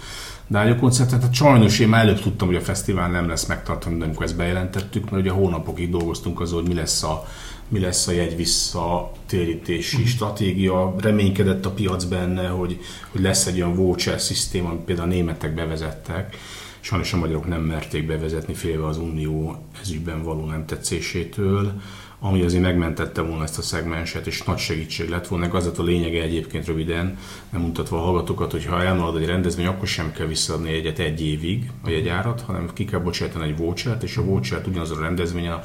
Dido 0.48 0.76
koncert, 0.76 1.10
tehát 1.10 1.34
sajnos 1.34 1.80
én 1.80 1.88
már 1.88 2.06
előbb 2.06 2.20
tudtam, 2.20 2.48
hogy 2.48 2.56
a 2.56 2.62
fesztivál 2.62 3.10
nem 3.10 3.28
lesz 3.28 3.46
megtartani, 3.46 3.98
de 3.98 4.04
amikor 4.04 4.24
ezt 4.24 4.36
bejelentettük, 4.36 5.10
mert 5.10 5.24
ugye 5.24 5.32
hónapokig 5.32 5.89
dolgoztunk 5.89 6.39
azon, 6.39 6.60
hogy 6.60 6.68
mi 6.68 6.76
lesz 6.76 7.04
a, 7.04 7.28
mi 7.68 7.80
lesz 7.80 8.08
a 8.08 8.12
jegy 8.12 8.36
visszatérítési 8.36 9.96
uh-huh. 9.96 10.12
stratégia. 10.12 10.96
Reménykedett 11.00 11.66
a 11.66 11.72
piac 11.72 12.04
benne, 12.04 12.48
hogy, 12.48 12.80
hogy 13.12 13.22
lesz 13.22 13.46
egy 13.46 13.56
olyan 13.56 13.76
voucher 13.76 14.22
szisztém, 14.22 14.66
amit 14.66 14.82
például 14.82 15.10
a 15.10 15.12
németek 15.12 15.54
bevezettek. 15.54 16.38
Sajnos 16.80 17.14
a 17.14 17.18
magyarok 17.18 17.48
nem 17.48 17.62
merték 17.62 18.06
bevezetni, 18.06 18.54
félve 18.54 18.88
az 18.88 18.98
unió 18.98 19.56
ezügyben 19.82 20.24
való 20.24 20.46
nem 20.46 20.66
tetszésétől 20.66 21.82
ami 22.26 22.41
azért 22.41 22.63
megmentette 22.63 23.21
volna 23.21 23.43
ezt 23.43 23.57
a 23.57 23.61
szegmenset, 23.61 24.28
és 24.28 24.43
nagy 24.43 24.57
segítség 24.57 25.09
lett 25.09 25.28
volna. 25.28 25.51
Az 25.51 25.71
a 25.78 25.84
lényege 25.84 26.21
egyébként 26.21 26.65
röviden, 26.65 27.17
nem 27.49 27.61
mutatva 27.61 27.97
a 27.97 28.01
hallgatókat, 28.01 28.51
hogy 28.51 28.65
ha 28.65 28.84
elmarad 28.84 29.17
egy 29.17 29.26
rendezvény, 29.26 29.65
akkor 29.65 29.88
sem 29.88 30.11
kell 30.11 30.26
visszaadni 30.26 30.74
egyet 30.74 30.99
egy 30.99 31.21
évig 31.21 31.71
a 31.86 31.89
jegyárat, 31.89 32.41
hanem 32.41 32.69
ki 32.74 32.86
kell 32.86 32.99
bocsátani 32.99 33.47
egy 33.47 33.57
vouchert, 33.57 34.03
és 34.03 34.17
a 34.17 34.24
vouchert 34.24 34.67
ugyanaz 34.67 34.91
a 34.91 34.99
rendezvény 34.99 35.47
a, 35.47 35.61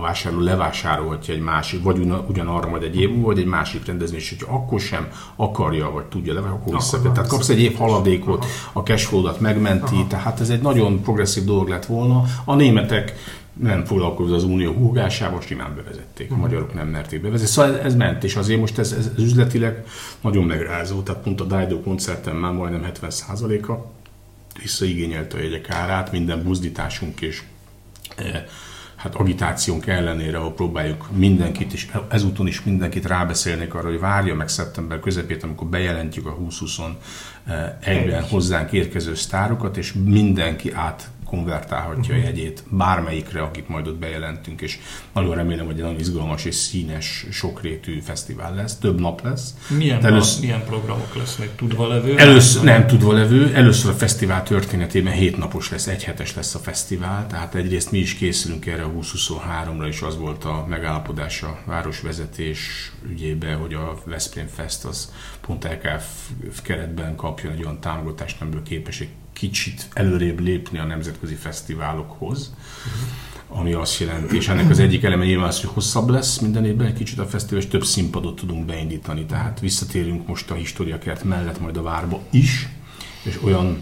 vásárló 0.00 0.40
levásárolhatja 0.40 1.34
egy 1.34 1.40
másik, 1.40 1.82
vagy 1.82 1.98
ugyanarra 2.28 2.68
majd 2.68 2.82
egy 2.82 3.00
év, 3.00 3.20
vagy 3.20 3.38
egy 3.38 3.46
másik 3.46 3.86
rendezvény, 3.86 4.20
és 4.20 4.28
hogyha 4.28 4.54
akkor 4.54 4.80
sem 4.80 5.08
akarja, 5.36 5.90
vagy 5.90 6.04
tudja 6.04 6.34
le, 6.34 6.40
akkor 6.40 6.74
vissza. 6.74 7.00
Tehát 7.02 7.28
kapsz 7.28 7.48
egy 7.48 7.60
év 7.60 7.76
haladékot, 7.76 8.44
a 8.72 8.80
cashflow-dat 8.80 9.40
megmenti, 9.40 9.94
Aha. 9.94 10.06
tehát 10.06 10.40
ez 10.40 10.48
egy 10.50 10.62
nagyon 10.62 11.02
progresszív 11.02 11.44
dolog 11.44 11.68
lett 11.68 11.86
volna. 11.86 12.22
A 12.44 12.54
németek 12.54 13.14
nem 13.62 13.84
foglalkozott 13.84 14.36
az 14.36 14.44
unió 14.44 14.72
húgásával, 14.72 15.40
simán 15.40 15.74
bevezették. 15.76 16.30
A 16.30 16.36
magyarok 16.36 16.74
nem 16.74 16.88
merték 16.88 17.20
bevezetni. 17.20 17.52
Szóval 17.52 17.78
ez, 17.78 17.84
ez 17.84 17.94
ment, 17.94 18.24
és 18.24 18.36
azért 18.36 18.60
most 18.60 18.78
ez, 18.78 18.92
ez 18.92 19.10
üzletileg 19.18 19.84
nagyon 20.20 20.44
megrázó. 20.44 21.02
Tehát 21.02 21.22
pont 21.22 21.40
a 21.40 21.44
Dido 21.44 21.80
koncerten 21.80 22.36
már 22.36 22.52
majdnem 22.52 22.90
70%-a 22.92 23.72
visszaigényelte 24.60 25.36
a 25.36 25.40
jegyek 25.40 25.70
árát, 25.70 26.12
minden 26.12 26.42
buzdításunk 26.42 27.20
és 27.20 27.42
e, 28.16 28.46
hát 28.96 29.14
agitációnk 29.14 29.86
ellenére, 29.86 30.38
ahol 30.38 30.52
próbáljuk 30.52 31.06
mindenkit, 31.10 31.72
és 31.72 31.90
ezúton 32.08 32.46
is 32.46 32.62
mindenkit 32.62 33.06
rábeszélnék 33.06 33.74
arra, 33.74 33.88
hogy 33.88 34.00
várja 34.00 34.34
meg 34.34 34.48
szeptember 34.48 35.00
közepét, 35.00 35.42
amikor 35.42 35.66
bejelentjük 35.66 36.26
a 36.26 36.36
2021-ben 36.36 38.22
hozzánk 38.22 38.72
érkező 38.72 39.14
sztárokat, 39.14 39.76
és 39.76 39.92
mindenki 39.92 40.72
át 40.72 41.10
konvertálhatja 41.30 42.14
uh-huh. 42.14 42.16
a 42.16 42.28
jegyét 42.28 42.62
bármelyikre, 42.68 43.42
akit 43.42 43.68
majd 43.68 43.86
ott 43.86 43.98
bejelentünk, 43.98 44.60
és 44.60 44.78
nagyon 45.12 45.34
remélem, 45.34 45.66
hogy 45.66 45.74
egy 45.74 45.80
nagyon 45.80 45.98
izgalmas 45.98 46.44
és 46.44 46.54
színes, 46.54 47.26
sokrétű 47.30 48.00
fesztivál 48.00 48.54
lesz, 48.54 48.78
több 48.78 49.00
nap 49.00 49.22
lesz. 49.22 49.54
Milyen, 49.76 50.04
először, 50.04 50.40
milyen 50.40 50.64
programok 50.64 51.16
lesznek? 51.16 51.56
Tudva 51.56 51.88
levő? 51.88 52.18
Először, 52.18 52.62
nem 52.62 52.86
tudva 52.86 53.12
levő. 53.12 53.54
Először 53.54 53.90
a 53.90 53.94
fesztivál 53.94 54.42
történetében 54.42 55.12
hét 55.12 55.36
napos 55.36 55.70
lesz, 55.70 55.86
egy 55.86 56.04
hetes 56.04 56.34
lesz 56.34 56.54
a 56.54 56.58
fesztivál, 56.58 57.26
tehát 57.26 57.54
egyrészt 57.54 57.90
mi 57.90 57.98
is 57.98 58.14
készülünk 58.14 58.66
erre 58.66 58.82
a 58.82 58.90
2023-ra, 58.90 59.86
és 59.86 60.00
az 60.00 60.18
volt 60.18 60.44
a 60.44 60.66
megállapodás 60.68 61.42
a 61.42 61.58
városvezetés 61.64 62.92
ügyében, 63.08 63.56
hogy 63.56 63.74
a 63.74 63.98
Veszprém 64.04 64.46
Fest 64.46 64.84
az 64.84 65.12
pont 65.40 65.64
LKF 65.64 66.04
keretben 66.62 67.16
kapjon 67.16 67.52
egy 67.52 67.62
olyan 67.62 67.80
támogatást, 67.80 68.40
amiből 68.40 68.62
képes 68.62 69.00
egy 69.00 69.08
kicsit 69.32 69.88
előrébb 69.92 70.40
lépni 70.40 70.78
a 70.78 70.84
nemzetközi 70.84 71.34
fesztiválokhoz, 71.34 72.54
ami 73.48 73.72
azt 73.72 74.00
jelenti, 74.00 74.36
és 74.36 74.48
ennek 74.48 74.70
az 74.70 74.78
egyik 74.78 75.02
eleme 75.02 75.24
nyilván 75.24 75.48
az, 75.48 75.60
hogy 75.60 75.70
hosszabb 75.72 76.08
lesz 76.08 76.38
minden 76.38 76.64
évben 76.64 76.86
egy 76.86 76.94
kicsit 76.94 77.18
a 77.18 77.26
fesztivál, 77.26 77.62
és 77.62 77.68
több 77.68 77.84
színpadot 77.84 78.36
tudunk 78.36 78.66
beindítani, 78.66 79.24
tehát 79.24 79.60
visszatérünk 79.60 80.26
most 80.26 80.50
a 80.50 80.54
historiakert 80.54 81.24
mellett 81.24 81.60
majd 81.60 81.76
a 81.76 81.82
várba 81.82 82.20
is, 82.30 82.68
és 83.22 83.38
olyan 83.42 83.78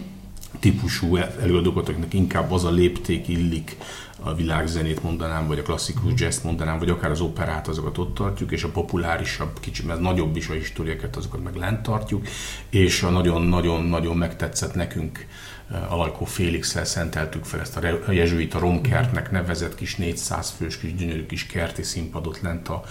típusú 0.59 1.15
előadókat, 1.15 1.89
akiknek 1.89 2.13
inkább 2.13 2.51
az 2.51 2.63
a 2.63 2.71
lépték 2.71 3.27
illik, 3.27 3.77
a 4.23 4.35
világzenét 4.35 5.03
mondanám, 5.03 5.47
vagy 5.47 5.59
a 5.59 5.61
klasszikus 5.61 6.11
jazz 6.15 6.41
mondanám, 6.43 6.79
vagy 6.79 6.89
akár 6.89 7.11
az 7.11 7.21
operát, 7.21 7.67
azokat 7.67 7.97
ott 7.97 8.13
tartjuk, 8.13 8.51
és 8.51 8.63
a 8.63 8.69
populárisabb, 8.69 9.59
kicsit 9.59 9.85
mert 9.85 9.99
nagyobb 9.99 10.35
is 10.35 10.49
a 10.49 10.53
historiákat, 10.53 11.15
azokat 11.15 11.43
meg 11.43 11.55
lent 11.55 11.81
tartjuk, 11.81 12.27
és 12.69 13.03
a 13.03 13.09
nagyon-nagyon-nagyon 13.09 14.17
megtetszett 14.17 14.73
nekünk 14.73 15.25
eh, 15.71 15.93
Alajkó 15.93 16.25
Félixel 16.25 16.85
szenteltük 16.85 17.43
fel 17.43 17.59
ezt 17.59 17.77
a 18.07 18.11
jezsuita 18.11 18.59
romkertnek 18.59 19.31
nevezett 19.31 19.75
kis 19.75 19.95
400 19.95 20.53
fős 20.57 20.77
kis 20.77 20.95
gyönyörű 20.95 21.25
kis 21.25 21.45
kerti 21.45 21.83
színpadot 21.83 22.41
lent 22.41 22.67
a, 22.67 22.83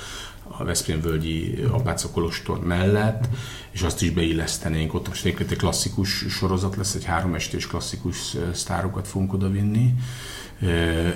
a 0.42 0.64
Veszprém 0.64 1.00
völgyi 1.00 1.64
Apáca 1.70 2.10
Kolostor 2.10 2.64
mellett, 2.64 3.28
és 3.70 3.82
azt 3.82 4.02
is 4.02 4.10
beillesztenénk. 4.10 4.94
Ott 4.94 5.08
most 5.08 5.24
egy 5.24 5.56
klasszikus 5.56 6.24
sorozat 6.28 6.76
lesz, 6.76 6.94
egy 6.94 7.04
három 7.04 7.34
estés 7.34 7.66
klasszikus 7.66 8.34
eh, 8.34 8.42
sztárokat 8.52 9.08
fogunk 9.08 9.32
oda 9.32 9.50
vinni 9.50 9.94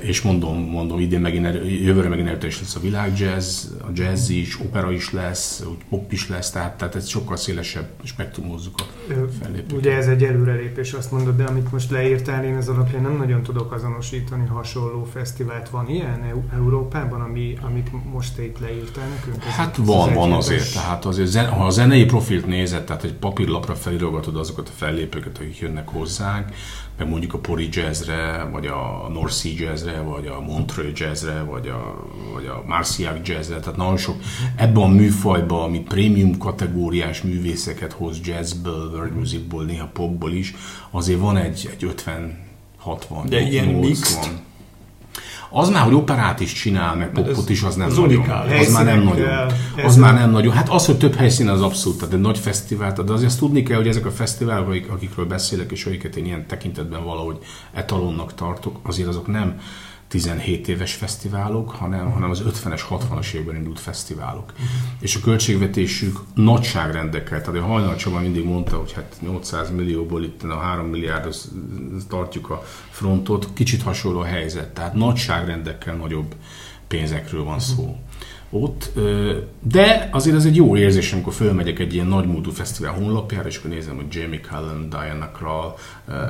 és 0.02 0.22
mondom, 0.22 0.58
mondom, 0.58 0.98
idén 0.98 1.20
megint, 1.20 1.46
jövőre 1.84 2.08
megint 2.08 2.28
erőteljes 2.28 2.60
lesz 2.60 2.74
a 2.74 2.80
világjazz, 2.80 3.66
a 3.80 3.90
jazz 3.94 4.28
is, 4.28 4.60
opera 4.60 4.92
is 4.92 5.12
lesz, 5.12 5.64
úgy 5.70 5.84
pop 5.88 6.12
is 6.12 6.28
lesz, 6.28 6.50
tehát, 6.50 6.78
tehát 6.78 6.94
ez 6.94 7.08
sokkal 7.08 7.36
szélesebb 7.36 7.88
spektrumhozzuk 8.02 8.74
a 8.80 8.82
fellépőt. 9.40 9.72
Ugye 9.72 9.96
ez 9.96 10.06
egy 10.06 10.24
előrelépés, 10.24 10.92
azt 10.92 11.12
mondod, 11.12 11.36
de 11.36 11.44
amit 11.44 11.72
most 11.72 11.90
leírtál, 11.90 12.44
én 12.44 12.56
ez 12.56 12.68
alapján 12.68 13.02
nem 13.02 13.16
nagyon 13.16 13.42
tudok 13.42 13.72
azonosítani 13.72 14.46
hasonló 14.46 15.04
fesztivált. 15.12 15.68
Van 15.68 15.88
ilyen 15.88 16.46
Európában, 16.54 17.20
ami, 17.20 17.58
amit 17.62 17.90
most 18.12 18.38
itt 18.38 18.58
leírtál 18.58 19.08
nekünk? 19.08 19.44
Ez 19.44 19.52
hát 19.52 19.76
van, 19.76 20.14
van 20.14 20.32
azért. 20.32 20.72
Tehát 20.72 21.04
azért, 21.04 21.48
ha 21.48 21.66
a 21.66 21.70
zenei 21.70 22.04
profilt 22.04 22.46
nézed, 22.46 22.84
tehát 22.84 23.04
egy 23.04 23.14
papírlapra 23.14 23.74
felirogatod 23.74 24.36
azokat 24.36 24.68
a 24.68 24.72
fellépőket, 24.76 25.38
akik 25.38 25.58
jönnek 25.58 25.88
hozzánk, 25.88 26.48
meg 26.98 27.08
mondjuk 27.08 27.34
a 27.34 27.38
Pori 27.38 27.68
Jazzre, 27.72 28.48
vagy 28.52 28.66
a 28.66 29.08
North 29.12 29.34
Sea 29.34 29.52
Jazzre, 29.56 30.00
vagy 30.00 30.26
a 30.26 30.40
Montreux 30.40 31.00
Jazzre, 31.00 31.42
vagy 31.42 31.68
a, 31.68 32.08
vagy 32.34 32.46
a 32.46 32.62
Marciac 32.66 33.28
Jazzre, 33.28 33.60
tehát 33.60 33.76
nagyon 33.76 33.96
sok 33.96 34.16
ebben 34.56 34.82
a 34.82 34.88
műfajban, 34.88 35.62
ami 35.62 35.80
prémium 35.80 36.38
kategóriás 36.38 37.22
művészeket 37.22 37.92
hoz 37.92 38.20
jazzből, 38.24 38.90
world 38.92 39.16
musicból, 39.16 39.64
néha 39.64 39.86
popból 39.86 40.32
is, 40.32 40.54
azért 40.90 41.20
van 41.20 41.36
egy, 41.36 41.68
egy 41.72 41.84
50 41.84 42.50
60 42.78 43.28
De 43.28 43.40
ilyen 43.40 43.68
mixed 43.68 44.42
az 45.52 45.68
már, 45.68 45.82
hogy 45.82 45.94
operát 45.94 46.40
is 46.40 46.52
csinál, 46.52 46.96
meg 46.96 47.10
popot 47.10 47.48
is, 47.48 47.62
az 47.62 47.74
nem 47.74 47.86
az 47.86 47.96
nagyon. 47.96 48.28
Az 48.28 48.72
már 48.72 48.84
nem 48.84 49.02
nagyon. 49.02 49.28
Az 49.84 49.96
már 49.96 50.14
nem 50.14 50.30
nagyon. 50.30 50.52
Hát 50.52 50.68
az, 50.68 50.86
hogy 50.86 50.98
több 50.98 51.14
helyszín 51.14 51.48
az 51.48 51.62
abszolút, 51.62 51.98
tehát 51.98 52.14
egy 52.14 52.20
nagy 52.20 52.38
fesztivál, 52.38 52.92
de 52.92 53.12
azért 53.12 53.28
azt 53.28 53.38
tudni 53.38 53.62
kell, 53.62 53.76
hogy 53.76 53.88
ezek 53.88 54.06
a 54.06 54.10
fesztiválok, 54.10 54.74
akikről 54.88 55.26
beszélek, 55.26 55.72
és 55.72 55.86
amiket 55.86 56.16
én 56.16 56.24
ilyen 56.24 56.46
tekintetben 56.46 57.04
valahogy 57.04 57.38
etalonnak 57.72 58.34
tartok, 58.34 58.78
azért 58.82 59.08
azok 59.08 59.26
nem 59.26 59.60
17 60.12 60.68
éves 60.68 60.94
fesztiválok, 60.94 61.70
hanem, 61.70 62.10
hanem 62.10 62.30
az 62.30 62.42
50-es, 62.46 62.80
60-as 62.90 63.32
évben 63.32 63.56
indult 63.56 63.80
fesztiválok. 63.80 64.52
És 65.00 65.16
a 65.16 65.20
költségvetésük 65.20 66.18
nagyságrendekkel, 66.34 67.42
tehát 67.42 67.60
a 67.60 67.64
Hajnal 67.64 67.96
Csaba 67.96 68.20
mindig 68.20 68.44
mondta, 68.44 68.76
hogy 68.76 68.92
hát 68.92 69.16
800 69.20 69.70
millióból 69.70 70.24
itt 70.24 70.42
a 70.42 70.58
3 70.58 70.86
milliárd 70.86 71.34
tartjuk 72.08 72.50
a 72.50 72.62
frontot, 72.90 73.48
kicsit 73.52 73.82
hasonló 73.82 74.18
a 74.18 74.24
helyzet, 74.24 74.74
tehát 74.74 74.94
nagyságrendekkel 74.94 75.94
nagyobb 75.94 76.34
pénzekről 76.88 77.44
van 77.44 77.60
szó. 77.60 77.96
Ott, 78.54 78.92
de 79.60 80.08
azért 80.12 80.36
ez 80.36 80.44
egy 80.44 80.56
jó 80.56 80.76
érzés, 80.76 81.12
amikor 81.12 81.32
fölmegyek 81.32 81.78
egy 81.78 81.94
ilyen 81.94 82.06
nagymódú 82.06 82.50
fesztivál 82.50 82.92
honlapjára, 82.92 83.48
és 83.48 83.56
akkor 83.56 83.70
nézem, 83.70 83.96
hogy 83.96 84.04
Jamie 84.10 84.40
Cullen, 84.40 84.88
Diana 84.90 85.30
Krall, 85.30 85.74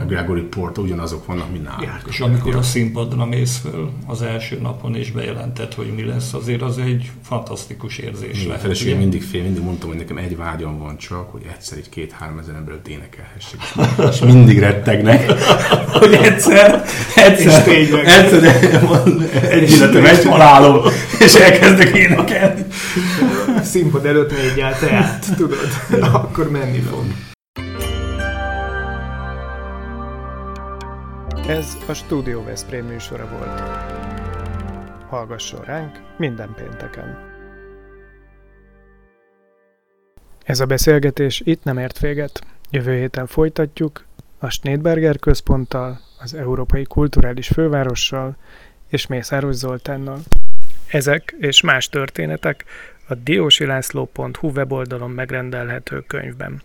Gregory 0.06 0.40
Porter, 0.40 0.84
ugyanazok 0.84 1.26
vannak, 1.26 1.52
mint 1.52 1.64
nálunk. 1.64 1.82
Ja, 1.82 2.00
és 2.08 2.20
amikor 2.20 2.54
a 2.54 2.62
színpadra 2.62 3.26
mész 3.26 3.58
föl 3.58 3.90
az 4.06 4.22
első 4.22 4.58
napon, 4.60 4.96
és 4.96 5.10
bejelentett, 5.10 5.74
hogy 5.74 5.92
mi 5.94 6.04
lesz, 6.04 6.34
azért 6.34 6.62
az 6.62 6.78
egy 6.78 7.10
fantasztikus 7.22 7.98
érzés 7.98 8.36
Igen, 8.36 8.46
lehet. 8.46 8.62
Feleségem 8.62 8.98
mindig 8.98 9.22
fél, 9.22 9.42
mindig 9.42 9.62
mondtam, 9.62 9.88
hogy 9.88 9.98
nekem 9.98 10.16
egy 10.16 10.36
vágyam 10.36 10.78
van 10.78 10.96
csak, 10.96 11.30
hogy 11.32 11.42
egyszer 11.52 11.78
egy 11.78 11.88
két-három 11.88 12.38
ezer 12.38 12.54
embert 12.54 12.88
énekelhessek. 12.88 13.60
És 14.10 14.18
mindig 14.20 14.58
rettegnek, 14.58 15.32
hogy 16.00 16.12
egyszer, 16.12 16.84
egyszer, 17.14 17.68
egyszer, 17.68 18.06
egyszer 18.06 18.44
egy 19.50 19.70
életem, 19.70 20.04
egy 20.04 20.24
halálom, 20.24 20.80
és 21.18 21.34
elkezdek 21.34 21.94
énekelni. 22.12 22.66
Színpad 23.62 24.06
előtt 24.06 24.30
még 24.30 24.58
el 24.58 24.78
teát, 24.78 25.36
tudod, 25.36 25.58
akkor 26.12 26.50
menni 26.50 26.78
fog. 26.78 27.04
Ez 31.48 31.76
a 31.88 31.92
Studio 31.92 32.44
Veszprém 32.44 32.84
műsora 32.84 33.28
volt. 33.28 33.60
Hallgasson 35.08 35.60
ránk 35.64 36.00
minden 36.16 36.54
pénteken. 36.56 37.30
Ez 40.44 40.60
a 40.60 40.66
beszélgetés 40.66 41.42
itt 41.44 41.64
nem 41.64 41.78
ért 41.78 41.98
véget. 41.98 42.40
Jövő 42.70 42.96
héten 42.96 43.26
folytatjuk 43.26 44.04
a 44.38 44.50
Schneidberger 44.50 45.18
központtal, 45.18 46.00
az 46.18 46.34
Európai 46.34 46.84
Kulturális 46.84 47.48
Fővárossal 47.48 48.36
és 48.88 49.06
Mészáros 49.06 49.54
Zoltánnal. 49.54 50.18
Ezek 50.86 51.34
és 51.38 51.60
más 51.60 51.88
történetek 51.88 52.64
a 53.06 53.14
diósilászló.hu 53.14 54.48
weboldalon 54.48 55.10
megrendelhető 55.10 56.00
könyvben. 56.06 56.62